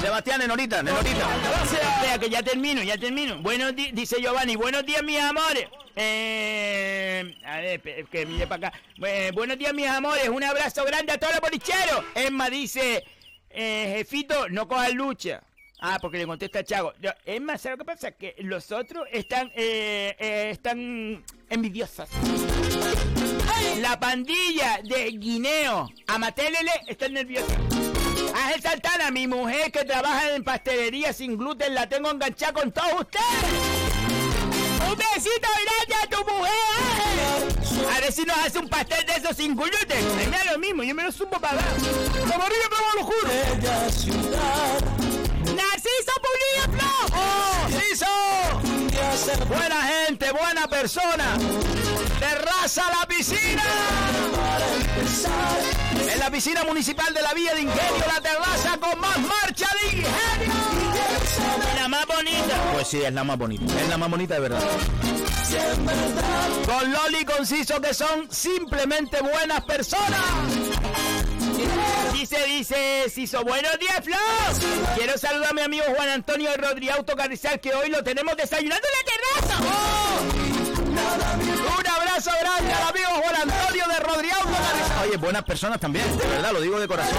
Sebastián, 0.00 0.40
Nenorita, 0.40 0.82
Nenorita. 0.82 1.26
Espera, 1.64 2.18
que 2.18 2.28
ya 2.30 2.42
termino, 2.42 2.82
ya 2.82 2.96
termino. 2.98 3.38
Buenos 3.38 3.74
días, 3.74 3.90
dice 3.94 4.20
Giovanni, 4.20 4.54
buenos 4.56 4.84
días, 4.84 5.02
mis 5.02 5.18
amores. 5.18 5.66
Eh, 5.96 7.34
a 7.44 7.56
ver, 7.58 7.80
que 7.80 8.26
mire 8.26 8.46
para 8.46 8.68
acá. 8.68 8.80
Eh, 9.04 9.30
buenos 9.34 9.58
días, 9.58 9.72
mis 9.72 9.88
amores. 9.88 10.28
Un 10.28 10.44
abrazo 10.44 10.84
grande 10.84 11.12
a 11.12 11.18
todos 11.18 11.32
los 11.32 11.40
bolicheros. 11.40 12.04
Emma 12.14 12.50
dice, 12.50 13.04
eh, 13.50 13.94
jefito, 13.96 14.48
no 14.50 14.68
cojas 14.68 14.92
lucha. 14.92 15.42
Ah, 15.86 15.98
porque 16.00 16.16
le 16.16 16.26
contesta 16.26 16.64
Chago. 16.64 16.94
No, 17.02 17.10
Emma, 17.26 17.58
¿sabes 17.58 17.76
lo 17.76 17.84
que 17.84 17.92
pasa? 17.92 18.12
Que 18.12 18.34
los 18.38 18.72
otros 18.72 19.06
están, 19.12 19.52
eh, 19.54 20.16
eh, 20.18 20.48
están 20.50 21.22
envidiosos. 21.50 22.08
La 23.82 24.00
pandilla 24.00 24.80
de 24.82 25.10
Guineo, 25.10 25.90
Amatelele, 26.06 26.70
están 26.86 27.12
nerviosa. 27.12 27.54
Ángel 28.34 28.62
Santana, 28.62 29.10
mi 29.10 29.26
mujer 29.26 29.70
que 29.70 29.84
trabaja 29.84 30.34
en 30.34 30.42
pastelería 30.42 31.12
sin 31.12 31.36
gluten, 31.36 31.74
la 31.74 31.86
tengo 31.86 32.10
enganchada 32.10 32.54
con 32.54 32.72
todos 32.72 33.02
ustedes. 33.02 33.26
Un 34.88 34.96
besito 34.96 35.48
grande 35.66 35.96
a 36.02 36.06
tu 36.08 36.24
mujer. 36.32 36.54
A 37.94 38.00
ver 38.00 38.10
si 38.10 38.22
nos 38.22 38.38
hace 38.38 38.58
un 38.58 38.70
pastel 38.70 39.04
de 39.04 39.16
esos 39.16 39.36
sin 39.36 39.54
gluten. 39.54 40.16
Me 40.16 40.28
da 40.38 40.52
lo 40.52 40.58
mismo, 40.58 40.82
yo 40.82 40.94
me 40.94 41.02
lo 41.02 41.12
supo 41.12 41.38
pagar. 41.38 41.62
¡La 42.26 42.38
barriga 42.38 42.70
te 42.70 42.76
lo 42.96 43.04
juro! 43.04 43.28
¡Narciso 45.54 46.12
Pulilla 46.24 46.66
Flo! 46.72 47.16
¡Oh, 47.16 47.68
Ciso! 47.68 48.06
Buena 49.46 49.82
gente, 49.82 50.32
buena 50.32 50.66
persona. 50.68 51.36
Terraza 52.18 52.82
la 52.90 53.06
piscina. 53.06 53.62
En 56.10 56.18
la 56.18 56.30
piscina 56.30 56.64
municipal 56.64 57.12
de 57.14 57.22
la 57.22 57.32
Villa 57.34 57.54
de 57.54 57.62
Ingenio, 57.62 58.04
la 58.06 58.20
terraza 58.20 58.78
con 58.78 58.98
más 59.00 59.18
marcha 59.20 59.68
de 59.80 59.88
ingenio. 59.88 60.54
La 61.76 61.88
más 61.88 62.06
bonita. 62.06 62.72
Pues 62.72 62.88
sí, 62.88 63.02
es 63.02 63.12
la 63.12 63.24
más 63.24 63.38
bonita. 63.38 63.80
Es 63.80 63.88
la 63.88 63.98
más 63.98 64.10
bonita 64.10 64.34
de 64.34 64.40
verdad. 64.40 64.62
Con 66.66 66.92
Loli 66.92 67.18
y 67.20 67.24
con 67.24 67.46
Ciso 67.46 67.80
que 67.80 67.94
son 67.94 68.30
simplemente 68.30 69.20
buenas 69.20 69.62
personas. 69.64 70.20
Dice, 72.12 72.44
dice, 72.46 73.10
Ciso, 73.10 73.44
buenos 73.44 73.78
días, 73.78 74.00
Flo. 74.02 74.16
Quiero 74.96 75.18
saludar 75.18 75.50
a 75.50 75.52
mi 75.52 75.60
amigo 75.60 75.84
Juan 75.96 76.08
Antonio 76.08 76.50
de 76.50 76.56
Rodriauto 76.56 77.14
Carrizal, 77.16 77.60
que 77.60 77.74
hoy 77.74 77.90
lo 77.90 78.02
tenemos 78.02 78.36
desayunando 78.36 78.86
en 78.86 78.92
la 78.98 79.04
terraza. 79.42 79.62
Un 81.78 81.86
abrazo 81.86 82.30
grande 82.40 82.72
al 82.72 82.88
amigo 82.88 83.08
Juan 83.22 83.50
Antonio 83.50 83.84
de 83.88 84.00
Rodriauto 84.00 84.48
Carrizal. 84.48 85.08
Oye, 85.08 85.16
buenas 85.18 85.44
personas 85.44 85.80
también, 85.80 86.04
de 86.16 86.26
verdad, 86.26 86.52
lo 86.52 86.60
digo 86.60 86.80
de 86.80 86.88
corazón. 86.88 87.18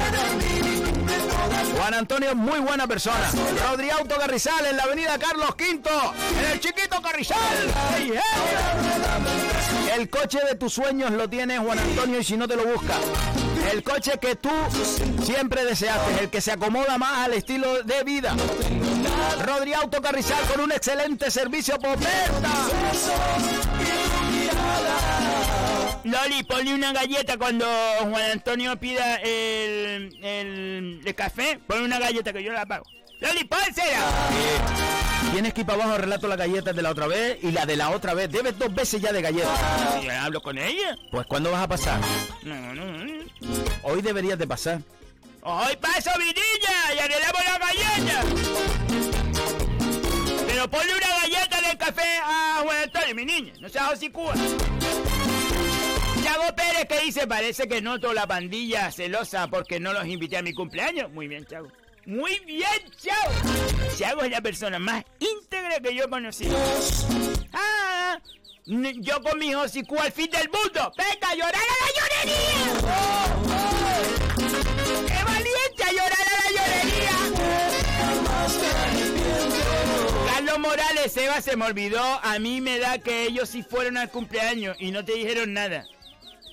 Juan 1.77 1.93
Antonio 1.93 2.29
es 2.29 2.35
muy 2.35 2.59
buena 2.59 2.87
persona. 2.87 3.29
Rodri 3.69 3.89
Auto 3.89 4.17
Carrizal 4.17 4.65
en 4.65 4.77
la 4.77 4.83
avenida 4.83 5.17
Carlos 5.17 5.49
V, 5.51 5.89
en 6.39 6.51
el 6.51 6.59
chiquito 6.59 7.01
Carrizal. 7.01 7.37
El 9.95 10.09
coche 10.09 10.39
de 10.47 10.55
tus 10.55 10.73
sueños 10.73 11.11
lo 11.11 11.29
tiene 11.29 11.57
Juan 11.57 11.79
Antonio 11.79 12.19
y 12.19 12.23
si 12.23 12.37
no 12.37 12.47
te 12.47 12.55
lo 12.55 12.65
busca. 12.65 12.95
El 13.71 13.83
coche 13.83 14.13
que 14.19 14.35
tú 14.35 14.51
siempre 15.23 15.65
deseaste, 15.65 16.23
el 16.23 16.29
que 16.29 16.41
se 16.41 16.51
acomoda 16.51 16.97
más 16.97 17.25
al 17.25 17.33
estilo 17.33 17.83
de 17.83 18.03
vida. 18.03 18.35
Rodri 19.43 19.73
Auto 19.73 20.01
Carrizal 20.01 20.43
con 20.51 20.61
un 20.61 20.71
excelente 20.71 21.31
servicio 21.31 21.79
por 21.79 21.97
Loli, 26.05 26.43
ponle 26.43 26.75
una 26.75 26.93
galleta 26.93 27.35
cuando 27.35 27.65
Juan 27.99 28.31
Antonio 28.31 28.77
pida 28.77 29.15
el, 29.15 30.15
el, 30.21 31.01
el 31.03 31.15
café. 31.15 31.59
Ponle 31.65 31.85
una 31.85 31.97
galleta 31.97 32.31
que 32.31 32.43
yo 32.43 32.53
la 32.53 32.63
pago. 32.67 32.85
Loli, 33.19 33.43
pónsela. 33.45 34.01
Tienes 35.31 35.53
que 35.55 35.61
ir 35.61 35.65
para 35.65 35.83
abajo, 35.83 35.97
relato 35.97 36.27
la 36.27 36.35
galleta 36.35 36.73
de 36.73 36.81
la 36.83 36.91
otra 36.91 37.07
vez 37.07 37.39
y 37.41 37.51
la 37.51 37.65
de 37.65 37.75
la 37.75 37.89
otra 37.89 38.13
vez. 38.13 38.29
Debes 38.31 38.55
dos 38.59 38.71
veces 38.75 39.01
ya 39.01 39.11
de 39.11 39.23
galletas. 39.23 39.59
Yo 40.03 40.11
hablo 40.11 40.41
con 40.43 40.59
ella. 40.59 40.95
Pues 41.09 41.25
¿cuándo 41.25 41.49
vas 41.49 41.63
a 41.63 41.67
pasar? 41.67 41.99
No, 42.43 42.75
no, 42.75 42.85
no. 42.85 43.23
Hoy 43.81 44.03
deberías 44.03 44.37
de 44.37 44.45
pasar. 44.45 44.81
Hoy 45.41 45.75
paso, 45.77 46.11
mi 46.19 46.25
niña, 46.25 46.93
y 46.95 46.99
arreglamos 46.99 47.41
la 47.45 47.57
galleta. 47.57 48.23
Pero 50.45 50.69
ponle 50.69 50.93
una 50.95 51.07
galleta 51.21 51.61
del 51.61 51.77
café 51.77 52.19
a 52.23 52.59
Juan 52.63 52.77
Antonio, 52.83 53.15
mi 53.15 53.25
niña. 53.25 53.53
No 53.59 53.69
seas 53.69 53.93
hocicúa. 53.93 54.35
Chago 56.25 56.55
Pérez 56.55 56.87
que 56.87 56.99
dice, 57.01 57.27
parece 57.27 57.67
que 57.67 57.83
noto 57.83 58.11
la 58.11 58.25
pandilla 58.25 58.91
celosa 58.91 59.47
porque 59.47 59.79
no 59.79 59.93
los 59.93 60.07
invité 60.07 60.37
a 60.37 60.41
mi 60.41 60.53
cumpleaños. 60.53 61.11
Muy 61.11 61.27
bien, 61.27 61.45
Chago. 61.45 61.67
Muy 62.07 62.39
bien, 62.47 62.67
Chago. 62.97 63.31
Chago 63.95 64.23
es 64.23 64.31
la 64.31 64.41
persona 64.41 64.79
más 64.79 65.03
íntegra 65.19 65.79
que 65.79 65.93
yo 65.93 66.05
he 66.05 66.09
conocido. 66.09 66.57
Ah, 67.53 68.17
yo 68.65 69.21
con 69.21 69.37
mi 69.37 69.53
hocicú 69.53 69.99
al 69.99 70.11
fin 70.11 70.31
del 70.31 70.49
mundo. 70.49 70.91
Venga, 70.97 71.35
llorar 71.35 71.53
a 71.53 71.75
la 71.83 71.89
llorería. 71.95 72.73
¡Qué 75.05 75.23
valiente 75.23 75.83
a 75.83 75.91
llorar 75.91 76.25
a 76.27 76.37
la 76.41 76.49
llorería! 76.57 77.15
Carlos 80.33 80.57
Morales, 80.57 81.17
Eva, 81.17 81.39
se 81.39 81.55
me 81.55 81.65
olvidó. 81.65 82.01
A 82.23 82.39
mí 82.39 82.61
me 82.61 82.79
da 82.79 82.97
que 82.97 83.25
ellos 83.25 83.47
sí 83.47 83.61
fueron 83.61 83.97
al 83.97 84.09
cumpleaños 84.09 84.75
y 84.79 84.89
no 84.89 85.05
te 85.05 85.13
dijeron 85.13 85.53
nada. 85.53 85.85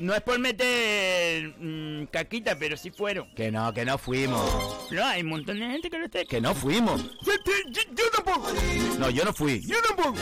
No 0.03 0.13
es 0.17 0.21
por 0.23 0.37
meter 0.41 1.55
mm, 1.61 2.07
caquita, 2.07 2.57
pero 2.59 2.77
sí 2.77 2.91
fueron. 2.91 3.33
Que 3.37 3.53
no, 3.53 3.73
que 3.73 3.85
no 3.85 3.97
fuimos. 3.99 4.91
No, 4.91 5.05
hay 5.07 5.23
un 5.23 5.29
montón 5.29 5.61
de 5.61 5.67
gente 5.67 5.89
que 5.89 5.97
lo 5.97 6.07
está... 6.07 6.25
Que 6.25 6.41
no 6.41 6.57
fuimos. 6.57 7.01
Yo, 7.25 7.33
yo- 7.71 7.83
yo 7.95 8.05
tampoco. 8.13 8.51
No, 8.99 9.11
yo 9.11 9.25
no 9.25 9.33
fui. 9.33 9.65
Yo 9.65 9.77
tampoco. 9.87 10.17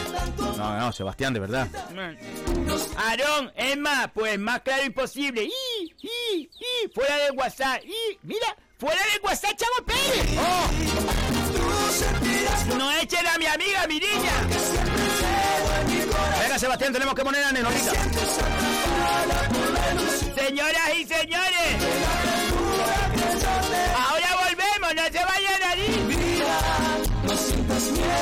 No, 0.59 0.79
no, 0.79 0.93
Sebastián, 0.93 1.33
de 1.33 1.41
verdad. 1.41 1.67
Aarón, 2.99 3.51
es 3.57 3.79
más, 3.79 4.11
pues 4.13 4.39
más 4.39 4.61
claro 4.61 4.85
imposible. 4.85 5.45
¡Y, 5.45 5.95
y, 6.03 6.43
y! 6.43 6.89
Fuera 6.95 7.17
del 7.17 7.33
WhatsApp. 7.33 7.83
¡Y! 7.83 8.19
¡Mira! 8.23 8.55
¡Fuera 8.79 9.01
del 9.15 9.23
WhatsApp, 9.23 9.57
Chavo 9.57 9.87
Pérez! 9.87 10.39
¡Oh! 10.39 10.71
¡No 12.77 12.93
echen 12.99 13.27
a 13.27 13.39
mi 13.39 13.47
amiga, 13.47 13.87
mi 13.87 13.99
niña! 13.99 14.33
Venga, 16.43 16.59
Sebastián, 16.59 16.93
tenemos 16.93 17.15
que 17.15 17.23
poner 17.25 17.45
a 17.45 17.53
Nenorita. 17.53 17.93
Señoras 20.51 20.91
y 20.99 21.05
señores, 21.05 21.77
ahora 23.97 24.29
volvemos, 24.35 24.95
no 24.97 25.03
se 25.05 25.25
vayan 25.25 25.63
a 25.63 25.77
ir. 25.77 26.01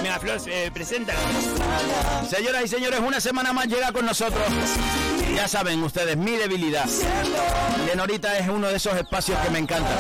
Mira, 0.03 0.21
Flor, 0.21 0.39
eh, 0.47 0.71
preséntala. 0.71 1.19
Señoras 2.29 2.65
y 2.65 2.69
señores, 2.69 3.01
una 3.01 3.19
semana 3.19 3.55
más 3.55 3.67
llega 3.67 3.93
con 3.93 4.05
nosotros. 4.05 4.45
Ya 5.35 5.47
saben 5.49 5.83
ustedes, 5.83 6.17
mi 6.17 6.33
debilidad. 6.33 6.87
Lenorita 7.87 8.37
es 8.39 8.49
uno 8.49 8.69
de 8.69 8.77
esos 8.77 8.95
espacios 8.97 9.39
que 9.41 9.51
me 9.51 9.59
encanta. 9.59 9.91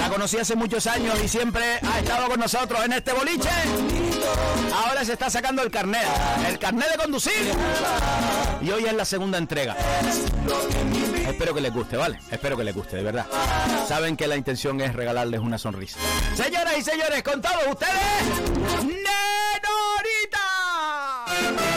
La 0.00 0.08
conocí 0.08 0.38
hace 0.38 0.56
muchos 0.56 0.86
años 0.86 1.18
y 1.22 1.28
siempre 1.28 1.78
ha 1.82 1.98
estado 1.98 2.28
con 2.28 2.40
nosotros 2.40 2.84
en 2.84 2.92
este 2.92 3.12
boliche. 3.12 3.50
Ahora 4.74 5.04
se 5.04 5.12
está 5.12 5.30
sacando 5.30 5.62
el 5.62 5.70
carnet, 5.70 6.06
el 6.48 6.58
carnet 6.58 6.90
de 6.90 6.96
conducir. 6.96 7.52
Y 8.62 8.70
hoy 8.70 8.84
es 8.86 8.94
la 8.94 9.04
segunda 9.04 9.38
entrega. 9.38 9.76
Espero 11.28 11.54
que 11.54 11.60
les 11.60 11.72
guste, 11.72 11.96
¿vale? 11.96 12.18
Espero 12.30 12.56
que 12.56 12.64
les 12.64 12.74
guste, 12.74 12.96
de 12.96 13.02
verdad. 13.02 13.26
Saben 13.86 14.16
que 14.16 14.26
la 14.26 14.36
intención 14.36 14.80
es 14.80 14.94
regalarles 14.94 15.40
una 15.40 15.58
sonrisa. 15.58 15.98
Señoras 16.34 16.78
y 16.78 16.82
señores, 16.82 17.22
con 17.22 17.42
todos 17.42 17.66
ustedes, 17.68 17.96
Bueno, 21.26 21.75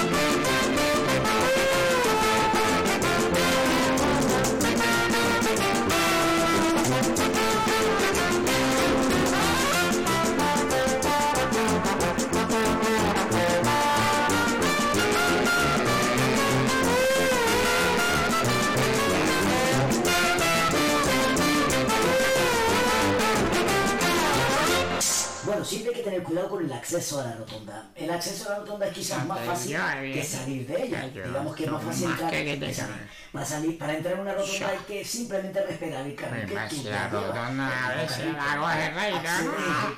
hay 25.90 25.96
que 25.96 26.04
tener 26.04 26.24
cuidado 26.24 26.50
con 26.50 26.66
el 26.66 26.72
acceso 26.72 27.20
a 27.20 27.26
la 27.26 27.36
rotonda. 27.36 27.92
El 27.96 28.10
acceso 28.12 28.48
a 28.48 28.54
la 28.54 28.60
rotonda 28.60 28.88
es 28.88 28.94
quizás 28.94 29.26
más 29.26 29.40
fácil 29.40 29.78
que 30.14 30.24
salir 30.24 30.68
de 30.68 30.84
ella. 30.84 31.08
Digamos 31.08 31.56
que 31.56 31.66
es 31.66 31.72
más 31.72 31.84
fácil 31.84 32.10
entrar. 32.12 32.34
Exacto. 32.34 32.94
Para, 33.32 33.46
salir, 33.46 33.78
para 33.78 33.98
entrar 33.98 34.16
en 34.16 34.20
una 34.22 34.34
rotonda 34.34 34.70
hay 34.70 34.78
que 34.88 35.06
simplemente 35.06 35.62
respetar 35.64 36.06
el 36.06 36.16
camino 36.16 36.48
que 36.48 36.76
tú 36.76 36.84
la 36.90 37.08
rotonda 37.10 37.90
a 37.90 37.96
veces 37.96 38.26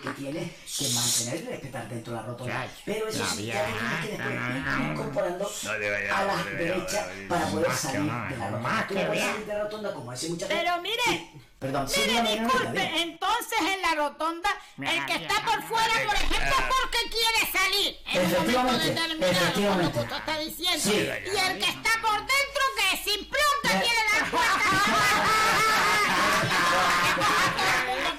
que 0.01 0.09
tienes 0.11 0.51
que 0.77 0.89
mantener 0.89 1.41
y 1.41 1.47
respetar 1.47 1.89
dentro 1.89 2.13
de 2.13 2.19
la 2.19 2.25
rotonda. 2.25 2.67
Pero 2.85 3.07
eso 3.07 3.25
sí, 3.25 3.45
ya 3.45 3.65
tienes 3.65 3.83
que 4.01 4.07
después 4.11 4.33
ir 4.33 4.91
incorporando 4.91 5.51
a 5.67 5.67
la 5.67 6.43
derecha 6.57 7.07
para 7.27 7.45
poder 7.47 7.67
que 7.67 7.73
salir 7.73 8.01
de 8.01 8.37
la 8.37 8.49
rotonda. 8.49 8.87
Tú 8.87 8.93
que 8.93 9.01
no 9.01 9.07
puedes 9.07 9.23
salir 9.23 9.45
de 9.45 9.53
la 9.53 9.63
rotonda 9.63 9.93
como 9.93 10.11
hace 10.11 10.29
mucha 10.29 10.47
gente. 10.47 10.63
Pero 10.63 10.81
mire, 10.81 11.31
Perdón, 11.61 11.87
sí, 11.87 11.99
mire, 11.99 12.11
dígame, 12.13 12.29
disculpe, 12.31 12.71
dígame. 12.71 13.01
entonces 13.03 13.59
en 13.61 13.81
la 13.83 13.93
rotonda, 13.93 14.49
el 14.79 15.05
que 15.05 15.13
está 15.13 15.45
por 15.45 15.61
fuera, 15.61 15.93
por 16.07 16.15
ejemplo, 16.15 16.55
porque 16.69 16.97
quiere 17.11 17.51
salir 17.51 17.99
en 18.07 18.35
un 18.35 18.51
momento 18.51 18.83
determinado, 18.83 19.53
como 19.53 19.83
lo 19.83 19.91
que 19.91 19.99
usted 19.99 20.15
está 20.17 20.39
diciendo. 20.39 20.79
Sí. 20.81 20.89
Y 20.91 21.37
el 21.37 21.59
que 21.59 21.69
está 21.69 21.91
por 22.01 22.17
dentro, 22.17 22.63
que 22.77 22.97
sin 23.03 23.29
pronto 23.29 23.61
quiere 23.61 24.01
dar 24.11 24.31
cuenta. 24.31 24.71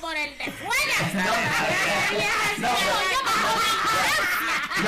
por 0.00 0.16
el 0.16 0.38
de 0.38 0.44
fuera. 0.52 0.94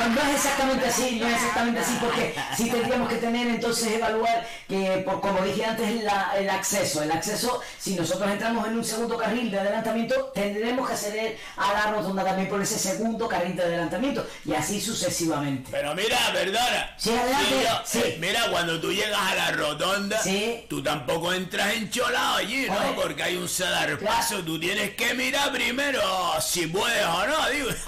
No, 0.09 0.15
no 0.15 0.21
es 0.31 0.35
exactamente 0.37 0.87
así, 0.87 1.19
no 1.21 1.27
es 1.29 1.35
exactamente 1.35 1.81
así, 1.81 1.97
porque 2.01 2.35
sí 2.57 2.71
tendríamos 2.71 3.09
que 3.09 3.17
tener 3.17 3.47
entonces 3.49 3.93
evaluar 3.93 4.47
que, 4.69 5.03
por, 5.05 5.21
como 5.21 5.41
dije 5.43 5.65
antes, 5.65 6.03
la- 6.03 6.33
el 6.37 6.49
acceso. 6.51 7.03
El 7.03 7.11
acceso, 7.13 7.61
si 7.79 7.95
nosotros 7.95 8.31
entramos 8.31 8.67
en 8.69 8.77
un 8.77 8.85
segundo 8.85 9.17
carril 9.17 9.51
de 9.51 9.61
adelantamiento, 9.61 10.33
tendremos 10.35 10.87
que 10.87 10.93
acceder 10.95 11.39
a 11.57 11.73
la 11.73 11.87
rotonda 11.93 12.25
también 12.25 12.49
por 12.49 12.61
ese 12.61 12.79
segundo 12.79 13.29
carril 13.29 13.57
de 13.57 13.63
adelantamiento, 13.63 14.27
y 14.45 14.53
así 14.55 14.81
sucesivamente. 14.81 15.69
Pero 15.71 15.95
mira, 15.95 16.19
perdona. 16.33 16.95
Sí, 16.99 17.11
adelante, 17.11 17.63
yo- 17.63 17.81
sí. 17.85 18.01
eh, 18.05 18.17
mira, 18.21 18.41
cuando 18.51 18.81
tú 18.81 18.93
llegas 18.93 19.21
a 19.21 19.35
la 19.35 19.51
rotonda, 19.53 20.21
tú 20.69 20.83
tampoco 20.83 21.33
entras 21.33 21.73
encholado 21.75 22.37
allí, 22.37 22.67
¿no? 22.69 22.95
Porque 22.95 23.23
hay 23.23 23.37
un 23.37 23.49
cedar 23.49 23.99
paso, 24.01 24.41
tú 24.45 24.59
tienes 24.61 24.91
que 24.97 25.15
mirar 25.15 25.51
primero 25.53 26.01
si 26.41 26.67
puedes 26.67 27.05
o 27.07 27.27
no, 27.27 27.49
digo. 27.51 27.69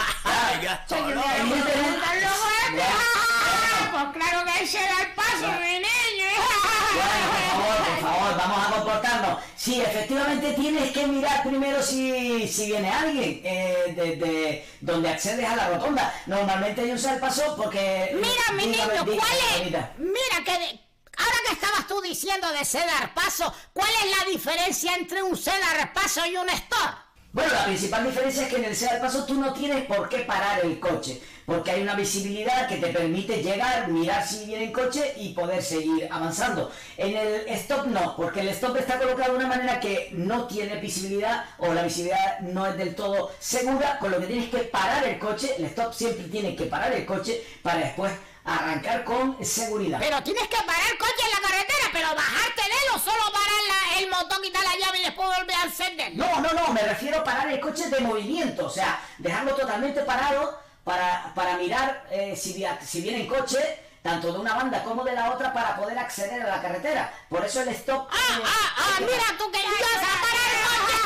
Está, 2.14 2.76
¿no? 2.76 3.92
Pues 3.92 4.24
claro 4.24 4.44
que 4.44 4.50
hay 4.50 4.68
que 4.68 4.78
dar 4.82 5.14
paso, 5.14 5.48
mi 5.60 5.74
niño. 5.78 6.30
Por 6.36 7.02
favor, 7.50 7.76
por 7.86 8.00
favor, 8.00 8.36
vamos 8.36 8.66
a 8.66 8.70
comportarnos. 8.72 9.38
Sí, 9.56 9.80
efectivamente 9.80 10.52
tienes 10.52 10.92
que 10.92 11.06
mirar 11.06 11.42
primero 11.42 11.82
si, 11.82 12.46
si 12.48 12.66
viene 12.66 12.90
alguien 12.90 13.40
eh, 13.44 13.94
desde 13.96 14.68
donde 14.80 15.08
accedes 15.10 15.48
a 15.48 15.56
la 15.56 15.68
rotonda. 15.70 16.12
Normalmente 16.26 16.82
hay 16.82 16.90
un 16.92 16.98
salpaso 16.98 17.56
porque... 17.56 18.12
Mira, 18.14 18.52
mi 18.52 18.66
niño, 18.66 19.04
¿cuál 19.04 19.38
es? 19.56 19.72
Mira 19.98 20.44
que 20.44 20.52
de- 20.52 20.80
ahora 21.18 21.36
que 21.46 21.52
estabas 21.54 21.86
tú 21.88 22.00
diciendo 22.00 22.50
de 22.52 22.64
cedar 22.64 23.12
paso, 23.14 23.52
¿cuál 23.72 23.90
es 24.04 24.18
la 24.18 24.24
diferencia 24.30 24.94
entre 24.94 25.22
un 25.22 25.36
cedar 25.36 25.92
paso 25.92 26.24
y 26.26 26.36
un 26.36 26.48
store? 26.50 27.05
Bueno, 27.36 27.52
la 27.52 27.66
principal 27.66 28.02
diferencia 28.02 28.44
es 28.44 28.48
que 28.48 28.56
en 28.56 28.64
el 28.64 28.74
Sea 28.74 28.92
del 28.92 29.02
Paso 29.02 29.26
tú 29.26 29.34
no 29.34 29.52
tienes 29.52 29.84
por 29.84 30.08
qué 30.08 30.20
parar 30.20 30.64
el 30.64 30.80
coche, 30.80 31.20
porque 31.44 31.70
hay 31.70 31.82
una 31.82 31.94
visibilidad 31.94 32.66
que 32.66 32.78
te 32.78 32.86
permite 32.86 33.42
llegar, 33.42 33.88
mirar 33.88 34.26
si 34.26 34.46
viene 34.46 34.64
el 34.64 34.72
coche 34.72 35.12
y 35.18 35.34
poder 35.34 35.62
seguir 35.62 36.08
avanzando. 36.10 36.72
En 36.96 37.14
el 37.14 37.46
stop 37.48 37.88
no, 37.88 38.16
porque 38.16 38.40
el 38.40 38.48
stop 38.48 38.78
está 38.78 38.98
colocado 38.98 39.32
de 39.32 39.38
una 39.40 39.48
manera 39.48 39.78
que 39.78 40.08
no 40.12 40.46
tiene 40.46 40.80
visibilidad 40.80 41.44
o 41.58 41.74
la 41.74 41.82
visibilidad 41.82 42.40
no 42.40 42.66
es 42.66 42.78
del 42.78 42.94
todo 42.94 43.30
segura, 43.38 43.98
con 43.98 44.12
lo 44.12 44.18
que 44.18 44.28
tienes 44.28 44.48
que 44.48 44.60
parar 44.60 45.06
el 45.06 45.18
coche, 45.18 45.56
el 45.58 45.66
stop 45.66 45.92
siempre 45.92 46.28
tiene 46.28 46.56
que 46.56 46.64
parar 46.64 46.94
el 46.94 47.04
coche 47.04 47.44
para 47.60 47.80
después 47.80 48.12
arrancar 48.46 49.04
con 49.04 49.44
seguridad. 49.44 49.98
Pero 50.00 50.22
tienes 50.22 50.46
que 50.48 50.56
parar 50.58 50.82
el 50.90 50.98
coche 50.98 51.22
en 51.24 51.30
la 51.30 51.48
carretera, 51.48 51.88
pero 51.92 52.14
bajarte 52.14 52.62
de 52.62 52.68
él 52.68 52.88
o 52.94 52.98
solo 52.98 53.32
parar 53.32 53.48
la- 53.68 53.98
el 53.98 54.08
motor, 54.10 54.40
quitar 54.42 54.62
la 54.62 54.76
llave 54.78 54.98
y 54.98 55.04
después 55.04 55.28
volver 55.28 55.56
a 55.56 55.62
encender. 55.64 56.14
No, 56.14 56.40
no, 56.40 56.52
no, 56.52 56.68
me 56.68 56.82
refiero 56.82 57.18
a 57.20 57.24
parar 57.24 57.48
el 57.50 57.60
coche 57.60 57.88
de 57.88 58.00
movimiento, 58.00 58.66
o 58.66 58.70
sea, 58.70 59.00
dejarlo 59.18 59.54
totalmente 59.54 60.00
parado 60.02 60.58
para, 60.84 61.32
para 61.34 61.56
mirar 61.56 62.06
eh, 62.10 62.36
si, 62.36 62.64
si 62.86 63.00
viene 63.00 63.22
en 63.22 63.26
coche, 63.26 63.82
tanto 64.02 64.32
de 64.32 64.38
una 64.38 64.54
banda 64.54 64.84
como 64.84 65.02
de 65.02 65.12
la 65.14 65.30
otra, 65.32 65.52
para 65.52 65.74
poder 65.76 65.98
acceder 65.98 66.40
a 66.42 66.46
la 66.56 66.62
carretera. 66.62 67.12
Por 67.28 67.44
eso 67.44 67.60
el 67.62 67.68
stop... 67.70 68.08
Ah, 68.12 68.40
ah, 68.44 68.74
ah, 68.76 68.96
mira 69.00 69.24
tú 69.36 69.50
que 69.50 69.58
a 69.58 69.62
parar 69.62 69.74
el 69.74 70.66
coche. 70.68 70.96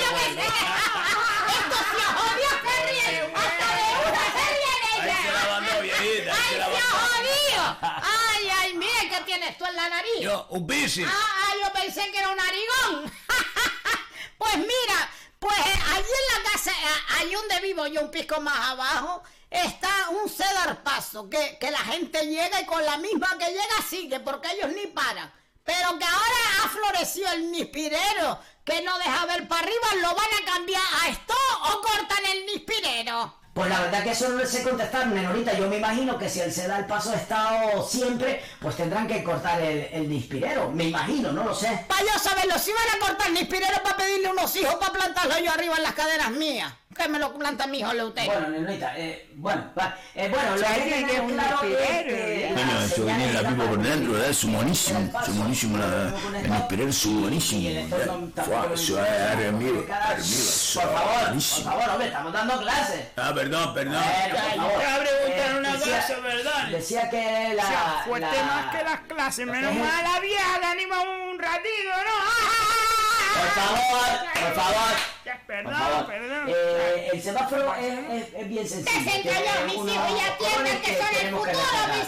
Yo 0.00 0.10
pensé 0.14 0.34
que 0.34 0.44
esto 1.58 1.78
se 1.90 2.04
jodió, 2.14 2.50
se 2.62 2.74
ríe. 2.86 3.32
Hasta 3.34 3.66
de 3.74 3.82
una 4.08 4.24
se 4.34 4.44
ríe 4.54 4.74
de 5.04 5.10
Ahí 5.10 5.22
se 5.22 5.32
la 5.32 5.44
mandó, 5.50 5.80
viejita, 5.82 6.32
ahí 6.32 6.38
se 6.38 6.54
¡Ay, 6.54 6.58
la 6.58 6.66
se 6.66 6.70
mandó. 6.72 6.98
jodido! 7.08 7.76
¡Ay, 7.82 8.50
ay, 8.60 8.74
mira 8.74 9.00
qué 9.10 9.17
tienes 9.28 9.58
tú 9.58 9.66
en 9.66 9.76
la 9.76 9.88
nariz! 9.90 10.20
Yo, 10.20 10.46
un 10.50 10.66
bici. 10.66 11.04
Ah, 11.04 11.10
ah, 11.12 11.52
yo 11.62 11.72
pensé 11.72 12.10
que 12.10 12.18
era 12.18 12.30
un 12.30 12.36
narigón. 12.36 13.12
pues 14.38 14.56
mira, 14.56 15.10
pues 15.38 15.58
allí 15.58 16.12
en 16.20 16.44
la 16.44 16.50
casa, 16.50 16.72
allí 17.18 17.34
donde 17.34 17.60
vivo 17.60 17.86
yo, 17.86 18.00
un 18.00 18.10
pico 18.10 18.40
más 18.40 18.70
abajo, 18.70 19.22
está 19.50 20.08
un 20.08 20.30
cedar 20.30 20.82
paso, 20.82 21.28
que, 21.28 21.58
que 21.60 21.70
la 21.70 21.78
gente 21.78 22.26
llega 22.26 22.62
y 22.62 22.64
con 22.64 22.82
la 22.84 22.96
misma 22.96 23.36
que 23.38 23.50
llega 23.50 23.86
sigue, 23.88 24.20
porque 24.20 24.50
ellos 24.50 24.72
ni 24.72 24.86
paran. 24.86 25.30
Pero 25.62 25.98
que 25.98 26.04
ahora 26.06 26.64
ha 26.64 26.68
florecido 26.70 27.30
el 27.32 27.50
nispirero, 27.50 28.40
que 28.64 28.80
no 28.80 28.96
deja 28.96 29.26
ver 29.26 29.46
para 29.46 29.62
arriba, 29.62 29.94
¿lo 30.00 30.14
van 30.14 30.42
a 30.42 30.44
cambiar 30.46 30.82
a 31.02 31.08
esto 31.08 31.34
o 31.64 31.82
cortan 31.82 32.24
el 32.32 32.46
nispirero? 32.46 33.37
Pues 33.58 33.70
la 33.70 33.80
verdad 33.80 34.04
que 34.04 34.10
eso 34.12 34.28
no 34.28 34.46
sé 34.46 34.62
contestar, 34.62 35.08
Nenorita. 35.08 35.52
Yo 35.52 35.68
me 35.68 35.78
imagino 35.78 36.16
que 36.16 36.30
si 36.30 36.38
el 36.38 36.52
se 36.52 36.68
da 36.68 36.78
el 36.78 36.86
paso 36.86 37.10
ha 37.10 37.16
estado 37.16 37.84
siempre, 37.84 38.40
pues 38.60 38.76
tendrán 38.76 39.08
que 39.08 39.24
cortar 39.24 39.60
el, 39.60 40.08
dispirero. 40.08 40.70
Me 40.70 40.84
imagino, 40.84 41.32
no 41.32 41.42
lo 41.42 41.52
sé. 41.52 41.84
Para 41.88 42.02
yo 42.02 42.16
saberlo, 42.20 42.56
si 42.56 42.70
van 42.70 42.96
a 42.96 43.04
cortar 43.04 43.26
el 43.26 43.34
nispirero 43.34 43.82
para 43.82 43.96
pedirle 43.96 44.30
unos 44.30 44.54
hijos 44.54 44.76
para 44.76 44.92
plantarlo 44.92 45.40
yo 45.44 45.50
arriba 45.50 45.74
en 45.76 45.82
las 45.82 45.94
caderas 45.94 46.30
mías. 46.30 46.72
Que 46.96 47.06
me 47.08 47.18
lo 47.18 47.32
planta 47.34 47.66
mi 47.66 47.78
hijo 47.78 47.92
Leute. 47.92 48.24
Bueno, 48.24 48.48
Nenorita, 48.48 48.92
eh, 48.98 49.28
bueno, 49.36 49.70
va, 49.78 49.94
eh, 50.14 50.28
bueno, 50.28 50.56
lo 50.56 50.58
¿Sabes 50.58 50.78
que 50.78 50.84
que 50.84 50.90
tenemos 50.94 51.12
es 51.14 51.20
un 51.20 51.32
claro 51.34 51.60
que 51.60 51.68
eh? 51.74 52.54
eso 52.54 52.94
señales 52.96 53.16
viene 53.18 53.32
la 53.34 53.48
pipa 53.50 53.64
por 53.68 53.78
dentro, 53.82 54.12
¿verdad? 54.14 54.30
Es 54.30 54.44
buenísimo, 54.44 55.10
es 55.22 55.36
buenísimo, 55.38 55.78
la, 55.78 56.38
el 56.40 56.46
inspirar 56.46 56.88
es 56.88 57.06
buenísimo. 57.06 57.88
Fua, 58.44 58.68
Eso 58.74 59.04
es 59.04 59.10
arriba, 59.10 59.48
arriba, 59.48 60.16
eso 60.16 60.80
Por 60.80 60.90
favor, 60.90 61.30
por 61.30 61.40
favor, 61.62 61.88
hombre, 61.90 62.06
estamos 62.08 62.32
dando 62.32 62.58
clases. 62.62 63.06
Ah, 63.16 63.32
perdón, 63.34 63.74
perdón. 63.74 64.02
Bueno, 64.02 64.34
por 64.34 64.56
favor. 64.56 64.72
Te 64.72 64.76
voy 64.76 64.84
a 64.84 64.98
preguntar 64.98 65.50
Eh, 65.50 65.58
una 65.58 65.72
cosa, 65.78 66.20
¿verdad? 66.20 66.68
Decía 66.70 67.10
que 67.10 67.52
la... 67.54 67.62
sea 67.62 68.02
fuerte 68.06 68.42
más 68.42 68.74
que 68.76 68.82
las 68.84 69.00
clases, 69.00 69.46
menos 69.46 69.74
mal 69.74 70.02
la 70.04 70.20
vieja 70.20 70.58
le 70.58 70.66
anima 70.66 71.00
un 71.02 71.38
ratito, 71.38 71.92
¿no? 72.06 72.18
Por 73.38 73.48
favor, 73.50 73.78
por 74.34 74.54
Perdón, 75.46 75.74
favor. 75.74 76.06
perdón. 76.06 76.46
El 77.12 77.22
semáforo 77.22 77.74
es, 77.74 77.98
es- 78.22 78.34
es 78.34 78.48
bien 78.48 78.68
sencillo. 78.68 79.10
Tiene 79.22 79.64
mis 79.66 79.74
hijos 79.74 79.86
ya 80.18 80.26
entienden 80.32 80.82
que 80.82 80.98
son 80.98 81.26
el 81.26 81.34
futuro, 81.34 81.54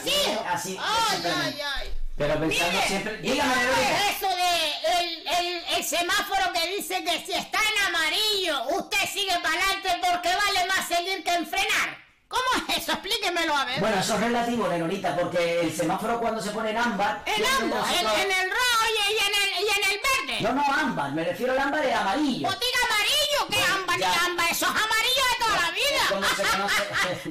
mis 0.04 0.14
hijos. 0.14 0.46
Así, 0.52 0.78
Ay, 0.80 1.22
ay, 1.24 1.60
ay. 1.76 1.94
Pero 2.16 2.38
pensando 2.38 2.72
Mire, 2.72 2.86
siempre... 2.86 3.18
¿y 3.22 3.30
Dígame, 3.30 3.52
es 3.54 4.16
eso 4.16 4.28
de 4.28 5.00
el, 5.00 5.26
el, 5.38 5.64
el 5.76 5.84
semáforo 5.84 6.52
que 6.52 6.76
dice 6.76 7.02
que 7.02 7.24
si 7.24 7.32
está 7.32 7.58
en 7.58 7.86
amarillo, 7.86 8.62
usted 8.78 8.98
sigue 9.10 9.32
para 9.42 9.54
adelante 9.54 9.88
porque 10.06 10.28
vale 10.28 10.66
más 10.68 10.86
seguir 10.86 11.24
que 11.24 11.30
enfrenar? 11.34 11.98
¿Cómo 12.28 12.44
es 12.68 12.76
eso? 12.76 12.92
Explíquemelo 12.92 13.56
a 13.56 13.64
ver. 13.64 13.80
Bueno, 13.80 13.98
eso 14.00 14.14
es 14.14 14.20
relativo, 14.20 14.68
Leonita, 14.68 15.16
porque 15.16 15.60
el 15.62 15.74
semáforo 15.74 16.20
cuando 16.20 16.40
se 16.40 16.50
pone 16.50 16.70
en 16.70 16.76
ámbar... 16.76 17.22
en 17.26 17.44
ambos, 17.44 17.88
en, 17.90 18.06
en 18.06 18.30
el 18.38 18.50
rojo 18.50 18.84
y 18.86 19.16
en 19.16 19.34
el, 19.34 19.64
y 19.64 19.68
en 19.68 19.90
el 19.90 20.00
verde. 20.28 20.40
No, 20.42 20.52
no, 20.52 20.62
ámbar, 20.74 21.10
me 21.12 21.24
refiero 21.24 21.52
al 21.54 21.58
ámbar 21.58 21.82
de 21.82 21.92
amarillo. 21.92 22.46
Amarillo, 22.46 22.69
ámbar, 24.04 24.50
eso 24.50 24.66
es 24.66 24.70
amarillo 24.70 25.24
de 25.30 25.44
toda 25.44 25.56
la 25.60 25.70
vida. 25.70 25.90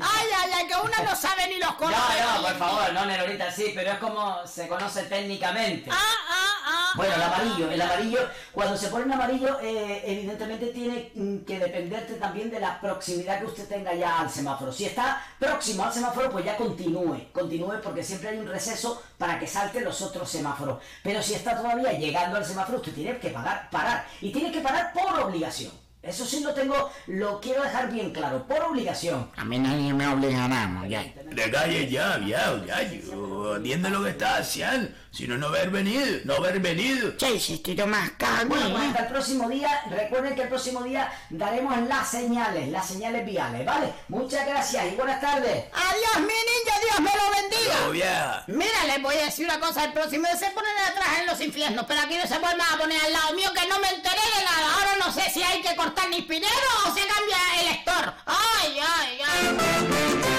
Ay, 0.01 0.27
ay, 0.37 0.51
ay, 0.55 0.67
que 0.67 0.73
uno 0.75 1.09
no 1.09 1.15
sabe 1.15 1.47
ni 1.47 1.59
los 1.59 1.73
colores. 1.73 1.99
No, 1.99 2.35
no, 2.35 2.47
por 2.47 2.57
favor, 2.57 2.93
no, 2.93 3.05
Nerorita, 3.05 3.51
sí, 3.51 3.71
pero 3.75 3.91
es 3.91 3.99
como 3.99 4.45
se 4.47 4.67
conoce 4.67 5.03
técnicamente. 5.03 5.89
Ah, 5.91 5.97
ah, 6.29 6.55
ah. 6.65 6.91
Bueno, 6.95 7.15
el 7.15 7.21
amarillo, 7.21 7.71
el 7.71 7.81
amarillo, 7.81 8.19
cuando 8.51 8.77
se 8.77 8.87
pone 8.87 9.05
en 9.05 9.13
amarillo, 9.13 9.59
eh, 9.61 10.01
evidentemente 10.05 10.67
tiene 10.67 11.11
mm, 11.13 11.39
que 11.39 11.59
dependerte 11.59 12.13
también 12.15 12.49
de 12.49 12.59
la 12.59 12.79
proximidad 12.79 13.39
que 13.39 13.45
usted 13.45 13.67
tenga 13.67 13.93
ya 13.93 14.19
al 14.19 14.29
semáforo. 14.29 14.71
Si 14.71 14.85
está 14.85 15.21
próximo 15.37 15.83
al 15.83 15.93
semáforo, 15.93 16.29
pues 16.29 16.45
ya 16.45 16.57
continúe, 16.57 17.31
continúe 17.33 17.81
porque 17.83 18.03
siempre 18.03 18.29
hay 18.29 18.37
un 18.37 18.47
receso 18.47 19.01
para 19.17 19.39
que 19.39 19.47
salten 19.47 19.83
los 19.83 20.01
otros 20.01 20.29
semáforos. 20.29 20.81
Pero 21.03 21.21
si 21.21 21.33
está 21.33 21.57
todavía 21.57 21.93
llegando 21.93 22.37
al 22.37 22.45
semáforo, 22.45 22.79
usted 22.79 22.93
tiene 22.93 23.19
que 23.19 23.29
pagar, 23.29 23.69
parar. 23.69 24.05
Y 24.21 24.31
tiene 24.31 24.51
que 24.51 24.61
parar 24.61 24.93
por 24.93 25.19
obligación. 25.19 25.71
Eso 26.01 26.25
sí 26.25 26.39
lo 26.39 26.53
tengo, 26.53 26.89
lo 27.07 27.41
quiero 27.41 27.61
dejar 27.61 27.91
bien 27.91 28.11
claro, 28.11 28.47
por 28.47 28.61
obligación. 28.63 29.29
A 29.35 29.43
mí 29.43 29.59
nadie 29.59 29.93
me 29.93 30.07
obliga 30.07 30.45
a 30.45 30.47
nada, 30.47 30.87
ya. 30.87 31.03
De 31.03 31.51
calle 31.51 31.89
ya, 31.89 32.17
ya, 32.25 32.63
ya, 32.65 32.83
yo, 32.83 33.55
atiende 33.55 33.89
lo 33.89 34.01
que 34.03 34.11
estás 34.11 34.39
haciendo. 34.39 34.89
Si 35.11 35.27
no, 35.27 35.37
no 35.37 35.47
haber 35.47 35.71
venido, 35.71 36.05
no 36.23 36.35
haber 36.35 36.59
venido. 36.61 37.17
Che, 37.17 37.37
si 37.37 37.55
estoy 37.55 37.75
más 37.85 38.11
cago. 38.11 38.47
Bueno, 38.47 38.71
pues 38.71 38.83
hasta 38.85 38.99
el 38.99 39.07
próximo 39.07 39.49
día, 39.49 39.81
recuerden 39.89 40.35
que 40.35 40.43
el 40.43 40.47
próximo 40.47 40.83
día 40.83 41.11
daremos 41.31 41.75
las 41.89 42.09
señales, 42.09 42.69
las 42.69 42.87
señales 42.87 43.25
viales, 43.25 43.65
¿vale? 43.65 43.93
Muchas 44.07 44.47
gracias 44.47 44.93
y 44.93 44.95
buenas 44.95 45.19
tardes. 45.19 45.65
Adiós, 45.73 46.19
mi 46.19 46.27
niño, 46.27 46.73
Dios 46.81 46.99
me 47.01 47.11
lo 47.11 47.41
bendiga. 47.41 47.87
Oh, 47.87 47.91
vieja. 47.91 48.43
Mira, 48.47 48.85
les 48.87 49.01
voy 49.01 49.15
a 49.15 49.25
decir 49.25 49.45
una 49.45 49.59
cosa, 49.59 49.83
el 49.83 49.93
próximo 49.93 50.27
día 50.27 50.37
se 50.37 50.51
ponen 50.51 50.77
atrás 50.87 51.07
en 51.19 51.25
los 51.25 51.41
infiernos, 51.41 51.85
pero 51.87 51.99
aquí 52.01 52.15
no 52.15 52.27
se 52.27 52.39
vuelvan 52.39 52.61
a 52.61 52.77
poner 52.77 53.01
al 53.03 53.11
lado 53.11 53.33
mío 53.33 53.49
que 53.53 53.67
no 53.67 53.79
me 53.79 53.89
enteré 53.89 54.21
de 54.37 54.45
nada. 54.45 54.73
Ahora 54.75 55.05
no 55.05 55.11
sé 55.11 55.29
si 55.31 55.41
hay 55.41 55.61
que 55.61 55.75
cortar 55.75 55.88
ni 56.09 56.21
pinero 56.21 56.69
o 56.85 56.93
se 56.93 57.05
cambia 57.07 57.59
el 57.59 57.65
lector. 57.67 58.13
Ay, 58.25 58.79
ay, 58.79 59.19
ay. 59.21 60.38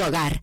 hogar. 0.00 0.42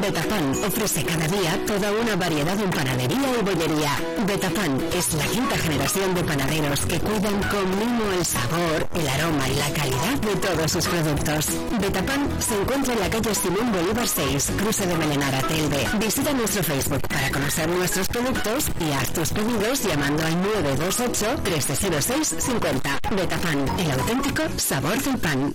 Betafan 0.00 0.52
ofrece 0.64 1.04
cada 1.04 1.26
día 1.28 1.58
toda 1.66 1.92
una 1.92 2.16
variedad 2.16 2.58
en 2.58 2.70
panadería 2.70 3.28
y 3.38 3.42
bollería. 3.42 3.92
Betafan 4.26 4.80
es 4.94 5.12
la 5.14 5.24
quinta 5.26 5.56
generación 5.58 6.14
de 6.14 6.24
panaderos 6.24 6.80
que 6.86 6.98
cuidan 6.98 7.42
con 7.44 7.78
mimo 7.78 8.04
el 8.18 8.24
sabor, 8.24 8.88
el 8.94 9.08
aroma 9.08 9.48
y 9.48 9.54
la 9.54 9.70
calidad 9.72 10.18
de 10.20 10.36
todos 10.36 10.72
sus 10.72 10.86
productos. 10.86 11.46
Betafan 11.80 12.28
se 12.40 12.60
encuentra 12.60 12.94
en 12.94 13.00
la 13.00 13.10
calle 13.10 13.34
Simón 13.34 13.72
Bolívar 13.72 14.08
6, 14.08 14.52
cruce 14.56 14.86
de 14.86 14.96
Melenara, 14.96 15.40
Telve. 15.42 15.86
Visita 15.98 16.32
nuestro 16.32 16.62
Facebook 16.62 17.02
para 17.08 17.30
conocer 17.30 17.68
nuestros 17.68 18.08
productos 18.08 18.66
y 18.80 18.92
haz 18.92 19.12
tus 19.12 19.30
pedidos 19.30 19.82
llamando 19.84 20.24
al 20.24 20.40
928 20.42 21.42
1306 21.42 22.36
50. 22.38 22.98
Betafan, 23.16 23.78
el 23.78 23.90
auténtico 23.90 24.42
sabor 24.56 25.00
del 25.02 25.18
pan. 25.18 25.54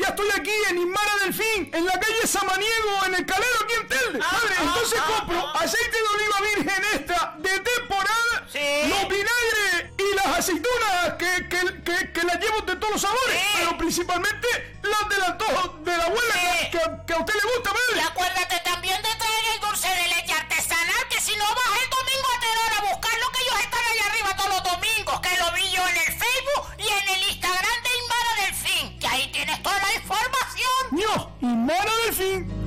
Ya 0.00 0.08
estoy 0.08 0.28
aquí 0.36 0.50
en 0.70 0.78
Inmara 0.78 1.16
Delfín, 1.22 1.70
en 1.72 1.84
la 1.84 1.92
calle 2.00 2.26
Samaniego, 2.26 3.04
en 3.06 3.14
el 3.14 3.26
Calero, 3.26 3.54
aquí 3.64 3.74
en 3.80 3.88
Telde. 3.88 4.18
Madre, 4.18 4.54
entonces 4.60 5.00
compro 5.02 5.56
aceite 5.56 5.96
de 5.96 6.08
oliva 6.14 6.40
virgen 6.40 6.84
esta 6.94 7.34
de 7.38 7.58
temporada, 7.60 8.46
los 8.52 9.08
vinagres 9.08 9.92
y 9.98 10.14
las 10.16 10.26
aceitunas 10.38 11.14
que, 11.18 11.48
que, 11.48 11.82
que, 11.84 12.12
que 12.12 12.22
las 12.24 12.40
llevo 12.40 12.60
de 12.62 12.76
todos 12.76 12.92
los 12.94 13.00
sabores, 13.02 13.40
pero 13.58 13.78
principalmente 13.78 14.78
las 14.82 15.08
del 15.08 15.22
antojo 15.22 15.76
de 15.80 15.96
la 15.96 16.04
abuela 16.04 16.34
que, 16.34 16.78
que- 16.78 17.06
que 17.06 17.12
a 17.14 17.18
usted 17.18 17.34
le 17.34 17.54
gusta, 17.54 17.70
madre. 17.72 17.96
Y 17.96 18.00
acuérdate 18.00 18.60
también 18.64 19.02
de 19.02 19.08
traer 19.14 19.44
el 19.54 19.60
dulce 19.60 19.88
de 19.88 20.08
leche 20.08 20.32
artesanal, 20.32 21.08
que 21.08 21.20
si 21.20 21.36
no 21.36 21.44
vas 21.44 21.72
el 21.82 21.90
domingo 21.90 22.28
a 22.36 22.40
Teror 22.40 22.72
a 22.78 22.92
buscarlo, 22.92 23.30
que 23.32 23.40
ellos 23.42 23.60
están 23.60 23.80
allá 23.92 24.06
arriba 24.10 24.36
todos 24.36 24.50
los 24.50 24.62
domingos, 24.64 25.03
tienes 29.44 29.62
toda 29.62 29.76
la 29.78 29.94
información. 29.94 30.70
¡No! 30.92 31.30
¡Inmara 31.40 31.90
Delfín! 32.06 32.64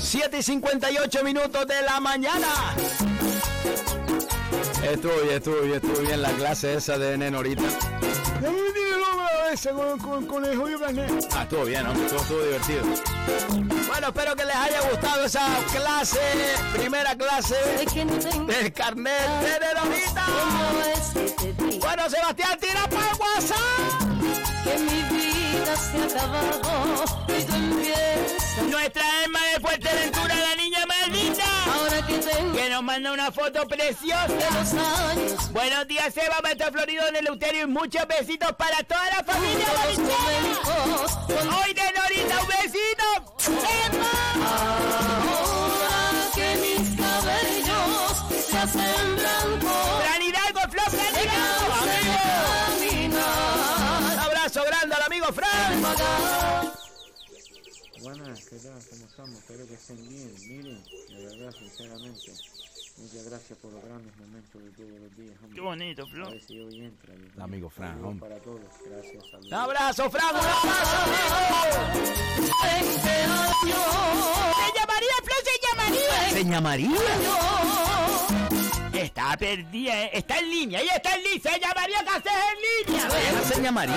Siete 0.00 0.38
y 0.38 0.42
58 0.42 1.24
minutos 1.24 1.66
de 1.66 1.82
la 1.82 2.00
mañana. 2.00 2.48
Estuvo 4.82 5.12
bien, 5.22 5.36
estuvo 5.36 5.60
bien, 5.62 5.74
estuvo 5.74 6.00
bien 6.00 6.22
la 6.22 6.30
clase 6.32 6.74
esa 6.74 6.96
de 6.98 7.18
Nenorita. 7.18 7.64
Con, 9.46 9.98
con, 10.00 10.26
con 10.26 10.44
el 10.44 10.58
carnet. 10.58 11.28
Ah, 11.32 11.44
estuvo 11.44 11.64
bien, 11.64 11.84
¿no? 11.84 11.92
Estuvo, 11.92 12.20
estuvo 12.20 12.42
divertido. 12.42 12.82
Bueno, 13.86 14.08
espero 14.08 14.34
que 14.34 14.44
les 14.44 14.56
haya 14.56 14.80
gustado 14.90 15.24
esa 15.24 15.46
clase, 15.72 16.18
primera 16.74 17.16
clase 17.16 17.54
del 18.46 18.72
carnet 18.72 19.28
de 19.40 19.60
Nenorita. 19.60 20.26
Bueno, 21.78 22.10
Sebastián, 22.10 22.58
tira 22.60 22.88
para 22.88 23.10
el 23.10 23.16
WhatsApp. 23.18 24.00
Que 24.64 24.78
mi 24.80 25.02
vida 25.16 25.76
se 25.76 25.96
ha 25.96 26.04
acabado 26.04 27.04
y 27.28 27.44
tú 27.44 27.54
empiezas. 27.54 28.62
Nuestra 28.68 29.24
Emma 29.24 29.40
de 29.54 29.60
Fuerteventura, 29.60 30.34
la 30.34 30.56
nos 32.76 32.84
manda 32.84 33.10
una 33.10 33.32
foto 33.32 33.66
preciosa. 33.66 34.28
los 34.28 34.74
años. 34.74 35.50
Buenos 35.52 35.88
días, 35.88 36.14
Eva, 36.14 36.40
maestro 36.42 36.70
Florido 36.72 37.10
de 37.10 37.20
Eleuterio 37.20 37.62
y 37.62 37.66
muchos 37.66 38.06
besitos 38.06 38.52
para 38.52 38.82
toda 38.82 39.02
la 39.12 39.24
familia 39.24 39.66
Hoy 41.56 41.72
de 41.72 41.92
Norita, 41.96 42.42
un 42.42 42.48
besito. 42.48 43.06
Ahora 45.38 46.30
que 46.34 46.56
mis 46.56 46.96
cabellos 47.00 48.12
se 48.46 48.58
hacen 48.58 49.16
blancos. 49.16 50.02
Fran 50.02 50.22
Hidalgo, 50.22 50.60
Flor, 50.70 50.90
Fran 50.90 51.16
abrazo 54.18 54.64
grande 54.64 54.94
al 54.96 55.02
amigo 55.02 55.26
Fran. 55.32 55.82
Buenas, 58.02 58.44
¿qué 58.44 58.56
tal? 58.56 58.80
¿Cómo 58.90 59.06
estamos? 59.06 59.38
Espero 59.38 59.66
que 59.66 59.74
estén 59.74 60.08
bien. 60.08 60.34
Miren, 60.46 60.84
de 60.84 61.24
verdad, 61.24 61.52
sinceramente, 61.58 62.32
muchas 62.98 63.24
gracias 63.28 63.58
por 63.58 63.72
los 63.72 63.84
grandes 63.84 64.16
momentos 64.16 64.62
de 64.62 64.70
todos 64.70 64.90
los 65.00 65.16
días. 65.16 65.34
hombre. 65.42 65.54
Qué 65.54 65.60
bonito, 65.60 66.06
si 66.46 66.58
hoy 66.60 66.80
entra. 66.84 67.14
Dios 67.14 67.30
El 67.34 67.42
amigo 67.42 67.70
Fran, 67.70 67.90
Saludos 67.90 68.10
hombre. 68.10 68.28
para 68.28 68.40
todos. 68.42 68.60
Gracias. 68.88 69.24
saludos. 69.30 69.46
Un 69.46 69.54
abrazo, 69.54 70.10
Fran. 70.10 70.34
Un 70.34 70.40
abrazo. 70.40 70.66
Se 74.56 74.78
llamaría, 74.78 75.16
Flor, 75.24 75.40
se 75.44 75.56
llamaría. 75.66 76.30
Seña 76.30 76.60
María. 76.60 76.90
Está 78.92 79.36
perdida, 79.36 80.04
¿eh? 80.04 80.10
está 80.14 80.38
en 80.38 80.50
línea, 80.50 80.80
ella 80.80 80.94
está 80.96 81.14
en 81.16 81.22
línea, 81.22 81.40
se 81.52 81.60
llamaría 81.60 81.98
en 82.00 82.88
línea. 82.88 83.08
Esa 83.30 83.54
Seña 83.54 83.72
María. 83.72 83.94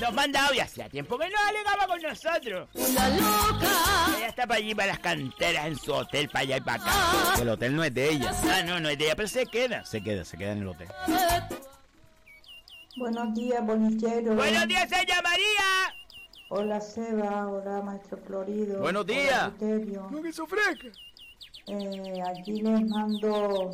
Nos 0.00 0.12
manda 0.12 0.46
audio, 0.46 0.62
hacía 0.62 0.88
tiempo 0.88 1.16
que 1.18 1.28
no 1.28 1.36
alegaba 1.48 1.86
con 1.86 2.00
nosotros. 2.02 2.68
Una 2.74 3.08
loca. 3.10 4.16
Ella 4.16 4.26
está 4.26 4.46
para 4.46 4.58
allí, 4.58 4.74
para 4.74 4.88
las 4.88 4.98
canteras, 4.98 5.66
en 5.66 5.76
su 5.76 5.92
hotel, 5.92 6.28
para 6.28 6.40
allá 6.40 6.56
y 6.56 6.60
para 6.60 6.82
acá. 6.82 7.40
El 7.40 7.48
hotel 7.48 7.76
no 7.76 7.84
es 7.84 7.94
de 7.94 8.10
ella. 8.10 8.32
Ah, 8.44 8.62
no, 8.64 8.80
no 8.80 8.88
es 8.88 8.98
de 8.98 9.04
ella, 9.06 9.16
pero 9.16 9.28
se 9.28 9.46
queda. 9.46 9.84
Se 9.84 10.02
queda, 10.02 10.24
se 10.24 10.36
queda 10.36 10.52
en 10.52 10.58
el 10.58 10.68
hotel. 10.68 10.88
Buenos 12.96 13.34
días, 13.34 13.64
bolichero. 13.64 14.34
Buenos 14.34 14.68
días, 14.68 14.90
ella 14.92 15.22
María. 15.22 15.94
Hola, 16.48 16.80
Seba. 16.80 17.48
Hola, 17.48 17.82
maestro 17.82 18.18
Florido. 18.26 18.80
Buenos 18.80 19.06
días. 19.06 19.50
No 20.10 20.22
que 20.22 20.32
se 20.32 20.42
ofrezca. 20.42 20.88
Eh, 21.66 22.22
aquí 22.28 22.60
les 22.60 22.86
mando 22.88 23.70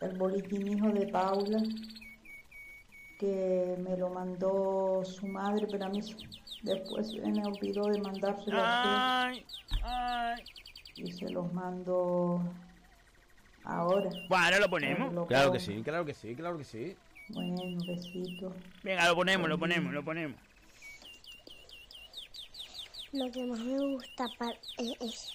el 0.00 0.16
boletín 0.16 0.66
hijo 0.66 0.88
de 0.88 1.06
Paula, 1.08 1.62
que 3.18 3.76
me 3.78 3.96
lo 3.96 4.10
mandó 4.10 5.02
su 5.04 5.26
madre, 5.28 5.66
pero 5.70 5.86
a 5.86 5.88
mí 5.88 6.00
después 6.62 7.10
se 7.12 7.20
me 7.20 7.46
olvidó 7.46 7.86
de 7.86 7.98
mandárselo 7.98 8.58
a 8.60 9.24
Ay, 9.26 9.44
ay. 9.82 10.42
usted 10.42 11.04
y 11.04 11.10
se 11.12 11.30
los 11.30 11.52
mando 11.52 12.40
Ahora. 13.66 14.10
Bueno, 14.28 14.44
ahora 14.44 14.58
lo 14.58 14.68
ponemos. 14.68 15.12
Lo 15.14 15.26
Claro 15.26 15.50
que 15.50 15.58
sí, 15.60 15.80
claro 15.82 16.04
que 16.04 16.12
sí, 16.14 16.34
claro 16.36 16.58
que 16.58 16.64
sí. 16.64 16.96
Bueno, 17.30 17.56
besito. 17.86 18.52
Venga, 18.82 19.08
lo 19.08 19.14
ponemos, 19.14 19.48
lo 19.48 19.58
ponemos, 19.58 19.92
lo 19.94 20.04
ponemos. 20.04 20.38
Lo 23.12 23.30
que 23.30 23.44
más 23.44 23.58
me 23.60 23.78
gusta 23.78 24.28
pa- 24.38 24.50
eh, 24.78 24.94
es 25.00 25.32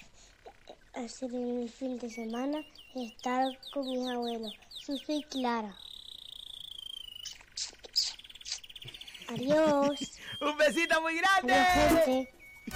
hacer 0.93 1.33
en 1.33 1.61
el 1.61 1.69
fin 1.69 1.97
de 1.97 2.09
semana 2.09 2.59
es 2.93 3.11
estar 3.13 3.57
con 3.73 3.87
mis 3.87 4.07
abuelos, 4.07 4.53
Suso 4.69 5.11
y 5.13 5.23
Clara. 5.23 5.73
Adiós. 9.29 9.99
Un 10.41 10.57
besito 10.57 11.01
muy 11.01 11.15
grande. 11.17 11.53
Adiós. 11.53 12.27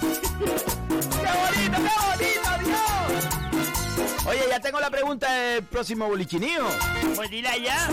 bonito, 1.40 1.76
qué 1.76 1.94
bonito, 2.06 2.50
Dios! 2.64 4.26
Oye, 4.26 4.40
ya 4.50 4.58
tengo 4.60 4.80
la 4.80 4.90
pregunta 4.90 5.32
del 5.32 5.62
próximo 5.64 6.08
bolichinío. 6.08 6.66
Pues 7.14 7.30
dila 7.30 7.56
ya. 7.56 7.88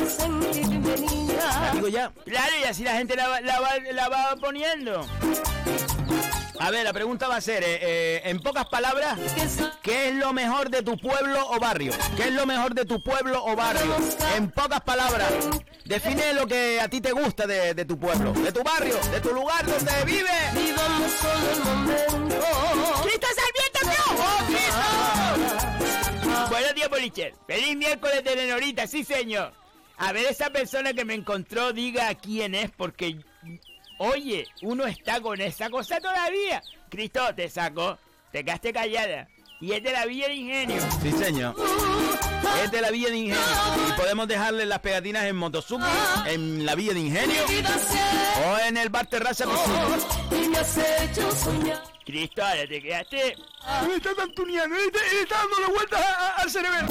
La 1.37 1.71
digo 1.73 1.87
ya. 1.89 2.11
Claro, 2.25 2.53
y 2.61 2.63
así 2.67 2.83
la 2.83 2.93
gente 2.93 3.15
la, 3.15 3.27
va- 3.27 3.41
la 3.41 3.59
va, 3.59 3.69
la 3.91 4.09
va 4.09 4.35
poniendo. 4.37 5.05
A 6.61 6.69
ver, 6.69 6.83
la 6.83 6.93
pregunta 6.93 7.27
va 7.27 7.37
a 7.37 7.41
ser, 7.41 7.63
eh, 7.63 7.79
eh, 7.81 8.21
en 8.25 8.39
pocas 8.39 8.67
palabras, 8.67 9.17
¿qué 9.81 10.09
es 10.09 10.15
lo 10.15 10.31
mejor 10.31 10.69
de 10.69 10.83
tu 10.83 10.95
pueblo 10.95 11.43
o 11.49 11.59
barrio? 11.59 11.91
¿Qué 12.15 12.25
es 12.25 12.33
lo 12.33 12.45
mejor 12.45 12.75
de 12.75 12.85
tu 12.85 13.01
pueblo 13.01 13.43
o 13.43 13.55
barrio? 13.55 13.95
En 14.35 14.51
pocas 14.51 14.79
palabras, 14.81 15.31
define 15.85 16.33
lo 16.33 16.45
que 16.45 16.79
a 16.79 16.87
ti 16.87 17.01
te 17.01 17.13
gusta 17.13 17.47
de, 17.47 17.73
de 17.73 17.83
tu 17.83 17.97
pueblo, 17.97 18.31
de 18.33 18.51
tu 18.51 18.61
barrio, 18.61 18.95
de 19.11 19.19
tu 19.21 19.33
lugar 19.33 19.65
donde 19.65 19.91
vives. 20.05 20.31
¡Cristo 20.53 20.77
¡Oh, 22.53 23.01
Buenos 26.47 26.75
días, 26.75 26.89
Bolicher. 26.89 27.33
Feliz 27.47 27.75
miércoles 27.75 28.23
de 28.23 28.35
Lenorita, 28.35 28.85
sí, 28.85 29.03
señor. 29.03 29.51
A 29.97 30.11
ver, 30.11 30.27
esa 30.27 30.51
persona 30.51 30.93
que 30.93 31.05
me 31.05 31.15
encontró, 31.15 31.73
diga 31.73 32.13
quién 32.13 32.53
es, 32.53 32.69
porque, 32.69 33.17
oye, 34.01 34.47
uno 34.63 34.85
está 34.85 35.21
con 35.21 35.39
esa 35.39 35.69
cosa 35.69 35.99
todavía. 35.99 36.61
Cristo, 36.89 37.21
te 37.35 37.49
sacó, 37.49 37.97
te 38.31 38.43
quedaste 38.43 38.73
callada. 38.73 39.27
Y 39.59 39.73
es 39.73 39.83
de 39.83 39.91
la 39.91 40.07
Villa 40.07 40.27
de 40.27 40.33
Ingenio. 40.33 40.81
Sí, 41.03 41.11
señor. 41.11 41.55
Es 42.63 42.71
de 42.71 42.81
la 42.81 42.89
Villa 42.89 43.09
de 43.09 43.17
Ingenio. 43.17 43.43
Y 43.87 43.91
podemos 43.93 44.27
dejarle 44.27 44.65
las 44.65 44.79
pegatinas 44.79 45.25
en 45.25 45.35
Motosuki, 45.35 45.85
en 46.25 46.65
la 46.65 46.73
Villa 46.73 46.93
de 46.93 46.99
Ingenio, 46.99 47.43
o 48.43 48.57
en 48.67 48.77
el 48.77 48.89
bar 48.89 49.05
Terraza 49.05 49.45
me. 49.45 49.53
Cristo, 52.03 52.43
ahora 52.43 52.67
te 52.67 52.81
quedaste. 52.81 53.33
Él 53.33 53.91
está 53.95 54.15
tantuneando, 54.15 54.75
él 54.75 54.91
está, 55.21 55.37
dándole 55.37 55.67
vueltas 55.67 56.01
al 56.37 56.49
cerebelo. 56.49 56.87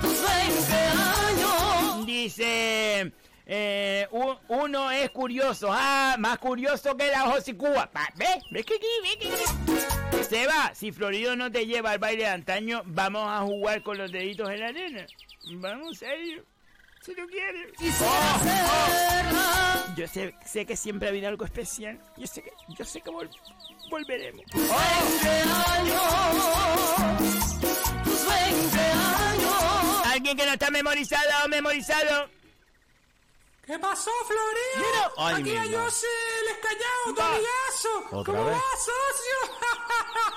Tus 0.00 0.22
20 0.22 0.74
años. 0.76 2.06
Dice, 2.06 3.12
eh, 3.52 4.06
u- 4.12 4.36
uno 4.46 4.92
es 4.92 5.10
curioso, 5.10 5.70
ah, 5.72 6.14
más 6.20 6.38
curioso 6.38 6.96
que 6.96 7.08
la 7.08 7.22
Josicúa. 7.22 7.90
¿Ves? 8.14 8.28
¿Ves 8.52 8.64
que 8.64 8.74
aquí? 8.74 8.86
¿Ves 9.02 9.16
que 9.16 9.26
aquí? 9.28 10.24
Seba, 10.24 10.72
si 10.74 10.92
Florido 10.92 11.34
no 11.34 11.50
te 11.50 11.66
lleva 11.66 11.90
al 11.90 11.98
baile 11.98 12.22
de 12.24 12.30
antaño, 12.30 12.82
vamos 12.86 13.28
a 13.28 13.40
jugar 13.40 13.82
con 13.82 13.98
los 13.98 14.12
deditos 14.12 14.48
en 14.50 14.60
la 14.60 14.68
arena. 14.68 15.04
Vamos, 15.54 15.98
serio. 15.98 16.44
Si 17.02 17.12
tú 17.16 17.22
quieres. 17.28 17.72
Oh, 18.02 18.40
oh. 19.32 19.94
Yo 19.96 20.06
sé, 20.06 20.32
sé 20.46 20.64
que 20.64 20.76
siempre 20.76 21.08
ha 21.08 21.10
habido 21.10 21.26
algo 21.28 21.44
especial. 21.44 21.98
Yo 22.16 22.28
sé 22.28 22.42
que, 22.42 22.52
yo 22.78 22.84
sé 22.84 23.00
que 23.00 23.10
vol- 23.10 23.30
volveremos. 23.90 24.44
20 24.52 24.70
años. 25.72 26.02
Tus 28.04 28.26
20 28.28 28.78
años. 28.78 30.06
¿Alguien 30.12 30.36
que 30.36 30.46
no 30.46 30.52
está 30.52 30.70
memorizado 30.70 31.28
o 31.44 31.48
memorizado? 31.48 32.28
¿Qué 33.70 33.78
pasó, 33.78 34.10
Florido? 34.26 35.12
Ay, 35.16 35.34
Aquí 35.34 35.42
mi 35.44 35.76
a. 35.76 35.84
José 35.84 36.08
les 36.44 36.58
callado, 36.58 37.04
tu 37.06 37.14
Va. 37.14 37.26
amigazo. 37.28 38.04
¿Otra 38.10 38.34
¿Cómo 38.34 38.44
vez? 38.46 38.56
va, 38.56 38.76
socio? 38.76 39.38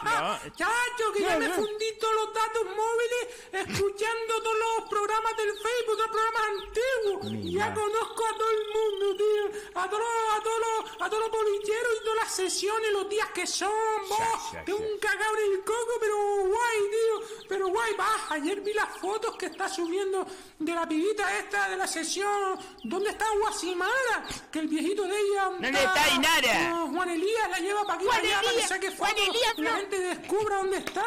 No. 0.04 0.38
Chacho, 0.56 1.12
que 1.14 1.22
ya 1.22 1.38
me 1.40 1.50
fundí 1.50 1.98
todos 2.00 2.14
los 2.14 2.32
datos 2.32 2.64
móviles 2.64 3.28
escuchando 3.54 4.44
todos 4.44 4.58
los 4.60 4.88
programas 4.88 5.36
del 5.38 5.52
Facebook, 5.52 5.98
todos 5.98 6.00
los 6.00 6.12
programas 6.12 6.44
antiguos. 6.62 7.52
Ya 7.52 7.74
conozco 7.74 8.24
a 8.24 8.38
todo 8.38 8.52
el 8.52 8.68
mundo, 8.68 9.18
tío. 9.18 9.82
A 9.82 9.90
todos 9.90 10.04
los, 10.04 10.40
a 10.40 10.44
todos 10.44 10.60
los, 10.60 11.02
a 11.02 11.10
todos 11.10 11.24
los 11.24 11.32
bolicheros 11.32 11.94
y 12.00 12.04
todas 12.04 12.24
las 12.24 12.36
sesiones, 12.36 12.92
los 12.92 13.10
días 13.10 13.30
que 13.34 13.48
son, 13.48 13.72
vos. 14.10 14.20
Ya, 14.20 14.60
ya, 14.60 14.66
Tengo 14.66 14.78
un 14.78 15.00
cagao 15.00 15.36
en 15.38 15.54
el 15.54 15.60
coco, 15.64 15.94
pero 16.00 16.16
guay, 16.46 16.80
tío. 16.92 17.48
Pero 17.50 17.68
guay, 17.70 17.94
va. 17.96 18.10
Ayer 18.30 18.62
vi 18.62 18.74
las 18.74 18.96
fotos 19.00 19.36
que 19.38 19.48
está 19.48 19.68
subiendo 19.68 20.24
de 20.60 20.72
la 20.74 20.88
pibita 20.88 21.40
esta 21.40 21.70
de 21.70 21.78
la 21.78 21.88
sesión. 21.88 22.60
¿Dónde 22.84 23.10
está 23.10 23.23
Guasimara? 23.42 24.24
Que 24.52 24.60
el 24.60 24.68
viejito 24.68 25.04
de 25.04 25.20
ella. 25.20 25.44
¿Dónde 25.46 25.70
está 25.70 26.10
Inara? 26.16 26.70
No, 26.70 26.88
Juan 26.88 27.10
Elías 27.10 27.50
la 27.50 27.60
lleva 27.60 27.84
para 27.84 27.96
aquí, 27.96 28.06
Juan 28.06 28.18
para 28.22 28.28
allá, 28.28 28.42
para 28.44 28.62
que 28.62 28.68
saque 28.68 28.92
fotos 28.92 29.14
Elías, 29.14 29.54
y 29.58 29.62
la 29.62 29.72
no. 29.72 29.78
gente 29.78 30.00
descubra 30.00 30.58
dónde 30.58 30.78
está. 30.78 31.04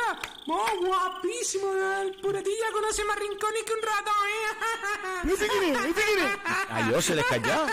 Oh, 0.47 0.69
guapísimo. 0.81 1.73
El 1.73 2.21
puretilla 2.21 2.73
conoce 2.73 3.05
más 3.05 3.19
rincones 3.19 3.63
que 3.65 3.73
un 3.73 3.83
ratón, 3.83 4.15
¿eh? 4.29 5.33
¿Este 5.33 5.49
quién 5.49 5.65
es? 5.65 5.85
¿Este 5.85 6.03
quién 6.03 6.19
es? 6.27 6.31
Ay, 6.69 6.91
yo 6.91 7.03
se 7.03 7.15
les 7.15 7.25
callado. 7.27 7.67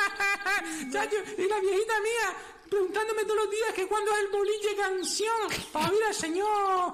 Chacho, 0.92 1.18
y 1.38 1.48
la 1.48 1.60
viejita 1.60 2.00
mía 2.02 2.36
preguntándome 2.78 3.24
todos 3.26 3.36
los 3.38 3.52
días 3.52 3.72
que 3.76 3.88
cuándo 3.88 4.12
es 4.14 4.20
el 4.22 4.28
boliche 4.30 4.76
canción 4.76 5.48
para 5.72 5.92
ver 5.92 6.04
al 6.06 6.14
señor 6.16 6.94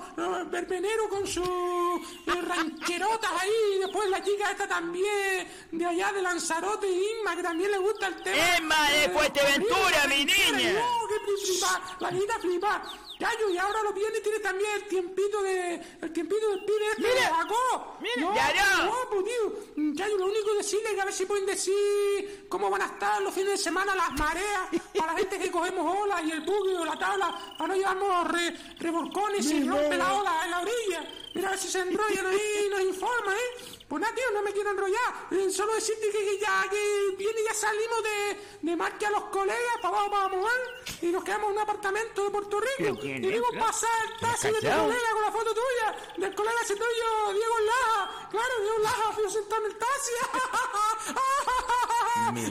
verbenero 0.49 1.07
con 1.07 1.25
sus 1.25 1.47
eh, 1.47 2.41
rancherotas 2.41 3.31
ahí 3.39 3.49
y 3.75 3.79
después 3.79 4.09
la 4.09 4.21
chica 4.21 4.51
esta 4.51 4.67
también 4.67 5.47
de 5.71 5.85
allá 5.85 6.11
de 6.11 6.21
Lanzarote 6.21 6.85
Inma 6.89 7.33
que 7.37 7.43
también 7.43 7.71
le 7.71 7.77
gusta 7.77 8.07
el 8.07 8.21
tema 8.23 8.57
Emma 8.57 8.89
de 8.91 9.05
Eh, 9.05 9.09
Fuerteventura, 9.11 10.07
mi 10.09 10.25
niña. 10.25 10.73
no, 10.73 11.07
que 11.07 11.15
fli- 11.25 11.45
flipa, 11.47 11.95
la 12.01 12.11
niña 12.11 12.33
flipa 12.41 12.83
Chacho, 13.19 13.49
y 13.49 13.57
ahora 13.57 13.83
los 13.83 13.93
viernes 13.93 14.23
tiene 14.23 14.39
también 14.39 14.69
el 14.75 14.87
tiempito 14.87 15.41
de 15.41 15.75
el 16.01 16.13
tiempito 16.13 16.49
del 16.51 16.63
pibe 16.63 16.85
este 16.91 17.01
Mira, 17.01 17.13
de 17.15 17.21
Jacob. 17.33 17.81
mira, 17.99 18.15
no, 18.29 18.33
ya 18.35 18.77
no. 18.77 18.87
guapo, 18.87 19.23
tío. 19.25 19.93
Chacho, 19.95 20.17
lo 20.17 20.25
único 20.27 20.53
decirle 20.53 20.95
que 20.95 21.01
a 21.01 21.03
ver 21.05 21.13
si 21.13 21.25
pueden 21.25 21.45
decir 21.45 22.45
cómo 22.47 22.69
van 22.69 22.81
a 22.81 22.85
estar 22.85 23.21
los 23.21 23.33
fines 23.33 23.49
de 23.49 23.57
semana 23.57 23.93
las 23.93 24.11
mareas 24.13 24.69
para 24.97 25.11
la 25.11 25.19
gente 25.19 25.37
que 25.37 25.51
cogemos 25.71 25.97
olas 26.03 26.23
y 26.25 26.31
el 26.31 26.41
buggy 26.41 26.73
o 26.75 26.85
la 26.85 26.97
tabla 26.97 27.35
para 27.57 27.67
no 27.67 27.75
llevarnos 27.75 28.27
re- 28.31 28.55
revolcones 28.79 29.45
y 29.51 29.67
rompe 29.67 29.97
la 29.97 30.13
ola 30.13 30.41
en 30.45 30.51
la 30.51 30.59
orilla. 30.61 31.07
Mira 31.35 31.47
a 31.49 31.51
ver 31.51 31.59
si 31.59 31.67
se 31.67 31.79
enrollan 31.79 32.25
ahí 32.25 32.65
y 32.65 32.69
nos 32.69 32.81
informa, 32.81 33.33
¿eh? 33.35 33.75
Pues 33.87 34.01
nada, 34.01 34.13
tío, 34.15 34.23
no 34.33 34.41
me 34.41 34.51
quiero 34.51 34.71
enrollar. 34.71 35.13
Eh, 35.31 35.49
solo 35.51 35.73
decirte 35.73 36.09
que, 36.11 36.17
que 36.25 36.39
ya 36.39 36.65
que 36.69 37.15
viene 37.17 37.39
ya 37.47 37.53
salimos 37.53 38.03
de, 38.03 38.39
de 38.69 38.75
marcha 38.75 39.07
a 39.07 39.11
los 39.11 39.23
colegas 39.25 39.75
para 39.81 39.95
abajo 39.97 40.11
para 40.11 40.27
mover 40.29 40.61
y 41.01 41.07
nos 41.07 41.23
quedamos 41.23 41.49
en 41.49 41.55
un 41.55 41.59
apartamento 41.61 42.23
de 42.23 42.29
Puerto 42.31 42.59
Rico. 42.59 42.73
¿Pero 42.77 42.97
quién 42.99 43.23
Y 43.23 43.29
digo 43.29 43.45
Fran? 43.51 43.63
pasar 43.65 43.89
el 44.11 44.19
taxi 44.19 44.47
de 44.47 44.53
tu 44.53 44.59
colega 44.61 45.11
con 45.13 45.21
la 45.23 45.31
foto 45.31 45.53
tuya, 45.53 45.95
del 46.17 46.35
colega 46.35 46.57
ese 46.63 46.75
tuyo, 46.75 47.33
Diego 47.33 47.59
Laja. 47.65 48.27
Claro, 48.29 48.53
Diego 48.61 48.77
Laja, 48.79 49.11
fui 49.13 49.29
sentado 49.31 49.65
en 49.65 49.71
el 49.71 49.77
taxi. 49.77 50.11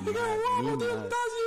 Qué 0.04 0.10
guapo, 0.12 0.78
tío, 0.78 0.90
el 0.90 1.08
taxi. 1.08 1.37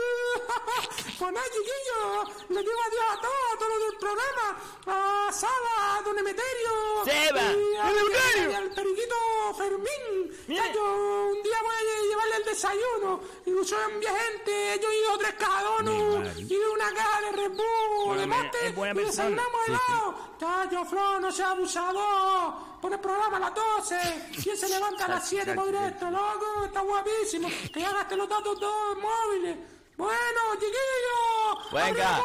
Pues 1.21 1.33
nada, 1.33 1.45
chiquillos, 1.53 2.49
le 2.49 2.59
digo 2.61 2.79
adiós 2.87 3.03
a 3.11 3.21
todos, 3.21 3.53
a 3.53 3.57
todos 3.59 3.71
los 3.77 3.89
del 3.91 3.99
programa, 3.99 4.57
a 4.87 5.31
Sala, 5.31 5.97
a 5.97 6.01
Don 6.01 6.17
Emeterio, 6.17 6.71
Seba. 7.05 7.41
y 7.53 7.75
a- 7.77 7.83
¡Don 7.91 7.99
Emeterio! 7.99 8.49
y 8.49 8.53
al 8.55 8.69
periquito 8.71 9.15
Fermín. 9.55 10.57
Chacho, 10.57 10.83
un 10.83 11.43
día 11.43 11.57
voy 11.61 11.75
a 11.75 12.01
llevarle 12.09 12.35
el 12.37 12.45
desayuno, 12.45 13.21
y 13.45 13.65
son 13.67 13.99
bien 13.99 14.15
gente, 14.15 14.73
ellos 14.73 14.91
y 14.91 15.17
tres 15.19 15.33
cajadonos, 15.35 16.19
madre. 16.25 16.33
y 16.41 16.55
una 16.57 16.91
caja 16.91 17.21
de 17.21 17.31
Red 17.33 17.51
Bull, 17.51 18.17
de 18.17 18.71
buena 18.71 19.01
y 19.01 19.05
desayunamos 19.05 19.67
helado. 19.67 20.15
Chacho, 20.39 20.85
Flor, 20.85 21.21
no 21.21 21.31
sea 21.31 21.51
abusador, 21.51 22.53
pone 22.81 22.95
el 22.95 23.01
programa 23.01 23.37
a 23.37 23.39
las 23.41 23.53
12, 23.53 24.29
¿quién 24.41 24.57
se 24.57 24.67
levanta 24.69 25.05
a 25.05 25.09
las 25.09 25.29
7 25.29 25.53
para 25.53 25.61
oír 25.67 25.75
esto, 25.75 26.09
loco? 26.09 26.65
Está 26.65 26.79
guapísimo, 26.81 27.47
que 27.71 27.79
ya 27.79 27.93
gasté 27.93 28.15
los 28.17 28.27
datos 28.27 28.59
todos 28.59 28.97
móviles. 28.97 29.57
Bueno, 30.01 30.41
chiquillos, 30.55 31.71
Venga. 31.71 32.15
¡arriba, 32.15 32.23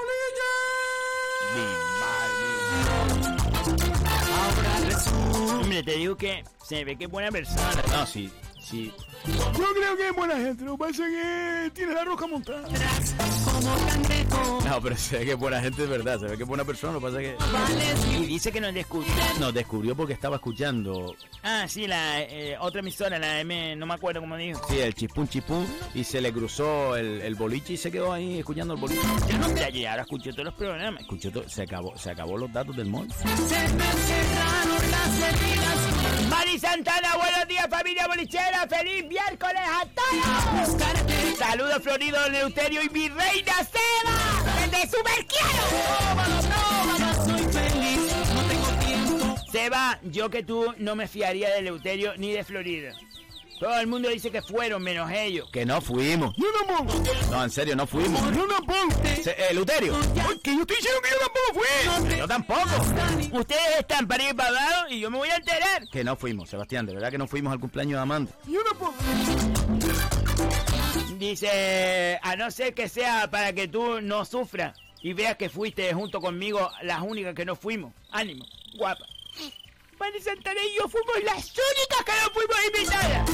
bolillas! 4.87 5.57
Hombre, 5.61 5.83
te 5.83 5.93
digo 5.93 6.17
que 6.17 6.43
se 6.65 6.85
ve 6.87 6.97
que 6.97 7.05
es 7.05 7.11
buena 7.11 7.31
persona. 7.31 7.83
No, 7.91 8.07
sí, 8.07 8.33
sí. 8.69 8.93
Yo 9.27 9.73
creo 9.75 9.97
que 9.97 10.09
es 10.09 10.15
buena 10.17 10.37
gente, 10.37 10.65
lo 10.65 10.73
que 10.73 10.79
pasa 10.79 11.07
es 11.07 11.13
que 11.15 11.71
tiene 11.75 11.95
la 11.95 12.05
roja 12.05 12.27
montada. 12.27 12.69
No, 14.65 14.81
pero 14.83 14.97
se 14.97 15.19
ve 15.19 15.25
que 15.25 15.33
es 15.33 15.39
buena 15.39 15.61
gente 15.61 15.83
de 15.83 15.89
verdad, 15.89 16.21
se 16.21 16.27
ve 16.27 16.37
que 16.37 16.43
es 16.43 16.49
buena 16.49 16.65
persona, 16.65 16.93
lo 16.95 17.01
que 17.01 17.07
pasa 17.07 17.21
es 17.23 17.37
que 18.05 18.17
Y 18.19 18.27
dice 18.27 18.53
que 18.53 18.61
nos 18.61 18.75
descubrió. 18.75 19.13
nos 19.41 19.55
descubrió 19.55 19.97
porque 19.97 20.13
estaba 20.13 20.37
escuchando, 20.37 21.15
Ah, 21.43 21.67
sí, 21.69 21.87
la 21.87 22.21
eh, 22.23 22.57
otra 22.61 22.81
emisora, 22.81 23.19
la 23.19 23.41
M, 23.41 23.77
no 23.77 23.87
me 23.87 23.95
acuerdo 23.95 24.21
cómo 24.21 24.37
dijo. 24.37 24.61
sí, 24.69 24.79
el 24.79 24.95
chispún 24.95 25.29
chispún, 25.29 25.67
y 25.95 26.05
se 26.05 26.21
le 26.21 26.33
cruzó 26.33 26.97
el, 26.97 27.21
el 27.23 27.35
boliche 27.35 27.75
y 27.75 27.77
se 27.77 27.91
quedó 27.91 28.13
ahí 28.13 28.39
escuchando 28.41 28.75
el 28.75 28.81
boliche. 28.81 29.01
Yo 29.31 29.39
no 29.39 29.55
ya, 29.57 29.69
yo 29.71 29.89
ahora 29.91 30.03
escucho 30.03 30.31
todos 30.33 30.45
los 30.47 30.55
programas. 30.55 31.01
Escuchó 31.03 31.31
todo, 31.31 31.49
se 31.49 31.63
acabó, 31.63 31.97
se 31.97 32.11
acabó 32.11 32.37
los 32.37 32.53
datos 32.53 32.77
del 32.77 32.87
mall. 32.89 33.09
Santana, 36.59 37.17
buenos 37.17 37.47
días 37.49 37.67
familia 37.69 38.07
bolichera, 38.07 38.67
feliz 38.67 39.05
miércoles 39.05 39.61
a 39.63 39.85
todos. 39.95 41.39
Saludos 41.39 41.83
Florido, 41.83 42.25
Eleuterio 42.25 42.83
y 42.83 42.89
mi 42.89 43.09
reina 43.09 43.53
Seba, 43.65 44.17
Superquiero. 44.91 45.63
Seba, 49.53 49.99
yo 50.03 50.31
que 50.31 50.43
tú 50.43 50.75
no 50.79 50.97
me 50.97 51.07
fiaría 51.07 51.51
de 51.51 51.59
Eleuterio 51.59 52.15
ni 52.17 52.33
de 52.33 52.43
Florido. 52.43 52.95
Todo 53.59 53.81
el 53.81 53.87
mundo 53.87 54.09
dice 54.11 54.31
que 54.31 54.43
fueron 54.43 54.83
menos 54.83 55.11
ellos. 55.11 55.49
Que 55.51 55.65
no 55.65 55.81
fuimos. 55.81 56.35
Yo 56.37 56.45
tampoco. 56.67 56.93
No, 57.31 57.43
en 57.45 57.51
serio, 57.51 57.75
no 57.75 57.87
fuimos. 57.87 58.21
Yo 58.37 58.47
tampoco. 58.47 59.03
Se- 59.23 59.31
eh, 59.39 59.55
Luterio. 59.55 59.97
Ay, 59.97 60.39
que 60.43 60.55
yo 60.55 60.61
estoy 60.61 60.77
diciendo 60.77 61.01
que 61.03 61.11
yo 61.11 61.19
tampoco 61.19 62.07
fui. 62.09 62.19
Yo 62.19 62.29
tampoco. 62.29 63.39
Ustedes 63.41 63.79
están 63.81 64.07
para 64.07 64.29
ir 64.29 64.37
pagados 64.37 64.91
y 64.93 65.01
yo 65.01 65.11
me 65.11 65.19
voy 65.19 65.29
a 65.31 65.37
enterar. 65.37 65.89
Que 65.89 66.05
no 66.05 66.17
fuimos, 66.17 66.51
Sebastián. 66.51 66.85
De 66.87 66.95
verdad 66.95 67.11
que 67.11 67.19
no 67.19 67.27
fuimos 67.27 67.53
al 67.53 67.61
cumpleaños 67.61 67.97
de 67.99 68.03
Amanda. 68.03 68.31
Yo 68.47 68.63
tampoco. 68.65 68.95
Dice, 71.19 72.19
a 72.23 72.37
no 72.37 72.51
ser 72.51 72.75
que 72.75 72.89
sea 72.89 73.31
para 73.31 73.53
que 73.55 73.69
tú 73.69 74.01
no 74.03 74.25
sufras 74.25 74.77
y 75.01 75.13
veas 75.15 75.37
que 75.37 75.49
fuiste 75.49 75.93
junto 75.95 76.21
conmigo 76.21 76.71
las 76.83 77.01
únicas 77.01 77.35
que 77.35 77.45
no 77.47 77.57
fuimos. 77.57 77.93
Ánimo, 78.11 78.45
guapa. 78.77 79.05
Mari 79.99 80.21
Santana 80.21 80.61
y 80.63 80.77
yo 80.77 80.89
fuimos 80.89 81.23
las 81.25 81.53
únicas 81.53 82.05
que 82.05 82.13
no 82.23 82.31
fuimos 82.33 82.59
invitadas. 82.67 83.31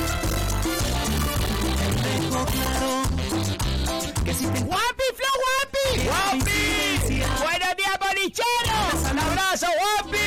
¡Guapi, 4.65 5.07
Flo, 5.17 5.31
guapi! 5.43 5.87
¡Guapi! 6.05 7.23
¡Buenos 7.43 7.77
días, 7.77 7.99
bolicheros! 7.99 9.11
¡Un 9.11 9.19
abrazo, 9.19 9.67
guapi! 9.67 10.27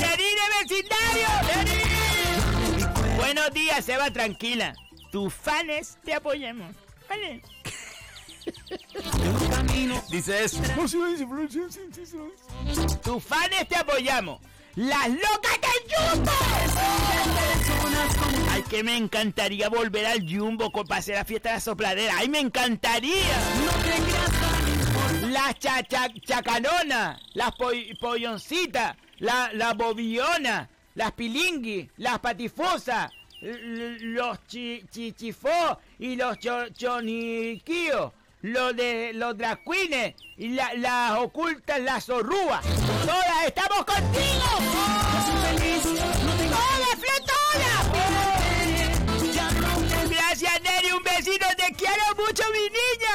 ¡Denine 0.00 0.44
vecindario! 0.60 1.30
¡Denine! 1.48 3.16
Buenos 3.16 3.50
días, 3.52 3.84
Seba, 3.84 4.10
tranquila. 4.10 4.74
Tus 5.10 5.32
fans 5.32 5.98
te 6.04 6.14
apoyamos. 6.14 6.76
¿Vale? 7.08 7.42
Dice 10.10 10.44
eso. 10.44 10.60
Tus 13.02 13.22
fans 13.24 13.68
te 13.68 13.76
apoyamos. 13.76 14.40
¡Las 14.76 15.08
locas 15.08 15.58
del 15.60 15.96
Jumbo! 15.96 16.32
Ay, 18.50 18.62
que 18.62 18.82
me 18.82 18.96
encantaría 18.96 19.68
volver 19.68 20.06
al 20.06 20.26
Jumbo 20.28 20.70
con 20.72 20.86
para 20.86 20.98
hacer 20.98 21.14
la 21.16 21.24
fiesta 21.24 21.50
de 21.50 21.54
la 21.56 21.60
sopladera. 21.60 22.14
¡Ay, 22.18 22.28
me 22.28 22.40
encantaría! 22.40 23.14
Las 25.30 25.58
chacha, 25.60 26.08
chacanonas, 26.26 27.20
las 27.34 27.52
poy- 27.52 27.94
polloncitas, 28.00 28.96
la, 29.18 29.50
la 29.52 29.74
bobillona, 29.74 30.68
las 30.94 31.12
pilingui, 31.12 31.90
las 31.98 32.18
patifosas, 32.18 33.10
los 33.40 34.38
chi, 34.46 34.84
chichifó 34.90 35.78
y 35.98 36.16
los 36.16 36.38
cho, 36.38 36.68
choniquíos, 36.70 38.12
los 38.44 38.76
de 38.76 39.12
los 39.14 39.36
drag 39.38 39.58
queens 39.64 40.14
y 40.36 40.48
la- 40.48 40.74
las 40.74 41.12
ocultas, 41.18 41.80
las 41.80 42.04
zorrúas. 42.04 42.62
¡Todas 43.06 43.46
estamos 43.46 43.84
contigo! 43.86 44.44
¡Todas, 46.50 46.94
Flo, 47.00 47.16
todas! 47.24 47.82
Gracias, 50.10 50.60
Neri, 50.62 50.90
un 50.92 51.02
besito, 51.02 51.46
te 51.56 51.72
quiero 51.74 52.02
mucho, 52.18 52.42
mi 52.52 52.68
niña. 52.68 53.14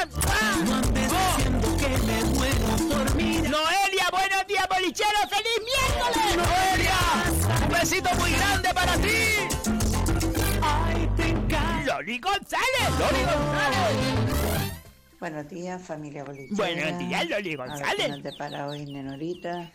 Noelia, 3.49 4.07
buenos 4.11 4.47
días, 4.47 4.67
bolichero, 4.67 5.19
feliz 5.29 5.61
miércoles. 5.63 6.37
Noelia, 6.37 6.97
un 7.65 7.69
besito 7.71 8.09
muy 8.15 8.31
grande 8.31 8.73
para 8.73 8.93
ti. 8.97 9.47
Loli 11.85 12.17
González, 12.19 12.89
Loli 12.97 13.23
González. 13.25 14.78
Buenos 15.19 15.49
días, 15.49 15.81
familia 15.81 16.23
bolichera. 16.23 16.55
Buenos 16.55 16.99
días, 16.99 17.27
Loli 17.27 17.55
González. 17.55 18.09
nos 18.09 18.23
depara 18.23 18.67
hoy, 18.67 18.85
Nenorita. 18.85 19.69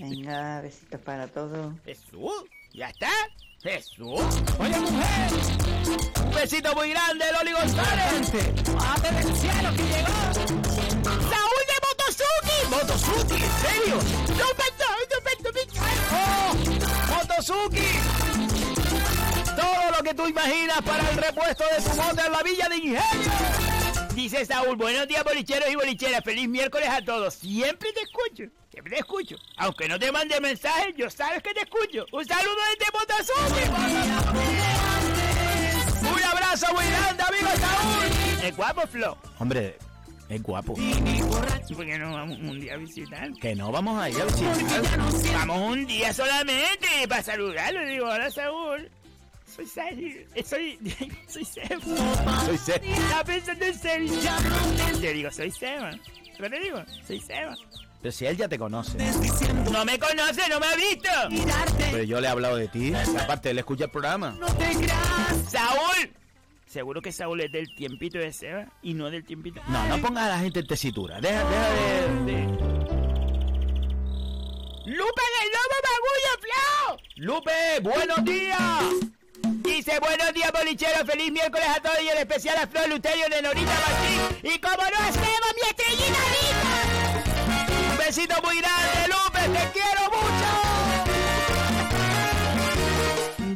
Venga, 0.00 0.62
besitos 0.62 1.00
para 1.02 1.28
todos. 1.28 1.74
Jesús, 1.84 2.32
¿ya 2.72 2.88
está? 2.88 3.10
Jesús. 3.62 4.22
Oye, 4.58 4.80
mujer. 4.80 5.30
Un 6.24 6.34
besito 6.34 6.74
muy 6.74 6.90
grande, 6.90 7.24
Loli 7.38 7.52
González. 7.52 8.32
¡Ate 8.80 9.12
del 9.12 9.36
cielo 9.36 9.70
que 9.76 9.82
llegó! 9.82 10.32
¡Saúl 11.30 11.62
de 11.68 11.76
Motosuki! 11.84 12.58
¡Motosuki! 12.70 13.42
¿En 13.42 13.50
serio? 13.60 13.96
¡No, 14.28 14.36
no, 14.36 14.66
no, 14.78 14.92
¡Oh! 16.12 16.54
¡Motosuki! 17.14 17.88
Todo 19.54 19.90
lo 19.98 20.02
que 20.02 20.14
tú 20.14 20.26
imaginas 20.26 20.80
para 20.80 21.10
el 21.10 21.16
repuesto 21.18 21.64
de 21.76 21.82
tu 21.82 21.94
moto 21.94 22.24
en 22.24 22.32
la 22.32 22.42
Villa 22.42 22.68
de 22.70 22.76
Ingenio. 22.76 23.61
Dice 24.14 24.44
Saúl, 24.44 24.76
buenos 24.76 25.08
días 25.08 25.24
bolicheros 25.24 25.70
y 25.70 25.74
bolicheras, 25.74 26.22
feliz 26.22 26.46
miércoles 26.46 26.88
a 26.88 27.02
todos. 27.02 27.32
Siempre 27.32 27.92
te 27.92 28.02
escucho, 28.02 28.44
siempre 28.70 28.92
te 28.94 28.98
escucho. 28.98 29.36
Aunque 29.56 29.88
no 29.88 29.98
te 29.98 30.12
mande 30.12 30.38
mensajes, 30.38 30.94
yo 30.98 31.08
sabes 31.10 31.42
que 31.42 31.54
te 31.54 31.60
escucho. 31.60 32.04
Un 32.12 32.26
saludo 32.26 32.56
desde 32.78 32.92
Motosuki. 32.92 33.68
Un 36.14 36.22
abrazo 36.22 36.66
muy 36.74 36.84
grande, 36.84 37.22
amigo 37.22 37.48
Saúl. 37.58 38.44
Es 38.44 38.56
guapo, 38.56 38.86
Flo. 38.86 39.16
Hombre, 39.38 39.78
es 40.28 40.42
guapo. 40.42 40.74
¿Por 40.74 41.86
qué 41.86 41.98
no 41.98 42.12
vamos 42.12 42.38
un 42.38 42.60
día 42.60 42.74
a 42.74 42.76
visitar? 42.76 43.32
Que 43.40 43.54
no 43.54 43.72
vamos 43.72 43.98
a 43.98 44.10
ir 44.10 44.20
a 44.20 44.24
visitar. 44.26 44.82
Vamos 45.32 45.58
un 45.72 45.86
día 45.86 46.12
solamente 46.12 46.86
para 47.08 47.22
saludarlo. 47.22 47.86
Digo, 47.86 48.06
hola 48.08 48.30
Saúl. 48.30 48.90
Soy 49.54 49.66
Sergio. 49.66 50.20
Eh, 50.34 50.44
Soy. 50.44 50.78
Soy 51.28 51.44
Seba. 51.44 51.80
Soy 52.46 52.58
Seba. 52.58 52.84
Estaba 52.86 53.24
pensando 53.24 53.64
en 53.64 53.74
Sergio. 53.78 54.16
Le 55.00 55.12
digo, 55.12 55.30
soy 55.30 55.50
Seba. 55.50 55.90
¿Qué 56.36 56.50
te 56.50 56.60
digo? 56.60 56.82
Soy 57.06 57.20
Seba. 57.20 57.54
Pero 58.00 58.12
si 58.12 58.26
él 58.26 58.36
ya 58.36 58.48
te 58.48 58.58
conoce. 58.58 58.98
No 59.70 59.84
me 59.84 59.98
conoce, 59.98 60.48
no 60.48 60.58
me 60.58 60.66
ha 60.66 60.74
visto. 60.76 61.08
Pero 61.78 62.02
yo 62.02 62.20
le 62.20 62.26
he 62.26 62.30
hablado 62.30 62.56
de 62.56 62.68
ti. 62.68 62.92
Aparte, 62.94 63.50
él 63.50 63.58
escucha 63.58 63.84
el 63.84 63.90
programa. 63.90 64.36
Saúl. 65.48 66.10
Seguro 66.66 67.02
que 67.02 67.12
Saúl 67.12 67.42
es 67.42 67.52
del 67.52 67.72
tiempito 67.74 68.18
de 68.18 68.32
Seba 68.32 68.66
y 68.82 68.94
no 68.94 69.10
del 69.10 69.24
tiempito. 69.24 69.60
No, 69.68 69.86
no 69.88 69.98
pongas 70.00 70.24
a 70.24 70.28
la 70.30 70.38
gente 70.38 70.60
en 70.60 70.66
tesitura. 70.66 71.20
Deja, 71.20 71.44
deja 71.44 71.70
de, 71.70 72.32
de- 72.32 72.42
¡Lupe 74.84 75.22
del 75.22 75.48
Lobo 75.52 75.78
Magullo, 75.84 76.32
Flau! 76.40 76.98
¡Lupe, 77.16 77.80
buenos 77.82 78.24
días! 78.24 79.12
Dice, 79.42 79.98
buenos 79.98 80.32
días, 80.32 80.52
bolichero, 80.52 81.04
feliz 81.04 81.32
miércoles 81.32 81.66
a 81.68 81.80
todos 81.80 82.00
y 82.02 82.08
en 82.08 82.18
especial 82.18 82.56
a 82.58 82.66
Flor 82.66 82.88
Luterio, 82.88 83.28
Lenorita 83.28 83.72
Martín 83.72 84.20
y 84.42 84.58
como 84.58 84.76
no 84.76 84.98
hacemos 84.98 85.54
mi 85.54 85.62
estrellita 85.68 86.18
rica. 86.30 86.72
Un 87.90 87.96
besito 87.98 88.34
muy 88.42 88.58
grande, 88.58 89.08
Lupe, 89.08 89.40
te 89.40 89.70
quiero 89.72 90.02
mucho. 90.10 90.50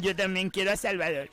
Yo 0.01 0.15
también 0.15 0.49
quiero 0.49 0.71
a 0.71 0.75
Salvador. 0.75 1.29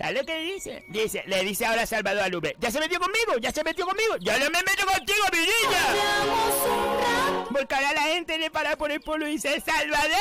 ¿Sabes 0.00 0.16
lo 0.16 0.24
que 0.24 0.38
dice? 0.38 0.82
Dice, 0.88 1.22
le 1.26 1.44
dice 1.44 1.66
ahora 1.66 1.84
Salvador 1.84 2.22
a 2.22 2.28
Lupe, 2.28 2.56
¿ya 2.58 2.70
se 2.70 2.80
metió 2.80 2.98
conmigo? 2.98 3.36
¿Ya 3.38 3.52
se 3.52 3.62
metió 3.62 3.84
conmigo? 3.84 4.16
¡Ya 4.20 4.38
no 4.38 4.46
me 4.46 4.62
meto 4.62 4.86
contigo, 4.86 5.24
mi 5.30 5.40
niña! 5.40 7.44
Porque 7.52 7.74
ahora 7.74 7.92
la 7.92 8.04
gente 8.04 8.38
le 8.38 8.50
para 8.50 8.78
por 8.78 8.90
el 8.90 9.02
pueblo 9.02 9.28
y 9.28 9.32
dice, 9.32 9.60
¡Salvador! 9.60 10.16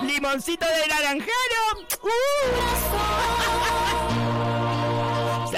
¡Uh! 0.00 0.04
¡Limoncito 0.06 0.64
de 0.64 0.86
naranjero! 0.86 1.28
¡Uh! 2.04 3.67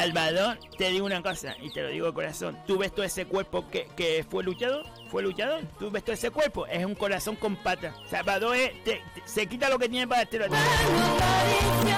Salvador, 0.01 0.59
te 0.79 0.89
digo 0.89 1.05
una 1.05 1.21
cosa 1.23 1.55
y 1.61 1.71
te 1.71 1.83
lo 1.83 1.89
digo 1.89 2.07
de 2.07 2.15
corazón. 2.15 2.57
¿Tú 2.67 2.79
ves 2.79 2.91
todo 2.91 3.05
ese 3.05 3.27
cuerpo 3.27 3.69
que, 3.71 3.87
que 3.97 4.25
fue 4.29 4.43
luchador? 4.43 4.87
¿Fue 5.11 5.23
luchador? 5.23 5.61
¿Tú 5.79 5.91
ves 5.91 6.03
todo 6.03 6.15
ese 6.15 6.31
cuerpo? 6.31 6.67
Es 6.67 6.87
un 6.87 6.95
corazón 6.95 7.37
con 7.37 7.55
patas. 7.57 7.95
Salvador 8.09 8.57
es- 8.57 8.83
te- 8.83 9.03
te- 9.15 9.23
se 9.27 9.47
quita 9.47 9.69
lo 9.69 9.79
que 9.79 9.91
tiene 9.91 10.09
para 10.09 10.25
ti. 10.25 10.39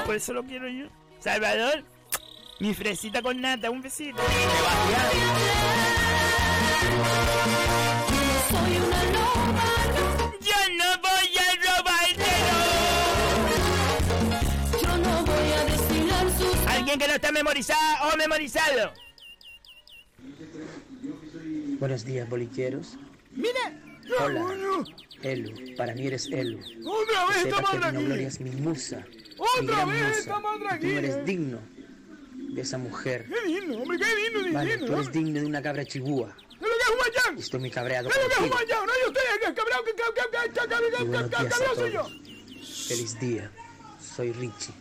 Por 0.05 0.16
eso 0.16 0.33
lo 0.33 0.43
quiero 0.43 0.66
yo. 0.69 0.87
Salvador, 1.20 1.85
mi 2.59 2.74
fresita 2.74 3.23
con 3.23 3.41
nata, 3.41 3.70
un 3.70 3.81
besito. 3.83 4.19
Yo 4.20 5.31
memorizado 17.68 18.12
o 18.12 18.16
memorizado. 18.16 18.93
Buenos 21.78 22.05
días, 22.05 22.28
bolicheros. 22.28 22.97
Mira. 23.32 23.78
Hola, 24.20 24.44
Elu. 25.22 25.76
Para 25.76 25.94
mí 25.94 26.06
eres 26.06 26.26
Elu. 26.26 26.59
Otra 26.84 27.26
vez 27.26 27.36
aquí. 27.47 27.76
Dino 27.78 28.01
Gloria 28.06 28.28
es 28.28 28.40
mi 28.40 28.51
musa. 28.51 29.05
mi 29.09 29.16
Otra 29.39 29.76
gran 29.76 29.90
vez 29.90 30.02
musa. 30.09 30.18
estamos 30.20 30.59
Tú 30.59 30.68
aquí. 30.68 30.90
eres 30.90 31.24
digno 31.24 31.59
de 32.36 32.60
esa 32.60 32.78
mujer. 32.78 33.26
Qué 33.28 33.47
digno, 33.47 33.78
hombre, 33.78 33.98
qué 33.98 34.16
digno, 34.16 34.52
Vale, 34.52 34.70
digno, 34.72 34.86
tú 34.86 34.93
eres 34.94 35.06
hombre. 35.06 35.22
digno 35.24 35.40
de 35.40 35.47
una 35.47 35.62
cabra 35.62 35.84
chibúa. 35.84 36.36
¿Qué 36.36 36.55
es 36.56 36.60
lo 36.60 36.68
que 36.68 36.82
es 36.82 36.90
un 36.90 36.97
guayán? 36.98 37.39
Estoy 37.39 37.60
muy 37.60 37.70
cabreado 37.70 38.10
¿Qué 38.10 38.18
es 38.18 38.22
lo 38.24 38.28
que 38.28 38.34
es 38.34 38.40
un? 38.40 38.48
No, 38.51 38.93
yo 39.01 39.06
estoy 39.06 39.22
que 39.39 39.55
cabreado, 39.55 39.55
cabreado, 39.55 40.68
cabreado, 40.68 41.30
cabreado 41.30 41.74
soy 41.76 41.93
yo. 41.93 42.05
Feliz 42.89 43.18
día. 43.20 43.51
Soy 44.01 44.32
Richie. 44.32 44.74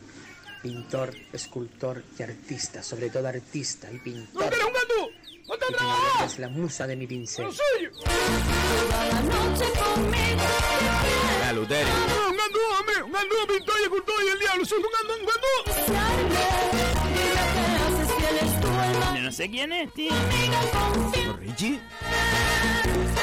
Pintor, 0.61 1.13
escultor 1.33 2.03
y 2.19 2.23
artista. 2.23 2.83
Sobre 2.83 3.09
todo 3.09 3.27
artista 3.27 3.89
y 3.91 3.95
¡No, 3.95 4.03
pintor. 4.03 4.43
un 4.43 4.73
gandú! 4.73 5.11
¡Ponte 5.47 5.65
a 5.65 5.69
Y 5.69 5.73
trabajar! 5.73 6.25
es 6.27 6.39
la 6.39 6.49
musa 6.49 6.85
de 6.87 6.95
mi 6.95 7.07
pincel. 7.07 7.45
¡No 7.45 7.51
suyo! 7.51 7.91
La 11.41 11.53
Luteri. 11.53 11.89
No, 11.89 12.29
un 12.29 12.37
gandú, 12.37 12.59
hombre, 12.79 13.03
un 13.03 13.11
gandú, 13.11 13.35
pintor 13.47 13.75
y 13.79 13.83
escultor 13.83 14.15
y 14.23 14.27
el 14.29 14.39
diablo, 14.39 14.65
sos 14.65 14.77
un 14.77 14.83
gandú, 14.83 15.13
un 15.19 15.25
gandú. 15.25 15.47
Yo 19.15 19.21
no 19.21 19.31
sé 19.31 19.49
quién 19.49 19.71
es, 19.73 19.91
tío. 19.93 20.11
¿Richie? 21.39 21.79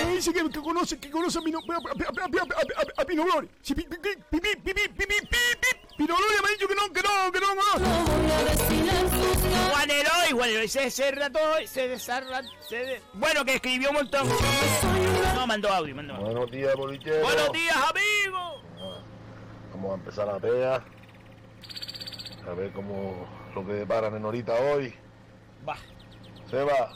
Me 0.05 0.15
dice 0.15 0.33
que, 0.33 0.49
que 0.51 0.61
conoce, 0.61 0.99
que 0.99 1.11
conoce 1.11 1.39
a 1.39 1.43
Pino, 1.43 1.59
a, 1.59 1.73
a, 1.73 1.77
a, 1.77 1.81
a, 1.81 2.81
a, 2.99 3.03
a 3.03 3.05
Pino 3.05 3.25
Gloria. 3.25 3.51
Sí, 3.63 3.75
pi, 3.75 3.83
pi, 3.85 3.97
pi, 3.99 4.11
pi, 4.31 4.41
pi, 4.41 4.57
pi, 4.57 4.73
pi, 4.75 4.89
pi, 4.89 5.07
pi, 5.07 5.17
pi. 5.29 5.95
Pino 5.97 6.17
Gloria 6.17 6.43
me 6.43 6.49
ha 6.49 6.53
dicho 6.53 6.69
que 6.69 6.75
no, 6.75 6.93
que 6.93 7.03
no, 7.03 7.33
que 7.33 7.41
no 7.41 7.47
conoce. 7.49 7.85
Juan 9.71 9.91
Eloy, 9.91 10.31
Juan 10.33 10.49
Eloy 10.51 10.69
se 10.69 10.91
cerra 10.91 11.31
todo, 11.31 11.55
se 11.67 11.89
desarra, 11.89 12.43
se 12.61 12.77
de- 12.77 13.03
Bueno, 13.15 13.45
que 13.45 13.55
escribió 13.57 13.91
un 13.91 13.97
montón. 13.97 14.29
No, 15.35 15.47
mandó 15.47 15.73
audio, 15.73 15.95
mandó 15.95 16.15
audio. 16.15 16.27
Buenos 16.27 16.51
días, 16.51 16.75
bolichero. 16.77 17.23
Buenos 17.23 17.53
días, 17.53 17.77
amigo. 17.77 18.63
Vamos 19.75 19.91
a 19.93 19.95
empezar 19.95 20.27
la 20.27 20.39
pea. 20.39 20.85
A 22.49 22.55
ver 22.55 22.73
cómo 22.73 23.27
lo 23.55 23.67
que 23.67 23.73
deparan 23.75 24.15
en 24.17 24.25
horita 24.25 24.55
hoy. 24.55 24.95
Va. 25.69 25.77
Seba, 26.51 26.93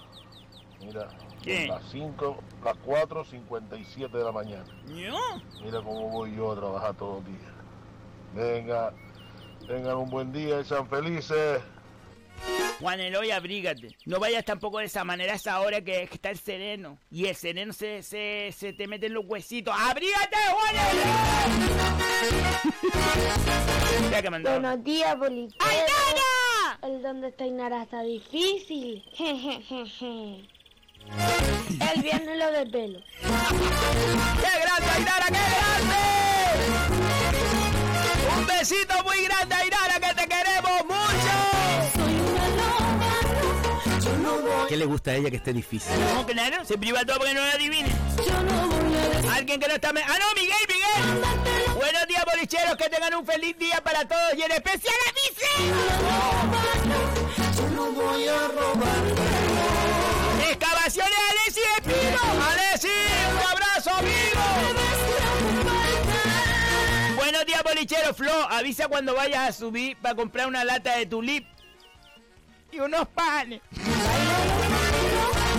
mira, 0.80 1.08
¿Qué? 1.42 1.66
las 1.66 1.82
5, 1.90 2.36
las 2.64 2.76
4, 2.84 3.24
57 3.24 4.16
de 4.16 4.24
la 4.24 4.32
mañana. 4.32 4.64
¿Yo? 4.86 5.18
Mira 5.62 5.82
cómo 5.82 6.08
voy 6.10 6.36
yo 6.36 6.52
a 6.52 6.56
trabajar 6.56 6.94
todos 6.94 7.16
los 7.16 7.26
días. 7.26 7.52
Venga, 8.34 8.94
tengan 9.66 9.96
un 9.96 10.10
buen 10.10 10.32
día 10.32 10.60
y 10.60 10.64
sean 10.64 10.88
felices. 10.88 11.60
Juan 12.80 13.00
Eloy, 13.00 13.30
abrígate. 13.30 13.96
No 14.06 14.18
vayas 14.18 14.44
tampoco 14.44 14.78
de 14.78 14.86
esa 14.86 15.04
manera 15.04 15.34
a 15.34 15.36
esa 15.36 15.60
hora 15.60 15.80
que, 15.82 16.06
que 16.08 16.14
está 16.14 16.30
el 16.30 16.38
sereno. 16.38 16.98
Y 17.10 17.26
el 17.26 17.36
sereno 17.36 17.72
se, 17.72 18.02
se, 18.02 18.50
se 18.56 18.72
te 18.72 18.88
mete 18.88 19.06
en 19.06 19.14
los 19.14 19.24
huesitos. 19.26 19.74
¡Abrígate, 19.78 20.36
Juan 20.50 20.74
Eloy! 20.76 21.04
Ya 24.10 24.20
que 24.20 24.30
mandó. 24.30 24.50
Buenos 24.50 24.84
días, 24.84 25.18
bolichero. 25.18 25.64
El 26.82 27.00
donde 27.02 27.28
está 27.28 27.46
Inara 27.46 27.84
está 27.84 28.02
difícil. 28.02 29.02
Jejejeje. 29.12 30.48
El 31.94 32.02
viernes 32.02 32.38
lo 32.38 32.52
desvelo. 32.52 33.00
¡Qué 33.20 34.50
grande, 34.60 34.90
Ainara, 34.96 35.26
qué 35.26 35.44
grande! 35.56 36.02
Un 38.38 38.46
besito 38.46 39.02
muy 39.04 39.24
grande, 39.24 39.54
Ainara, 39.54 40.00
que 40.00 40.14
te 40.14 40.26
queremos 40.28 40.84
mucho. 40.84 41.52
¿Qué 44.68 44.76
le 44.76 44.86
gusta 44.86 45.10
a 45.10 45.14
ella 45.16 45.30
que 45.30 45.36
esté 45.36 45.52
difícil? 45.52 45.92
No, 46.14 46.24
claro, 46.24 46.64
se 46.64 46.78
priva 46.78 47.04
todo 47.04 47.18
porque 47.18 47.34
no 47.34 47.44
lo 47.44 47.52
adivine. 47.52 47.90
Alguien 49.34 49.60
que 49.60 49.68
no 49.68 49.74
está... 49.74 49.88
¡Ah, 49.88 50.18
no, 50.18 50.34
Miguel, 50.34 50.66
Miguel! 50.68 51.20
Buenos 51.74 52.06
días, 52.06 52.24
bolicheros, 52.24 52.76
que 52.76 52.88
tengan 52.88 53.14
un 53.14 53.26
feliz 53.26 53.58
día 53.58 53.82
para 53.82 54.06
todos 54.06 54.34
y 54.36 54.42
en 54.42 54.52
especial 54.52 54.94
a 55.08 55.12
Vice. 55.12 55.46
Yo 57.56 57.68
no 57.70 57.90
voy 57.90 58.28
a 58.28 58.48
robar. 58.48 59.41
Excavaciones 60.62 61.18
Alessi 61.30 61.60
Espino. 61.76 62.20
Alessi, 62.48 62.88
un 63.32 63.50
abrazo, 63.50 63.90
amigo. 63.94 64.40
Buenos 67.16 67.46
días, 67.46 67.62
bolichero. 67.64 68.14
Flo, 68.14 68.32
avisa 68.48 68.86
cuando 68.86 69.16
vayas 69.16 69.48
a 69.48 69.52
subir 69.52 69.96
para 69.96 70.14
comprar 70.14 70.46
una 70.46 70.62
lata 70.62 70.96
de 70.98 71.06
tulip 71.06 71.44
y 72.70 72.78
unos 72.78 73.08
panes. 73.08 73.60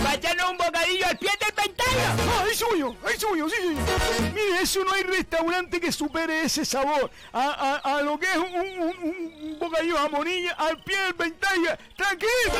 Para 0.04 0.14
echarnos 0.16 0.50
un 0.50 0.58
bocadillo 0.58 1.06
al 1.06 1.16
pie 1.18 1.30
del 1.40 1.52
pantalla. 1.54 2.16
Ah, 2.38 2.44
es 2.50 2.58
suyo, 2.58 2.94
es 3.10 3.18
suyo, 3.20 3.48
sí, 3.48 3.56
sí. 3.62 4.22
Mire, 4.34 4.60
eso 4.62 4.84
no 4.84 4.92
hay 4.92 5.02
restaurante 5.02 5.80
que 5.80 5.90
supere 5.90 6.42
ese 6.42 6.64
sabor 6.66 7.10
a, 7.32 7.40
a, 7.82 7.96
a 7.96 8.02
lo 8.02 8.18
que 8.18 8.26
es 8.30 8.36
un, 8.36 8.54
un, 8.54 8.96
un, 9.02 9.58
bocadillo 9.58 9.96
jamonilla 9.96 10.52
al 10.58 10.76
pie 10.82 10.98
del 10.98 11.14
ventalla, 11.14 11.78
tranquilo, 11.96 12.52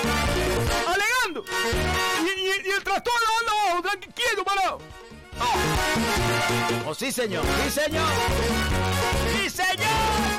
alegando. 0.88 1.44
Y, 2.24 2.40
y, 2.40 2.66
y 2.66 2.70
el 2.70 2.82
trastorno 2.82 3.28
anda 3.40 3.52
abajo, 3.62 3.82
tranqui- 3.82 4.14
quieto, 4.14 4.42
parado. 4.44 4.78
Oh, 6.86 6.94
sí, 6.94 7.12
señor, 7.12 7.44
sí, 7.64 7.70
señor. 7.82 8.06
¡Sí, 9.36 9.50
señor! 9.50 10.33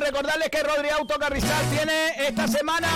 Recordarles 0.00 0.50
que 0.50 0.62
Rodri 0.62 0.88
Auto 0.88 1.18
Carrizal 1.18 1.64
tiene 1.70 2.26
esta 2.26 2.48
semana 2.48 2.88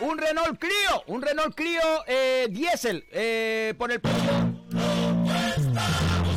un 0.00 0.16
Renault 0.16 0.58
Clio, 0.58 1.04
un 1.08 1.20
Renault 1.20 1.54
Clio 1.54 1.80
eh, 2.06 2.46
diésel 2.50 3.06
eh, 3.10 3.74
por 3.76 3.92
el 3.92 4.00
precio 4.00 4.30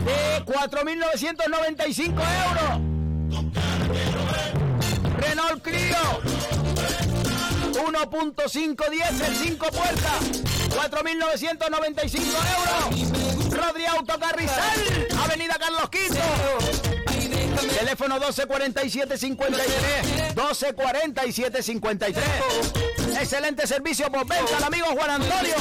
de 0.06 0.44
4.995 0.46 2.08
euros. 2.50 2.82
Renault 5.18 5.62
Clio 5.62 5.98
1.5 7.72 8.90
diésel, 8.90 9.36
5 9.36 9.68
puertas, 9.68 10.44
4.995 10.72 12.20
euros. 12.58 13.52
Rodri 13.52 13.86
Auto 13.86 14.20
Carrizal, 14.20 15.08
Avenida 15.24 15.56
Carlos 15.58 15.90
V. 15.90 17.01
Teléfono 17.68 18.16
1247 18.16 19.18
53 19.18 20.36
1247 20.36 21.64
53 21.64 22.26
Excelente 23.20 23.68
servicio 23.68 24.12
por 24.12 24.28
venta 24.28 24.58
al 24.58 24.64
amigo 24.64 24.88
Juan 24.88 25.22
Antonio. 25.22 25.56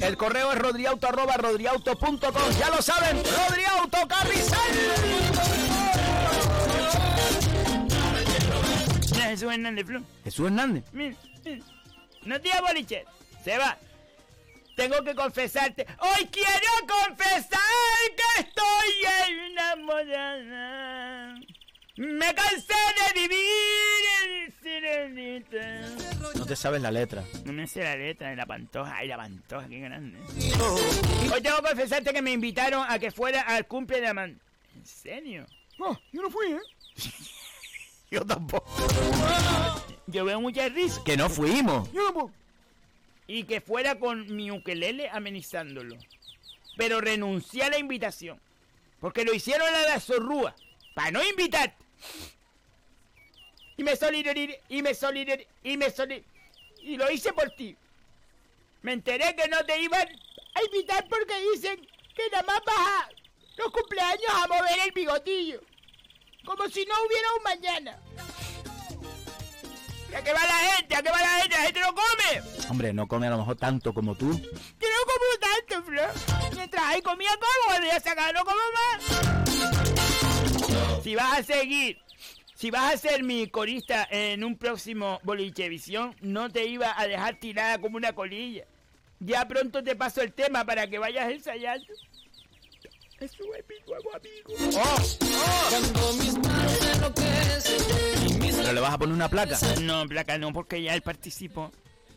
El 0.00 0.16
correo 0.16 0.52
es 0.52 0.58
rodriauto 0.58 1.08
arroba 1.08 1.36
rodriauto.com. 1.36 2.20
Ya 2.58 2.70
lo 2.70 2.80
saben, 2.80 3.16
Rodriauto 3.16 4.08
Carrizal. 4.08 4.58
Jesús 9.28 9.52
Hernández. 9.52 9.86
Jesús 10.24 10.46
Hernández. 10.46 10.84
No 12.24 12.36
boliche. 12.66 13.04
Se 13.44 13.58
va. 13.58 13.76
Tengo 14.78 15.02
que 15.02 15.12
confesarte. 15.12 15.84
Hoy 15.98 16.26
quiero 16.30 16.70
confesar 16.86 17.58
que 18.16 18.42
estoy 18.42 19.04
enamorada. 19.50 21.34
Me 21.96 22.32
cansé 22.32 22.74
de 22.94 23.12
vivir 23.20 24.04
en 24.22 24.54
sirenita. 24.62 25.80
No 26.36 26.46
te 26.46 26.54
sabes 26.54 26.80
la 26.80 26.92
letra. 26.92 27.24
No 27.44 27.52
me 27.52 27.66
sé 27.66 27.82
la 27.82 27.96
letra 27.96 28.30
de 28.30 28.36
la 28.36 28.46
pantoja. 28.46 28.98
Ay, 28.98 29.08
la 29.08 29.16
pantoja, 29.16 29.66
qué 29.68 29.80
grande. 29.80 30.16
Hoy 31.34 31.42
tengo 31.42 31.56
que 31.56 31.70
confesarte 31.70 32.12
que 32.12 32.22
me 32.22 32.30
invitaron 32.30 32.86
a 32.88 33.00
que 33.00 33.10
fuera 33.10 33.40
al 33.40 33.66
cumple 33.66 34.00
de 34.00 34.06
Amanda. 34.06 34.40
¿En 34.76 34.86
serio? 34.86 35.44
No, 35.76 36.00
yo 36.12 36.22
no 36.22 36.30
fui, 36.30 36.52
¿eh? 36.52 36.60
Yo 38.12 38.24
tampoco. 38.24 38.64
Yo 40.06 40.24
veo 40.24 40.40
mucha 40.40 40.68
risa. 40.68 41.02
Que 41.04 41.16
no 41.16 41.28
fuimos. 41.28 41.92
Yo 41.92 42.04
tampoco. 42.04 42.32
Y 43.28 43.44
que 43.44 43.60
fuera 43.60 44.00
con 44.00 44.34
mi 44.34 44.50
ukelele 44.50 45.08
amenizándolo. 45.10 45.96
Pero 46.76 47.00
renuncié 47.00 47.62
a 47.62 47.70
la 47.70 47.78
invitación. 47.78 48.40
Porque 49.00 49.24
lo 49.24 49.32
hicieron 49.32 49.68
a 49.68 49.82
la 49.82 50.00
zorrúa. 50.00 50.56
Para 50.94 51.12
no 51.12 51.22
invitarte. 51.22 51.84
Y 53.76 53.84
me 53.84 53.94
solidarizé. 53.94 54.60
Y 54.68 54.82
me 54.82 54.94
solidarizé. 54.94 55.48
Y 55.62 55.76
me 55.76 55.90
solidarizé. 55.90 56.28
Y 56.82 56.96
lo 56.96 57.08
hice 57.10 57.32
por 57.32 57.50
ti. 57.50 57.76
Me 58.82 58.92
enteré 58.92 59.36
que 59.36 59.46
no 59.48 59.64
te 59.64 59.80
iban 59.80 60.08
a 60.54 60.64
invitar 60.64 61.06
porque 61.08 61.38
dicen 61.52 61.86
que 62.14 62.30
nada 62.32 62.44
más 62.44 62.60
vas 62.64 62.76
a 62.78 63.08
los 63.58 63.72
cumpleaños 63.72 64.30
a 64.32 64.48
mover 64.48 64.78
el 64.86 64.92
bigotillo. 64.92 65.60
Como 66.44 66.68
si 66.68 66.84
no 66.86 66.94
hubiera 67.06 67.34
un 67.36 67.42
mañana. 67.42 68.00
¿A 70.16 70.22
qué 70.22 70.32
va 70.32 70.40
la 70.46 70.54
gente? 70.54 70.96
¿A 70.96 71.02
qué 71.02 71.10
va 71.10 71.20
la 71.20 71.40
gente? 71.40 71.56
La 71.56 71.62
gente 71.62 71.80
no 71.80 71.94
come. 71.94 72.42
Hombre, 72.70 72.92
no 72.92 73.06
come 73.06 73.26
a 73.26 73.30
lo 73.30 73.38
mejor 73.38 73.56
tanto 73.56 73.92
como 73.92 74.14
tú. 74.14 74.32
Yo 74.32 74.48
no 74.50 75.04
como 75.06 75.38
tanto, 75.40 75.82
Flo. 75.84 76.02
Mientras 76.54 76.82
ahí 76.84 77.02
comía 77.02 77.30
como, 77.30 77.66
cuando 77.66 77.86
ya 77.86 78.00
se 78.00 78.10
acabó 78.10 78.32
no 78.32 78.44
como 78.44 78.60
más. 78.74 79.04
Si 81.02 81.14
vas 81.14 81.38
a 81.38 81.42
seguir, 81.42 81.98
si 82.54 82.70
vas 82.70 82.94
a 82.94 82.96
ser 82.96 83.22
mi 83.22 83.48
corista 83.48 84.08
en 84.10 84.44
un 84.44 84.56
próximo 84.56 85.20
Bolichevisión, 85.22 86.16
no 86.20 86.50
te 86.50 86.66
iba 86.66 86.98
a 86.98 87.06
dejar 87.06 87.36
tirada 87.36 87.78
como 87.80 87.96
una 87.96 88.12
colilla. 88.14 88.64
Ya 89.20 89.46
pronto 89.46 89.82
te 89.82 89.94
paso 89.96 90.22
el 90.22 90.32
tema 90.32 90.64
para 90.64 90.88
que 90.88 90.98
vayas 90.98 91.30
ensayando. 91.30 91.86
Eso 93.20 93.42
es 93.54 93.64
mi 93.68 93.74
nuevo 93.86 94.10
amigo. 94.14 94.54
Cuando 95.70 96.12
mis 96.14 96.38
manos 96.38 96.82
enloquecen 96.94 98.37
¿Pero 98.68 98.80
le 98.82 98.82
vas 98.82 98.92
a 98.92 98.98
poner 98.98 99.14
una 99.14 99.30
placa? 99.30 99.58
No, 99.80 100.06
placa 100.06 100.36
no, 100.36 100.52
porque 100.52 100.82
ya 100.82 100.92
él 100.92 101.00
participó. 101.00 101.72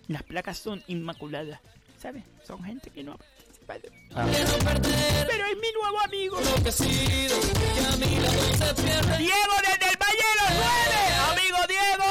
Las 0.10 0.22
placas 0.24 0.58
son 0.58 0.84
inmaculadas, 0.88 1.62
¿sabes? 1.98 2.26
Son 2.46 2.62
gente 2.62 2.90
que 2.90 3.06
no 3.06 3.14
ha 3.14 3.18
participado. 3.18 3.84
Ah. 4.14 4.28
Pero 4.30 5.46
es 5.46 5.56
mi 5.56 5.72
nuevo 5.72 5.98
amigo. 6.04 6.38
Diego 6.42 6.66
desde 9.62 9.88
el 9.88 9.98
Valle 9.98 10.26
de 10.28 10.36
los 10.42 10.52
Nueve. 10.60 11.00
Amigo 11.32 11.58
Diego. 11.70 12.10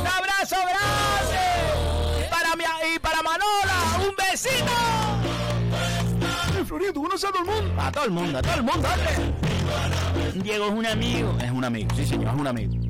Un 0.00 0.06
abrazo 0.08 0.56
grande. 0.56 1.44
Para 2.30 2.56
mi, 2.56 2.64
y 2.92 2.98
para 2.98 3.22
Manola, 3.22 4.08
un 4.08 4.16
besito. 4.16 4.74
Florido, 6.66 6.92
¿tú 6.92 7.02
conoces 7.04 7.30
a 7.30 7.32
todo 7.32 7.42
el 7.44 7.48
mundo? 7.48 7.80
A 7.80 7.92
todo 7.92 8.04
el 8.06 8.10
mundo, 8.10 8.38
a 8.38 8.42
todo 8.42 8.54
el 8.54 8.62
mundo, 8.64 8.88
hombre. 8.88 10.42
Diego 10.42 10.66
es 10.66 10.72
un 10.72 10.86
amigo. 10.86 11.38
Es 11.40 11.52
un 11.52 11.62
amigo, 11.62 11.94
sí, 11.94 12.04
señor, 12.04 12.34
es 12.34 12.40
un 12.40 12.46
amigo. 12.48 12.83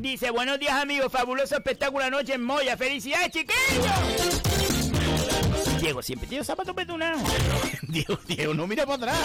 Dice, 0.00 0.30
buenos 0.30 0.58
días 0.58 0.72
amigos, 0.72 1.12
fabuloso 1.12 1.56
espectáculo 1.56 2.02
anoche 2.02 2.32
en 2.32 2.42
Moya. 2.42 2.74
¡Felicidades, 2.74 3.32
chiquillos! 3.32 4.42
Diego 5.78 6.00
siempre 6.02 6.26
tiene 6.26 6.42
zapatos 6.42 6.74
petunados. 6.74 7.20
Diego, 7.82 8.18
Diego, 8.26 8.54
no 8.54 8.66
mira 8.66 8.86
para 8.86 9.12
atrás. 9.12 9.18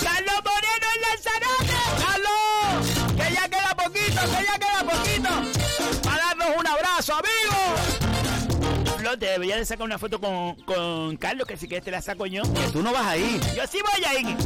¡Carlos 0.00 0.36
Moreno 0.44 0.86
en 0.94 1.00
Lanzarote! 1.08 1.74
¡Carlos! 2.06 3.16
¡Que 3.16 3.34
ya 3.34 3.48
queda 3.48 3.74
poquito, 3.74 4.20
que 4.20 4.44
ya 4.44 4.58
queda 4.60 4.84
poquito! 4.84 5.61
Te 9.18 9.26
debería 9.26 9.56
de 9.56 9.64
sacar 9.64 9.84
una 9.84 9.98
foto 9.98 10.20
con, 10.20 10.54
con 10.62 11.16
Carlos, 11.16 11.46
que 11.46 11.56
si 11.56 11.66
quieres 11.68 11.84
te 11.84 11.90
la 11.90 12.02
saco 12.02 12.26
yo. 12.26 12.42
Que 12.42 12.68
tú 12.72 12.82
no 12.82 12.92
vas 12.92 13.06
a 13.06 13.16
ir. 13.16 13.40
Yo 13.54 13.66
sí 13.66 13.78
voy 13.82 14.04
a 14.04 14.18
ir. 14.18 14.36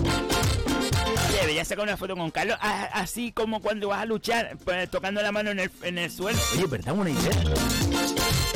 Debería 1.40 1.64
sacar 1.64 1.84
una 1.84 1.96
foto 1.96 2.16
con 2.16 2.30
Carlos, 2.30 2.56
a- 2.60 2.84
así 3.00 3.32
como 3.32 3.60
cuando 3.60 3.88
vas 3.88 4.00
a 4.00 4.04
luchar, 4.06 4.56
pues, 4.64 4.90
tocando 4.90 5.20
la 5.22 5.32
mano 5.32 5.50
en 5.50 5.60
el, 5.60 5.70
en 5.82 5.98
el 5.98 6.10
suelo. 6.10 6.38
Oye, 6.54 6.66
¿verdad? 6.66 6.94
Una 6.94 7.10
idea. 7.10 7.32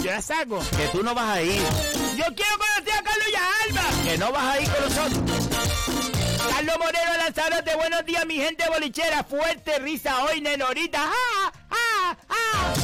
Yo 0.02 0.10
la 0.10 0.22
saco. 0.22 0.60
Que 0.76 0.86
tú 0.92 1.02
no 1.02 1.14
vas 1.14 1.28
a 1.36 1.42
ir. 1.42 1.60
Yo 2.16 2.24
quiero 2.34 2.56
conocer 2.58 2.94
a 2.98 3.02
Carlos 3.02 3.26
y 3.30 3.34
a 3.36 3.80
Alba. 3.80 4.02
Que 4.04 4.18
no 4.18 4.32
vas 4.32 4.44
a 4.56 4.60
ir 4.60 4.68
con 4.70 4.84
nosotros. 4.84 5.48
Carlos 6.50 6.76
Moreno 6.78 7.16
Lanzarote, 7.18 7.74
buenos 7.76 8.04
días, 8.04 8.26
mi 8.26 8.34
gente 8.36 8.64
bolichera. 8.68 9.22
Fuerte 9.24 9.78
risa 9.78 10.24
hoy, 10.24 10.40
Nenorita. 10.40 11.04
¡Ah! 11.04 11.52
¡Ah! 11.70 12.16
¡Ah! 12.28 12.74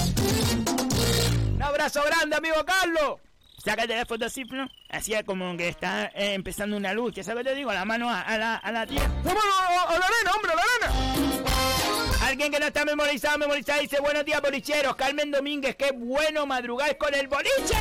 Abrazo 1.76 2.02
grande, 2.04 2.34
amigo 2.34 2.54
Carlos. 2.64 3.20
Sácate 3.62 3.94
la 3.94 4.06
foto 4.06 4.24
así, 4.24 4.44
¿no? 4.44 4.66
Así 4.88 5.12
como 5.26 5.54
que 5.58 5.68
está 5.68 6.06
eh, 6.14 6.32
empezando 6.32 6.74
una. 6.74 6.94
¿Qué 7.12 7.22
sabes 7.22 7.44
te 7.44 7.54
digo? 7.54 7.70
La 7.70 7.84
mano 7.84 8.08
a, 8.08 8.22
a 8.22 8.38
la, 8.38 8.56
a 8.56 8.72
la 8.72 8.86
tía. 8.86 9.06
¡Vamos 9.22 9.44
a, 9.44 9.82
a 9.82 9.98
la 9.98 10.06
arena, 10.06 10.30
hombre, 10.34 10.52
arena! 10.88 12.05
Alguien 12.26 12.50
que 12.50 12.58
no 12.58 12.66
está 12.66 12.84
memorizado, 12.84 13.38
memorizado, 13.38 13.80
dice 13.80 14.00
buenos 14.00 14.24
días 14.24 14.42
bolicheros. 14.42 14.96
Carmen 14.96 15.30
Domínguez, 15.30 15.76
qué 15.76 15.92
bueno 15.92 16.44
madrugar 16.44 16.98
con 16.98 17.14
el 17.14 17.28
boliche. 17.28 17.76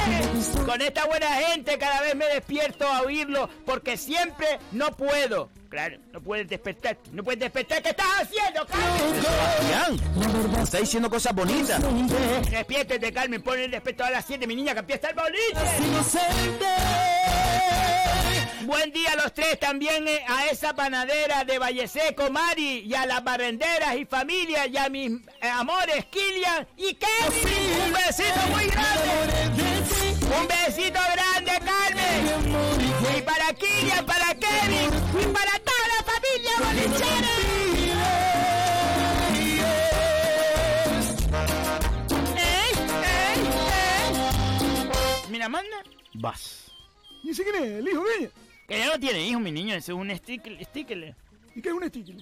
Con 0.68 0.80
esta 0.82 1.06
buena 1.06 1.34
gente 1.34 1.80
cada 1.80 2.02
vez 2.02 2.16
me 2.16 2.28
despierto 2.28 2.88
a 2.88 3.02
oírlo 3.02 3.50
porque 3.66 3.98
siempre 3.98 4.60
no 4.72 4.92
puedo. 4.92 5.50
Claro, 5.68 5.98
no 6.14 6.22
puedes 6.22 6.48
despertar. 6.48 6.96
No 7.12 7.24
puedes 7.24 7.40
despertar. 7.40 7.82
¿Qué 7.82 7.90
estás 7.90 8.06
haciendo, 8.22 8.68
Carmen? 8.68 9.24
Sebastián, 9.24 10.62
está 10.62 10.78
diciendo 10.78 11.10
cosas 11.10 11.34
bonitas. 11.34 11.82
Despiértete, 12.52 13.12
Carmen. 13.12 13.42
Pon 13.42 13.60
el 13.60 13.72
despertador 13.72 14.14
a 14.14 14.18
las 14.18 14.26
7, 14.26 14.46
mi 14.46 14.56
niña, 14.56 14.74
que 14.74 14.82
empieza 14.82 15.10
el 15.10 15.16
boliche. 15.16 15.56
Buen 18.64 18.92
día 18.92 19.12
a 19.12 19.16
los 19.16 19.34
tres, 19.34 19.60
también 19.60 20.08
eh, 20.08 20.24
a 20.28 20.48
esa 20.48 20.74
panadera 20.74 21.44
de 21.44 21.60
Valle 21.60 21.88
Seco, 21.88 22.30
Mari, 22.30 22.80
y 22.80 22.94
a 22.96 23.06
las 23.06 23.24
barrenderas 23.24 23.96
y 23.98 24.06
familia, 24.06 24.66
y 24.68 24.78
a 24.78 24.90
mis 24.90 25.12
eh, 25.42 25.50
amores, 25.50 26.06
Kilian 26.06 26.68
y 26.78 26.96
Kevin. 26.96 27.48
Un 27.86 27.94
besito 27.94 28.48
muy 28.52 28.68
grande. 28.68 29.10
Un 30.40 30.48
besito 30.48 31.00
grande, 31.14 31.52
Carmen. 31.66 33.18
Y 33.18 33.22
para 33.22 33.54
Kilian, 33.54 34.06
para 34.06 34.34
Kevin, 34.36 34.90
y 35.22 35.26
para 35.34 35.60
toda 35.60 35.88
la 35.96 36.04
familia 36.04 36.52
bolichera. 36.60 37.30
Mira, 45.30 45.50
manda. 45.50 45.84
Vas. 46.14 46.72
¿Y 47.24 47.32
ese 47.32 47.44
quién 47.44 47.56
es? 47.56 47.62
¿El 47.62 47.88
hijo 47.88 48.04
de 48.04 48.16
ella? 48.20 48.30
Que 48.68 48.80
ya 48.80 48.88
no 48.88 49.00
tiene 49.00 49.28
hijos, 49.28 49.42
mi 49.42 49.52
niño, 49.52 49.76
eso 49.76 49.92
es 49.94 49.98
un 49.98 50.16
sticker. 50.16 50.64
sticker. 50.66 51.16
¿Y 51.56 51.62
qué 51.62 51.70
es 51.70 51.76
un 51.76 51.88
sticker? 51.88 52.16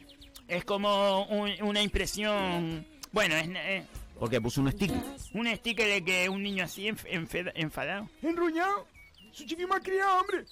Es 0.48 0.66
como 0.66 1.24
un- 1.28 1.54
una 1.64 1.82
impresión. 1.82 2.86
Bueno, 3.12 3.36
es, 3.36 3.48
es 3.50 3.84
Porque 4.20 4.42
puso 4.42 4.62
un 4.62 4.72
sticker. 4.72 4.98
un 5.34 5.48
sticker 5.56 5.88
de 5.88 6.04
que 6.04 6.28
un 6.30 6.44
niño 6.44 6.66
así 6.66 6.84
enf- 6.88 7.52
enfadado. 7.56 8.10
¿Enruñado? 8.22 8.88
Su 9.32 9.46
chiqui 9.46 9.66
más 9.66 9.80
criado, 9.82 10.20
hombre. 10.22 10.46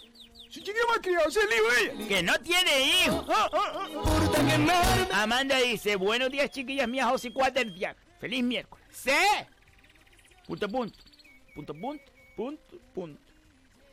Su 0.49 0.59
chiqui 0.61 0.72
más 0.89 0.99
criado, 0.99 1.27
ese 1.30 1.39
es 1.39 1.45
el 1.45 1.51
hijo 1.51 1.68
de 1.69 1.81
ella. 2.03 2.07
Que 2.07 2.23
no 2.23 2.34
tiene 2.39 3.03
hijos. 3.05 3.26
Amanda 5.13 5.57
dice: 5.59 5.95
Buenos 5.97 6.30
días, 6.30 6.49
chiquillas 6.51 6.88
mías, 6.88 7.07
José 7.09 7.31
Cuaterdia. 7.31 7.95
Feliz 8.19 8.43
miércoles. 8.43 8.85
¿Sí? 8.91 9.11
Punto, 10.47 10.68
punto. 10.68 10.99
Punto, 11.55 11.73
punto, 11.73 12.11
punto, 12.35 12.77
punto. 12.93 13.30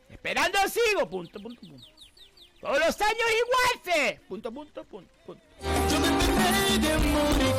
Esperando 0.09 0.57
sigo. 0.67 1.09
Punto, 1.09 1.39
punto, 1.39 1.61
punto. 1.61 1.87
Todos 2.59 2.79
los 2.79 3.01
años 3.01 3.25
igual. 3.45 4.19
Punto, 4.27 4.51
punto, 4.51 4.83
punto, 4.83 5.13
punto. 5.25 5.43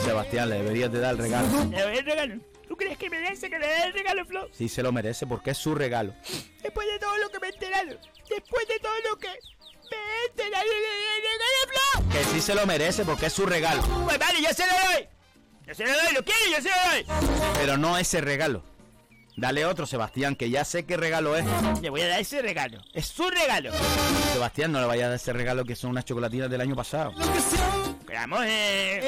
Sebastián, 0.05 0.51
le 0.51 0.57
deberías 0.57 0.93
de 0.93 1.01
dar 1.01 1.13
el 1.13 1.19
regalo. 1.19 1.65
Le 1.71 1.83
doy 1.83 1.97
el 1.99 2.05
regalo. 2.05 2.35
¿Tú 2.69 2.77
crees 2.77 2.99
que 2.99 3.11
merece 3.11 3.51
que 3.51 3.59
le 3.59 3.67
dé 3.67 3.85
el 3.85 3.93
regalo, 3.93 4.25
Flo? 4.25 4.49
Sí 4.53 4.69
se 4.69 4.83
lo 4.83 4.93
merece 4.93 5.27
porque 5.27 5.51
es 5.51 5.59
su 5.59 5.75
regalo. 5.75 6.15
Después 6.63 6.87
de 6.87 6.99
todo 6.99 7.17
lo 7.19 7.29
que 7.31 7.41
me 7.41 7.49
he 7.49 7.51
enterado. 7.51 7.99
Después 8.29 8.69
de 8.69 8.79
todo 8.79 8.93
lo 9.11 9.19
que 9.19 9.29
me 9.29 9.97
he 9.97 10.27
enterado 10.29 10.65
del 10.65 11.23
regalo, 11.33 11.61
Flo. 11.69 12.13
Que 12.13 12.25
sí 12.25 12.41
se 12.41 12.55
lo 12.55 12.67
merece 12.67 13.05
porque 13.05 13.27
es 13.27 13.33
su 13.33 13.47
regalo. 13.47 13.83
Pues 14.05 14.19
vale, 14.19 14.41
yo 14.41 14.51
se 14.51 14.67
lo 14.67 14.73
doy. 14.73 15.09
Yo 15.67 15.75
se 15.75 15.85
lo 15.85 15.93
doy, 15.93 16.15
lo 16.15 16.25
quiero, 16.25 16.41
yo 16.51 16.63
se 16.63 16.69
lo 16.69 16.91
doy. 16.91 17.07
Pero 17.55 17.77
no 17.77 17.99
ese 17.99 18.21
regalo. 18.21 18.63
Dale 19.41 19.65
otro, 19.65 19.87
Sebastián, 19.87 20.37
que 20.37 20.51
ya 20.51 20.67
sé 20.67 20.85
qué 20.85 20.99
regalo 20.99 21.35
es. 21.35 21.47
Le 21.81 21.89
voy 21.89 22.03
a 22.03 22.09
dar 22.09 22.21
ese 22.21 22.43
regalo. 22.43 22.79
Es 22.93 23.07
su 23.07 23.27
regalo. 23.31 23.73
Sebastián, 24.35 24.71
no 24.71 24.81
le 24.83 24.87
vayas 24.87 25.07
a 25.07 25.09
dar 25.09 25.17
ese 25.17 25.33
regalo 25.33 25.65
que 25.65 25.75
son 25.75 25.93
unas 25.93 26.05
chocolatinas 26.05 26.51
del 26.51 26.61
año 26.61 26.77
pasado. 26.77 27.15
Quedamos 28.07 28.45
eh, 28.45 28.99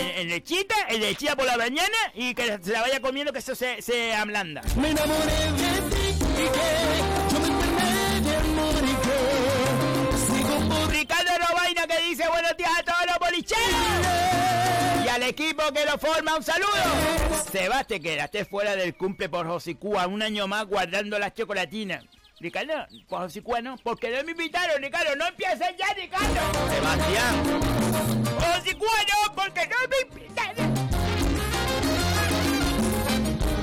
en, 0.00 0.20
en 0.20 0.28
lechita, 0.28 0.74
en 0.90 1.00
lechita 1.00 1.34
por 1.34 1.46
la 1.46 1.56
mañana 1.56 1.96
y 2.14 2.34
que 2.34 2.58
se 2.62 2.72
la 2.72 2.82
vaya 2.82 3.00
comiendo 3.00 3.32
que 3.32 3.38
eso 3.38 3.54
se, 3.54 3.80
se 3.80 4.14
ablanda. 4.14 4.60
Me 4.76 4.90
enamoré 4.90 5.32
de 5.32 5.96
ti 5.96 6.08
y 6.10 6.46
que 6.52 7.32
yo 7.32 7.40
me 7.40 7.48
enfermé 7.48 8.20
de 8.20 8.36
amor 8.36 8.74
y 8.82 8.94
que 9.06 10.16
sigo 10.26 10.68
por 10.68 10.90
Ricardo 10.90 11.30
Robaina 11.48 11.86
que 11.86 12.02
dice 12.02 12.28
buenos 12.28 12.54
días 12.58 12.70
a 12.80 12.82
todos 12.82 13.06
los 13.06 13.18
bolicheros. 13.18 14.33
Al 15.24 15.30
equipo 15.30 15.62
que 15.72 15.86
lo 15.86 15.96
forma, 15.96 16.36
un 16.36 16.42
saludo. 16.42 16.68
Sebas, 17.50 17.86
te 17.86 17.98
quedaste 17.98 18.44
fuera 18.44 18.76
del 18.76 18.94
cumple 18.94 19.30
por 19.30 19.46
Josicúa, 19.46 20.06
un 20.06 20.20
año 20.20 20.46
más 20.46 20.66
guardando 20.66 21.18
las 21.18 21.32
chocolatinas. 21.32 22.04
Ricardo, 22.40 22.74
por 23.08 23.20
Josicúa 23.20 23.62
no, 23.62 23.78
porque 23.78 24.10
no 24.10 24.22
me 24.22 24.32
invitaron, 24.32 24.82
Ricardo, 24.82 25.16
no 25.16 25.26
empieces 25.26 25.68
ya, 25.78 25.94
Ricardo. 25.94 26.28
Sebastián. 26.68 27.60
Josicúa 28.38 28.90
no, 29.08 29.34
porque 29.34 29.66
no 29.66 29.76
me 29.88 30.00
invitaron. 30.20 30.74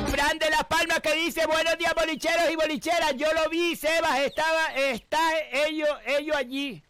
Fran 0.09 0.39
de 0.39 0.49
Las 0.49 0.63
Palmas 0.63 0.99
que 1.01 1.13
dice 1.13 1.45
buenos 1.45 1.77
días 1.77 1.93
bolicheros 1.93 2.49
y 2.51 2.55
bolicheras. 2.55 3.15
Yo 3.17 3.31
lo 3.33 3.47
vi, 3.51 3.75
Sebas, 3.75 4.19
estaba, 4.21 4.73
está 4.73 5.19
ellos, 5.67 5.89
ellos 6.07 6.35
allí. 6.35 6.81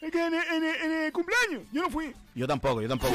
Es 0.00 0.10
que 0.10 0.24
en 0.26 0.32
el, 0.34 0.42
en 0.54 0.64
el- 0.64 0.80
en 0.80 0.92
el 1.04 1.12
cumpleaños 1.12 1.64
yo 1.70 1.82
no 1.82 1.90
fui. 1.90 2.14
Yo 2.36 2.46
tampoco, 2.46 2.82
yo 2.82 2.88
tampoco. 2.88 3.14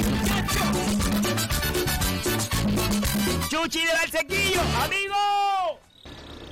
Chuchi 3.49 3.85
de 3.85 3.93
Valsequillo, 3.93 4.61
amigo. 4.83 5.15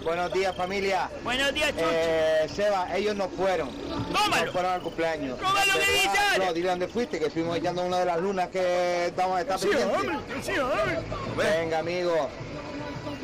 Buenos 0.03 0.31
días, 0.31 0.55
familia. 0.55 1.09
Buenos 1.23 1.51
días, 1.51 1.71
Chuchi. 1.71 1.83
Eh, 1.83 2.47
Seba, 2.55 2.95
ellos 2.95 3.15
no 3.15 3.27
fueron. 3.29 3.69
Tómalo. 4.13 4.45
No 4.45 4.51
fueron 4.51 4.71
al 4.73 4.81
cumpleaños. 4.81 5.39
Tómalo, 5.39 5.73
que 5.73 5.79
¿Verdad? 5.79 5.93
dice 5.93 6.17
ahora. 6.19 6.45
No, 6.45 6.53
dile 6.53 6.69
dónde 6.69 6.87
fuiste, 6.87 7.17
que 7.17 7.25
estuvimos 7.25 7.57
echando 7.57 7.81
una 7.81 7.97
de 8.01 8.05
las 8.05 8.19
lunas 8.21 8.49
que 8.49 9.07
estamos 9.07 9.37
a 9.37 9.41
estar 9.41 9.57
Sí, 9.59 9.67
pendientes. 9.67 9.97
hombre, 9.97 10.17
sí, 10.43 10.51
hombre. 10.59 10.99
Venga, 11.37 11.79
amigo. 11.79 12.29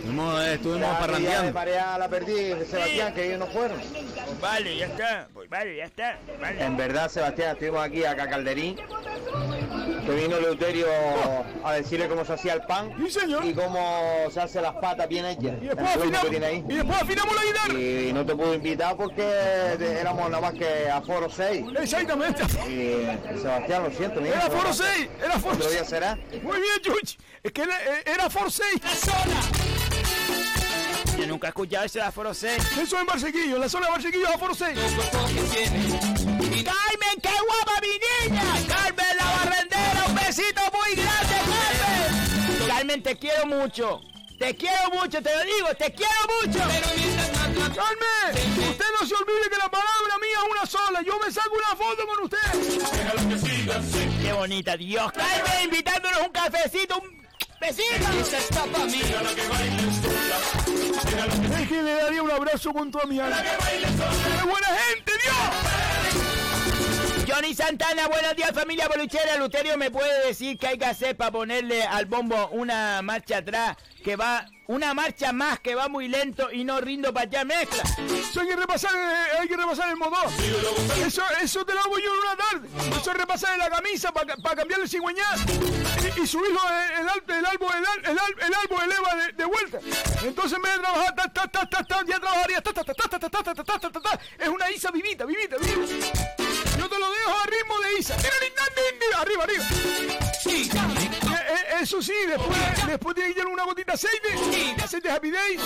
Estuvimos, 0.05 0.39
eh, 0.39 0.53
estuvimos 0.53 0.81
de 0.81 0.95
parrandeando. 0.99 1.51
marea 1.51 1.97
la 1.97 2.07
perdí, 2.07 2.53
Sebastián, 2.69 3.11
que 3.15 3.25
ellos 3.25 3.39
no 3.39 3.47
fueron. 3.47 3.81
Vale, 4.39 4.77
ya 4.77 4.85
está. 4.85 5.27
Pues 5.33 5.49
vale, 5.49 5.77
ya 5.77 5.85
está. 5.85 6.19
Vale. 6.39 6.63
En 6.63 6.77
verdad, 6.77 7.09
Sebastián, 7.09 7.53
estuvimos 7.53 7.83
aquí 7.83 8.05
acá 8.05 8.29
Calderín 8.29 8.77
que 10.05 10.11
vino 10.11 10.39
Leuterio 10.39 10.85
a 11.63 11.73
decirle 11.73 12.07
cómo 12.07 12.23
se 12.23 12.33
hacía 12.33 12.53
el 12.53 12.61
pan 12.61 12.91
y 13.43 13.53
cómo 13.53 14.27
se 14.31 14.41
hace 14.41 14.61
las 14.61 14.75
patas 14.75 15.07
bien 15.09 15.25
hechas. 15.25 15.53
Y 15.59 15.65
después, 15.65 15.87
afinamos, 15.87 16.19
que 16.19 16.29
tiene 16.29 16.45
ahí. 16.45 16.63
y 16.69 16.75
después 16.75 17.01
afinamos 17.01 17.35
la 17.35 17.43
guitarra. 17.43 17.79
Y 17.79 18.13
no 18.13 18.25
te 18.25 18.35
pude 18.35 18.55
invitar 18.55 18.95
porque 18.95 19.23
éramos 19.79 20.29
nada 20.29 20.41
más 20.41 20.53
que 20.53 20.87
a 20.87 21.01
Foro 21.01 21.29
6. 21.29 21.65
Exactamente. 21.79 22.43
Y 22.69 23.39
Sebastián, 23.39 23.83
lo 23.83 23.91
siento, 23.91 24.21
mira. 24.21 24.35
Era 24.35 24.49
Foro 24.51 24.71
6, 24.71 25.09
era 25.23 25.39
Foro 25.39 25.55
Otro 25.55 25.69
día 25.69 25.79
6. 25.79 25.89
será. 25.89 26.15
Muy 26.43 26.59
bien, 26.61 26.81
Chuchi. 26.83 27.17
Es 27.41 27.51
que 27.51 27.63
era, 27.63 27.79
era 28.05 28.29
Foro 28.29 28.51
6. 28.51 28.65
Yo 31.17 31.25
nunca 31.27 31.47
he 31.47 31.49
escuchado 31.49 31.85
ese 31.85 31.99
de 31.99 32.05
Aforo 32.05 32.33
6. 32.33 32.77
Eso 32.81 32.99
en 32.99 33.05
Barsequillo, 33.05 33.55
en 33.55 33.61
la 33.61 33.69
zona 33.69 33.85
de 33.87 33.91
Barsequillo, 33.93 34.27
Aforo 34.27 34.53
6. 34.53 34.77
¡Carmen, 36.63 37.21
qué 37.21 37.29
guapa 37.47 37.81
mi 37.81 38.29
niña! 38.29 38.43
¡Carmen, 38.67 39.17
la 39.17 39.25
barrendera! 39.25 40.05
¡Un 40.07 40.15
besito 40.15 40.61
muy 40.73 40.95
grande, 40.95 41.35
Carmen! 41.45 42.67
Carmen, 42.67 43.03
te 43.03 43.17
quiero 43.17 43.45
mucho. 43.45 44.01
Te 44.37 44.53
quiero 44.55 44.89
mucho, 44.91 45.21
te 45.21 45.33
lo 45.33 45.43
digo, 45.45 45.67
te 45.77 45.93
quiero 45.93 46.11
mucho. 46.41 46.59
Carmen, 46.59 48.35
usted 48.69 48.85
no 48.99 49.07
se 49.07 49.15
olvide 49.15 49.49
que 49.49 49.57
la 49.57 49.69
palabra 49.69 50.17
mía 50.19 50.37
es 50.43 50.51
una 50.51 50.65
sola. 50.65 51.01
Yo 51.01 51.17
me 51.19 51.31
saco 51.31 51.55
una 51.55 51.75
foto 51.75 52.05
con 52.07 52.25
usted. 52.25 52.37
Qué 54.21 54.33
bonita, 54.33 54.75
Dios. 54.75 55.11
Carmen, 55.13 55.63
invitándonos 55.63 56.19
un 56.19 56.29
cafecito, 56.29 56.99
un 56.99 57.24
pesito. 57.65 58.11
Mí. 58.85 59.01
Es 61.61 61.69
que 61.69 61.81
le 61.81 61.93
daría 61.95 62.23
un 62.23 62.31
abrazo 62.31 62.73
con 62.73 62.91
toda 62.91 63.05
mi 63.05 63.19
alma. 63.19 63.37
¡Qué 63.41 64.43
buena 64.43 64.67
gente, 64.67 65.11
Dios! 65.23 66.34
Johnny 67.35 67.53
Santana, 67.53 68.07
buenos 68.07 68.33
días 68.37 68.51
familia 68.53 68.87
boluchera. 68.87 69.35
Luterio 69.35 69.77
me 69.77 69.91
puede 69.91 70.27
decir 70.27 70.57
que 70.57 70.67
hay 70.67 70.77
que 70.77 70.85
hacer 70.85 71.17
para 71.17 71.31
ponerle 71.31 71.83
al 71.83 72.05
bombo 72.05 72.47
una 72.51 73.01
marcha 73.01 73.39
atrás 73.39 73.75
que 74.01 74.15
va, 74.15 74.45
una 74.67 74.93
marcha 74.93 75.33
más 75.33 75.59
que 75.59 75.75
va 75.75 75.89
muy 75.89 76.07
lento 76.07 76.49
y 76.49 76.63
no 76.63 76.79
rindo 76.79 77.13
para 77.13 77.25
allá 77.25 77.43
mezcla. 77.43 77.83
Eso 78.07 78.39
hay 78.39 78.47
que 78.47 78.55
repasar, 78.55 78.93
el 79.89 79.97
modo. 79.97 80.15
Eso, 81.05 81.23
eso 81.41 81.65
te 81.65 81.73
lo 81.73 81.81
hago 81.81 81.99
yo 81.99 82.05
en 82.05 82.19
una 82.21 82.37
tarde. 82.37 82.69
Eso 83.01 83.11
es 83.11 83.17
repasar 83.17 83.51
en 83.51 83.59
la 83.59 83.69
camisa 83.69 84.13
para 84.13 84.37
pa 84.37 84.55
cambiarle 84.55 84.87
cigüeñal 84.87 85.37
y, 86.17 86.21
y 86.21 86.27
subirlo 86.27 86.61
el, 86.69 87.35
el, 87.35 87.35
el 87.35 87.45
el, 87.45 88.11
el, 88.11 88.45
el 88.47 88.53
árbol 88.53 88.83
eleva 88.85 89.15
de, 89.15 89.33
de, 89.33 89.43
vuelta. 89.43 89.79
Entonces 90.23 90.53
en 90.53 90.61
vez 90.61 90.71
de 90.71 90.79
trabajar, 90.79 91.13
ta, 91.33 91.47
ta, 91.49 91.65
ta, 91.67 92.05
ya 92.07 92.17
trabajaría. 92.17 92.63
es 94.39 94.47
una 94.47 94.71
isa 94.71 94.89
vivita, 94.91 95.25
vivita, 95.25 95.57
vivita. 95.57 96.44
Te 96.95 97.01
lo 97.01 97.11
dejo 97.11 97.31
a 97.31 97.45
ritmo 97.47 97.79
de 97.81 97.99
Isa. 97.99 98.15
Arriba, 99.19 99.43
arriba. 99.43 99.65
Eh, 100.45 100.69
eh, 100.69 101.81
Eso 101.81 102.01
sí, 102.01 102.13
después, 102.25 102.57
después 102.87 103.15
tiene 103.15 103.33
que 103.33 103.39
llenar 103.39 103.53
una 103.53 103.63
gotita 103.65 103.91
de 103.91 103.95
aceite, 103.95 104.81
aceite 104.81 105.11
Happy 105.11 105.29
Day. 105.29 105.59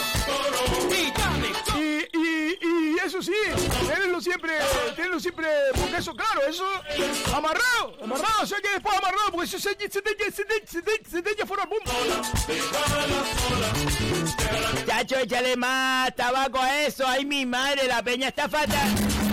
Y, 1.76 2.18
y, 2.18 2.58
y 2.62 2.98
eso 3.06 3.22
sí, 3.22 3.34
tenlo 3.88 4.20
siempre, 4.20 4.54
tenlo 4.96 5.20
siempre, 5.20 5.48
porque 5.80 5.98
eso, 5.98 6.16
claro, 6.16 6.42
eso 6.48 6.66
amarrado, 7.36 7.96
amarrado, 8.02 8.42
o 8.42 8.46
sea 8.48 8.60
que 8.60 8.70
después 8.72 8.98
amarrado, 8.98 9.32
porque 9.32 9.46
eso 9.46 9.60
se, 9.60 9.70
se, 9.70 10.02
te, 10.02 10.32
se, 10.32 10.44
se, 10.68 11.36
se 11.38 11.46
fuera 11.46 11.64
al 11.64 11.70
mundo. 11.70 11.92
Chacho, 14.88 15.18
échale 15.20 15.56
más 15.56 16.16
tabaco 16.16 16.60
a 16.60 16.82
eso. 16.82 17.08
Ay, 17.08 17.24
mi 17.26 17.46
madre, 17.46 17.88
la 17.88 18.02
peña 18.02 18.30
está 18.30 18.50
fatal. 18.50 19.29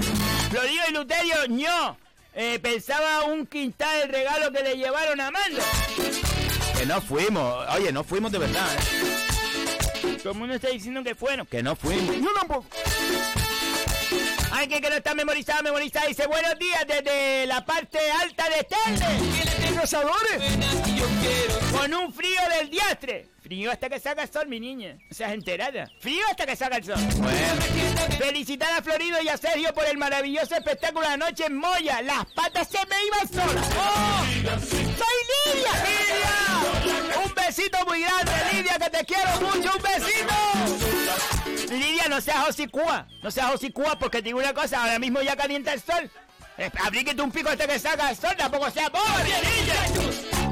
Florido 0.50 0.82
y 0.88 0.92
Luterio, 0.92 1.46
ño. 1.48 1.96
Eh, 2.34 2.58
pensaba 2.60 3.24
un 3.24 3.46
quintal 3.46 4.02
el 4.02 4.08
regalo 4.10 4.52
que 4.52 4.62
le 4.62 4.76
llevaron 4.76 5.20
a 5.20 5.28
Amanda. 5.28 5.62
Que 6.78 6.84
no 6.86 7.00
fuimos. 7.00 7.66
Oye, 7.74 7.90
no 7.92 8.04
fuimos 8.04 8.30
de 8.30 8.38
verdad. 8.38 8.68
¿eh? 8.74 10.18
Todo 10.22 10.32
el 10.32 10.38
mundo 10.38 10.54
está 10.54 10.68
diciendo 10.68 11.02
que 11.02 11.14
fueron. 11.14 11.46
Que 11.46 11.62
no 11.62 11.74
fuimos. 11.74 12.14
Yo 12.16 12.32
tampoco. 12.34 12.66
Ay, 14.52 14.68
que, 14.68 14.80
que 14.80 14.90
no 14.90 14.96
está 14.96 15.14
memorizado, 15.14 15.62
memorizado. 15.62 16.08
Dice, 16.08 16.26
buenos 16.26 16.58
días 16.58 16.84
desde 16.86 17.46
la 17.46 17.64
parte 17.64 17.98
alta 18.22 18.44
de 18.50 18.64
Telde. 18.64 19.06
Con 21.72 21.94
un 21.94 22.12
frío 22.12 22.40
del 22.58 22.70
diastre. 22.70 23.28
Frío 23.46 23.70
hasta 23.70 23.88
que 23.88 24.00
salga 24.00 24.24
el 24.24 24.28
sol, 24.28 24.48
mi 24.48 24.58
niña. 24.58 24.98
O 25.08 25.14
sea, 25.14 25.32
enterada. 25.32 25.88
Frío 26.00 26.20
hasta 26.28 26.46
que 26.46 26.56
salga 26.56 26.78
el 26.78 26.84
sol. 26.84 26.96
Felicitar 28.18 28.72
a 28.76 28.82
Florido 28.82 29.22
y 29.22 29.28
a 29.28 29.36
Sergio 29.36 29.72
por 29.72 29.84
el 29.84 29.96
maravilloso 29.96 30.56
espectáculo 30.56 31.06
de 31.06 31.14
anoche 31.14 31.46
en 31.46 31.56
Moya. 31.56 32.02
Las 32.02 32.26
patas 32.34 32.66
se 32.66 32.78
me 32.86 32.96
iban 33.06 33.28
solas. 33.28 33.68
¡Oh! 33.78 34.24
¡Soy 34.58 35.54
Lidia! 35.54 35.70
¡Lidia! 35.86 37.22
Un 37.24 37.34
besito 37.34 37.78
muy 37.86 38.00
grande, 38.00 38.32
Lidia, 38.52 38.78
que 38.80 38.90
te 38.90 39.04
quiero 39.04 39.30
mucho. 39.40 39.70
¡Un 39.76 39.82
besito! 39.82 41.72
Lidia, 41.72 42.08
no 42.08 42.20
seas 42.20 42.48
hocicúa. 42.48 43.06
No 43.22 43.30
seas 43.30 43.54
hocicúa 43.54 43.96
porque 43.96 44.18
te 44.18 44.24
digo 44.24 44.40
una 44.40 44.54
cosa. 44.54 44.80
Ahora 44.80 44.98
mismo 44.98 45.22
ya 45.22 45.36
calienta 45.36 45.72
el 45.72 45.80
sol. 45.80 46.10
Eh, 46.58 46.68
Abríguete 46.84 47.22
un 47.22 47.30
pico 47.30 47.48
hasta 47.48 47.68
que 47.68 47.78
salga 47.78 48.10
el 48.10 48.16
sol. 48.16 48.34
Tampoco 48.36 48.68
sea 48.72 48.90
pobre, 48.90 49.30
Lidia. 49.44 50.45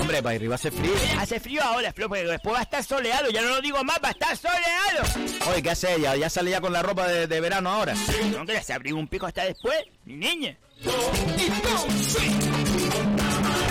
Hombre, 0.00 0.22
para 0.22 0.36
arriba 0.36 0.54
hace 0.54 0.70
frío. 0.70 0.92
Hace 1.18 1.40
frío 1.40 1.62
ahora, 1.62 1.92
Flo, 1.92 2.08
porque 2.08 2.24
después 2.24 2.54
va 2.54 2.60
a 2.60 2.62
estar 2.62 2.84
soleado. 2.84 3.30
Ya 3.30 3.42
no 3.42 3.48
lo 3.50 3.60
digo 3.60 3.82
más, 3.84 3.98
va 4.02 4.08
a 4.08 4.12
estar 4.12 4.36
soleado. 4.36 5.50
Oye, 5.50 5.62
¿qué 5.62 5.70
hace 5.70 5.94
ella? 5.94 6.16
¿Ya 6.16 6.28
sale 6.30 6.50
ya 6.50 6.60
con 6.60 6.72
la 6.72 6.82
ropa 6.82 7.06
de, 7.08 7.26
de 7.26 7.40
verano 7.40 7.70
ahora? 7.70 7.94
No, 8.36 8.44
que 8.46 8.62
se 8.62 8.72
abriga 8.72 8.96
un 8.96 9.08
pico 9.08 9.26
hasta 9.26 9.44
después, 9.44 9.78
mi 10.04 10.14
niña. 10.16 10.56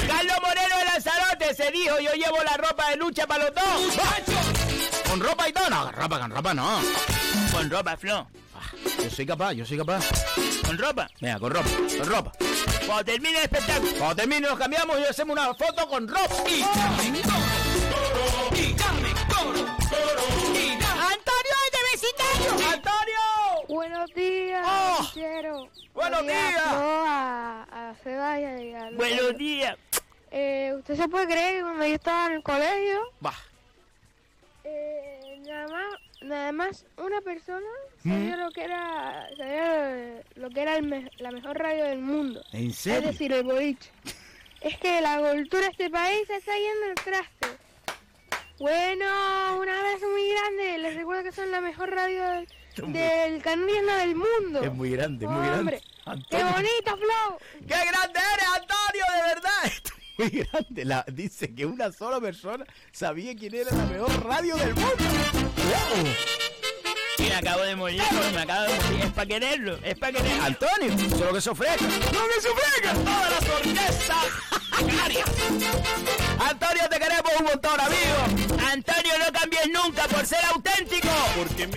Carlos 0.07 0.37
Moreno 0.41 0.77
de 0.77 0.85
Lanzarote 0.85 1.55
se 1.55 1.71
dijo, 1.71 1.99
yo 1.99 2.13
llevo 2.13 2.37
la 2.43 2.57
ropa 2.57 2.89
de 2.91 2.97
lucha 2.97 3.27
para 3.27 3.45
los 3.45 3.55
dos. 3.55 3.97
¿Con 5.09 5.19
ropa 5.19 5.49
y 5.49 5.53
todo? 5.53 5.69
No, 5.69 5.91
ropa, 5.91 6.19
con 6.19 6.31
ropa 6.31 6.53
no. 6.53 6.81
Con 7.51 7.69
ropa, 7.69 7.97
Flo. 7.97 8.27
Yo 9.03 9.09
soy 9.09 9.25
capaz, 9.25 9.53
yo 9.53 9.65
soy 9.65 9.77
capaz. 9.77 10.05
Con 10.65 10.77
ropa. 10.77 11.09
Venga, 11.19 11.39
con 11.39 11.51
ropa, 11.51 11.69
con 11.97 12.07
ropa. 12.07 12.31
Cuando 12.91 13.05
termine 13.09 13.37
el 13.37 13.43
espectáculo. 13.45 13.91
Cuando 13.97 14.15
termine 14.17 14.41
nos 14.41 14.59
cambiamos 14.59 14.99
y 14.99 15.03
hacemos 15.05 15.37
una 15.37 15.53
foto 15.53 15.87
con 15.87 16.09
ropa. 16.09 16.35
¡Antonio 20.99 21.55
es 21.65 21.71
de 21.71 21.79
vecindario! 21.93 22.69
¡Antonio! 22.69 23.67
Buenos 23.69 24.13
días, 24.13 24.65
Oh, 24.67 25.09
buenos 25.93 26.21
días. 26.23 26.61
A, 26.65 27.65
a 27.71 27.95
Seba 28.03 28.39
y 28.41 28.43
a, 28.43 28.91
y 28.91 28.95
Buenos 28.95 29.37
días. 29.37 29.77
Eh, 30.31 30.73
¿Usted 30.77 30.97
se 30.97 31.07
puede 31.07 31.27
creer 31.27 31.55
que 31.55 31.61
cuando 31.61 31.85
yo 31.85 31.95
estaba 31.95 32.25
en 32.27 32.33
el 32.33 32.43
colegio, 32.43 33.01
Va. 33.25 33.33
eh, 34.65 35.41
nada 35.47 35.67
más, 35.69 35.95
nada 36.21 36.51
más 36.51 36.85
una 36.97 37.21
persona 37.21 37.65
¿Mm? 38.03 38.11
sabía 38.11 38.37
lo 38.37 38.51
que 38.51 38.63
era, 38.63 39.27
sabía 39.37 40.23
lo 40.35 40.49
que 40.49 40.61
era 40.61 40.75
el 40.77 40.83
me- 40.83 41.11
la 41.17 41.31
mejor 41.31 41.57
radio 41.57 41.85
del 41.85 41.99
mundo? 41.99 42.41
¿En 42.53 42.69
Es 42.69 42.77
serio? 42.77 43.09
decir, 43.11 43.31
el 43.33 43.43
boliche. 43.43 43.89
Es 44.61 44.77
que 44.77 45.01
la 45.01 45.17
cultura 45.17 45.63
de 45.65 45.71
este 45.71 45.89
país 45.89 46.29
está 46.29 46.51
yendo 46.55 46.85
al 46.89 46.95
traste. 46.95 47.47
Bueno, 48.59 49.05
un 49.59 49.67
abrazo 49.67 50.07
muy 50.11 50.29
grande. 50.29 50.77
Les 50.77 50.95
recuerdo 50.95 51.23
que 51.23 51.31
son 51.31 51.49
la 51.49 51.61
mejor 51.61 51.89
radio 51.89 52.23
del, 52.29 52.47
del 52.93 53.41
del 53.41 54.15
mundo. 54.15 54.61
Es 54.63 54.71
muy 54.73 54.91
grande, 54.91 55.27
muy 55.27 55.45
grande. 55.47 55.81
¡Qué 56.29 56.43
bonito, 56.43 56.97
Flo! 56.97 57.37
¡Qué 57.59 57.67
grande 57.67 58.19
eres, 58.33 58.47
Antonio! 58.55 59.05
¡De 59.15 59.33
verdad! 59.33 59.51
Esto 59.65 59.91
es 59.97 60.19
muy 60.31 60.43
grande. 60.43 60.85
La, 60.85 61.05
dice 61.11 61.55
que 61.55 61.65
una 61.65 61.91
sola 61.91 62.19
persona 62.21 62.65
sabía 62.91 63.35
quién 63.35 63.55
era 63.55 63.71
la 63.75 63.85
mejor 63.85 64.23
radio 64.25 64.55
del 64.57 64.75
mundo. 64.75 65.40
Y 67.17 67.23
me 67.23 67.35
acabo 67.35 67.61
de 67.61 67.75
morir, 67.75 68.01
me 68.33 68.41
acabo 68.41 68.63
de 68.63 68.79
morir. 68.79 69.05
Es 69.05 69.11
para 69.11 69.27
quererlo, 69.27 69.79
es 69.83 69.97
para 69.97 70.11
quererlo. 70.13 70.43
Antonio, 70.43 70.93
eso 70.93 71.15
es 71.15 71.21
lo 71.21 71.33
que 71.33 71.41
se 71.41 71.49
ofrece. 71.49 71.83
¡No 71.83 72.27
que 72.27 72.41
se 72.41 72.49
ofrezca! 72.49 72.93
¡Toda 72.93 73.29
la 73.29 73.41
sorpresa! 73.41 74.15
Antonio, 76.39 76.89
te 76.89 76.99
queremos 76.99 77.31
un 77.39 77.45
montón, 77.45 77.79
amigo. 77.79 78.59
Antonio, 78.71 79.13
no 79.19 79.31
cambies 79.31 79.69
nunca 79.69 80.07
por 80.07 80.25
ser 80.25 80.43
auténtico. 80.45 81.09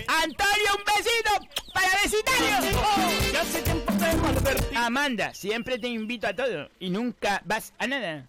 Antonio, 0.07 0.69
un 0.77 0.83
besito 0.85 1.31
para 1.73 1.89
vecindario. 2.01 2.79
Oh, 2.79 3.31
yo 3.31 3.41
hace 3.41 3.61
tiempo 3.61 3.93
que 3.93 4.15
malvertí. 4.17 4.75
Amanda, 4.75 5.33
siempre 5.33 5.77
te 5.77 5.87
invito 5.87 6.27
a 6.27 6.33
todo 6.33 6.69
y 6.79 6.89
nunca 6.89 7.41
vas 7.45 7.73
a 7.77 7.87
nada. 7.87 8.25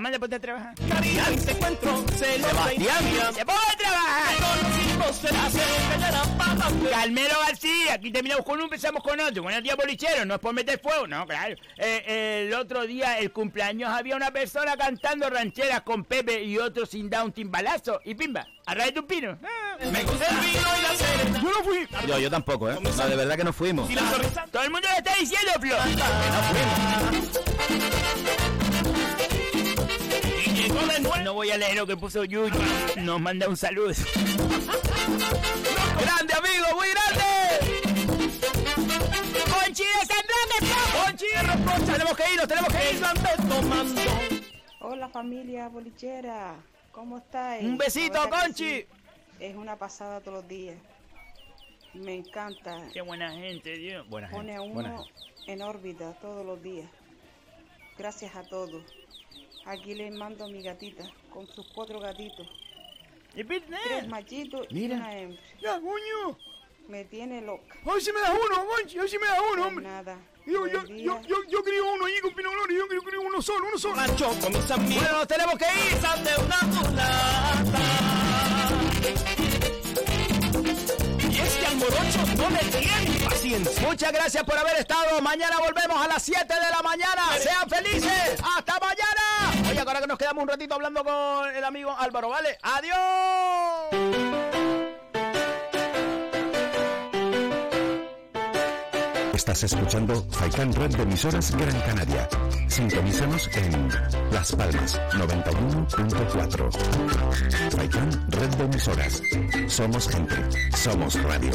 Amanda, 0.00 0.18
ponte 0.18 0.36
a 0.36 0.40
trabajar. 0.40 0.74
Caridad 0.88 1.28
se 1.36 1.50
encuentro, 1.50 2.02
se 2.16 2.38
lo 2.38 2.48
Sebastián, 2.48 3.04
se 3.34 3.44
pone 3.44 3.58
a 3.58 3.76
trabajar. 3.76 4.34
Calmero 6.90 7.34
García, 7.46 7.92
aquí 7.94 8.10
terminamos 8.10 8.46
con 8.46 8.54
uno, 8.54 8.64
empezamos 8.64 9.02
con 9.02 9.20
otro. 9.20 9.42
Buenos 9.42 9.62
días, 9.62 9.76
bolichero, 9.76 10.24
no 10.24 10.36
es 10.36 10.40
por 10.40 10.54
meter 10.54 10.80
fuego, 10.80 11.06
no, 11.06 11.26
claro. 11.26 11.54
Eh, 11.76 12.46
el 12.46 12.54
otro 12.54 12.86
día, 12.86 13.18
el 13.18 13.30
cumpleaños, 13.30 13.90
había 13.90 14.16
una 14.16 14.30
persona 14.30 14.74
cantando 14.74 15.28
rancheras 15.28 15.82
con 15.82 16.04
Pepe 16.04 16.44
y 16.44 16.56
otro 16.56 16.86
sin 16.86 17.10
dar 17.10 17.26
un 17.26 17.32
timbalazo. 17.32 18.00
Y 18.06 18.14
pimba, 18.14 18.46
a 18.64 18.74
raíz 18.74 18.94
de 18.94 19.00
un 19.00 19.06
pino. 19.06 19.38
Me 19.92 20.02
gusta 20.02 20.28
el 20.28 20.36
vino 20.36 20.66
y 20.78 20.82
la 20.82 20.96
serenata. 20.96 21.42
Yo 21.42 21.50
no 21.50 21.62
fui. 21.62 21.86
Yo, 22.08 22.18
yo 22.18 22.30
tampoco, 22.30 22.70
¿eh? 22.70 22.78
No, 22.80 22.90
de 23.06 23.16
verdad 23.16 23.36
que 23.36 23.44
no 23.44 23.52
fuimos. 23.52 23.86
Todo 24.50 24.62
el 24.62 24.70
mundo 24.70 24.88
lo 24.90 24.96
está 24.96 25.14
diciendo, 25.16 25.52
Flo. 25.60 25.76
De 25.84 25.94
nuevo. 25.94 26.14
No 31.24 31.34
voy 31.34 31.50
a 31.50 31.58
leer 31.58 31.76
lo 31.76 31.86
que 31.86 31.96
puso 31.96 32.24
Yuyu. 32.24 32.54
Nos 32.96 33.20
manda 33.20 33.48
un 33.48 33.56
saludo. 33.56 33.92
¡Grande, 36.00 36.34
amigo! 36.34 36.66
¡Muy 36.76 36.88
grande! 36.88 37.24
¡Conchi 39.52 39.82
de 39.84 40.06
San 40.06 40.24
¡Conchi 41.04 41.26
de 41.26 41.42
Rococha! 41.42 41.92
¡Tenemos 41.92 42.16
que 42.16 42.32
irnos, 42.32 42.48
tenemos 42.48 42.72
que 42.72 42.92
irnos! 42.92 43.12
tomando. 43.48 44.00
Hola 44.80 45.08
familia 45.08 45.68
bolichera, 45.68 46.56
¿cómo 46.92 47.18
estáis? 47.18 47.64
Un 47.64 47.76
besito, 47.76 48.18
Conchi. 48.30 48.80
sí, 48.80 48.86
Es 49.38 49.56
una 49.56 49.76
pasada 49.76 50.20
todos 50.20 50.38
los 50.38 50.48
días. 50.48 50.76
Me 51.94 52.14
encanta. 52.14 52.88
Qué 52.92 53.00
buena 53.00 53.30
gente, 53.32 53.76
Dios. 53.76 54.08
Buena 54.08 54.30
Pone 54.30 54.56
a 54.56 54.62
uno 54.62 55.04
en 55.46 55.62
órbita 55.62 56.12
todos 56.20 56.46
los 56.46 56.62
días. 56.62 56.88
Gracias 57.98 58.34
a 58.36 58.42
todos. 58.44 58.82
Aquí 59.66 59.94
les 59.94 60.12
mando 60.12 60.44
a 60.44 60.48
mi 60.48 60.62
gatita 60.62 61.04
con 61.32 61.46
sus 61.46 61.66
cuatro 61.74 62.00
gatitos. 62.00 62.46
Tres 63.32 64.08
machitos 64.08 64.66
Mira. 64.70 64.94
y 64.96 64.98
una 64.98 65.16
hembra. 65.18 65.42
Ya, 65.62 65.80
coño. 65.80 66.38
Me 66.88 67.04
tiene 67.04 67.40
loca. 67.42 67.76
Hoy 67.84 68.00
sí 68.00 68.10
me 68.12 68.20
das 68.20 68.30
uno, 68.30 68.64
Gonchi. 68.66 68.98
Hoy 68.98 69.08
sí 69.08 69.16
me 69.18 69.26
das 69.28 69.38
uno, 69.52 69.66
hombre. 69.68 69.84
Nada. 69.86 70.18
Yo, 70.44 70.66
yo, 70.66 70.84
yo, 70.86 71.20
yo, 71.22 71.36
yo 71.48 71.62
crío 71.62 71.92
uno 71.92 72.06
allí 72.06 72.18
con 72.20 72.34
Pino 72.34 72.50
Gloria. 72.50 72.78
Yo 72.78 73.02
crío 73.02 73.20
uno 73.20 73.40
solo, 73.40 73.68
uno 73.68 73.78
solo. 73.78 73.94
Macho 73.94 74.28
con 74.40 74.52
mis 74.52 74.68
amigos. 74.70 75.02
Bueno, 75.04 75.18
nos 75.18 75.28
tenemos 75.28 75.54
que 75.56 75.66
ir. 75.66 76.00
de 76.00 76.44
una 76.44 76.60
mulata. 76.62 77.78
Y 81.30 81.38
es 81.38 81.54
que 81.56 81.66
al 81.66 81.76
morocho 81.76 82.26
no 82.36 82.50
le 82.50 82.58
tiene 82.58 83.24
paciencia. 83.24 83.88
Muchas 83.88 84.12
gracias 84.12 84.42
por 84.42 84.58
haber 84.58 84.76
estado. 84.78 85.20
Mañana 85.20 85.58
volvemos 85.60 85.96
a 85.96 86.08
las 86.08 86.22
7 86.24 86.44
de 86.52 86.70
la 86.70 86.82
mañana. 86.82 87.22
Sean 87.38 87.68
felices. 87.70 88.40
Hasta 88.56 88.80
mañana. 88.80 89.19
Oye, 89.70 89.78
ahora 89.78 90.00
que 90.00 90.08
nos 90.08 90.18
quedamos 90.18 90.42
un 90.42 90.48
ratito 90.48 90.74
hablando 90.74 91.04
con 91.04 91.48
el 91.54 91.62
amigo 91.62 91.94
Álvaro, 91.96 92.30
¿vale? 92.30 92.58
Adiós. 92.60 92.96
Estás 99.32 99.62
escuchando 99.62 100.26
Faikan 100.30 100.74
Red 100.74 100.96
de 100.96 101.04
emisoras 101.04 101.56
Gran 101.56 101.80
Canaria. 101.82 102.28
Sintonízanos 102.68 103.48
en 103.54 103.88
Las 104.32 104.50
Palmas 104.52 105.00
91.4. 105.12 107.70
Faikan 107.70 108.10
Red 108.30 108.48
de 108.48 108.64
emisoras. 108.64 109.22
Somos 109.68 110.08
gente. 110.08 110.34
Somos 110.76 111.22
radio. 111.22 111.52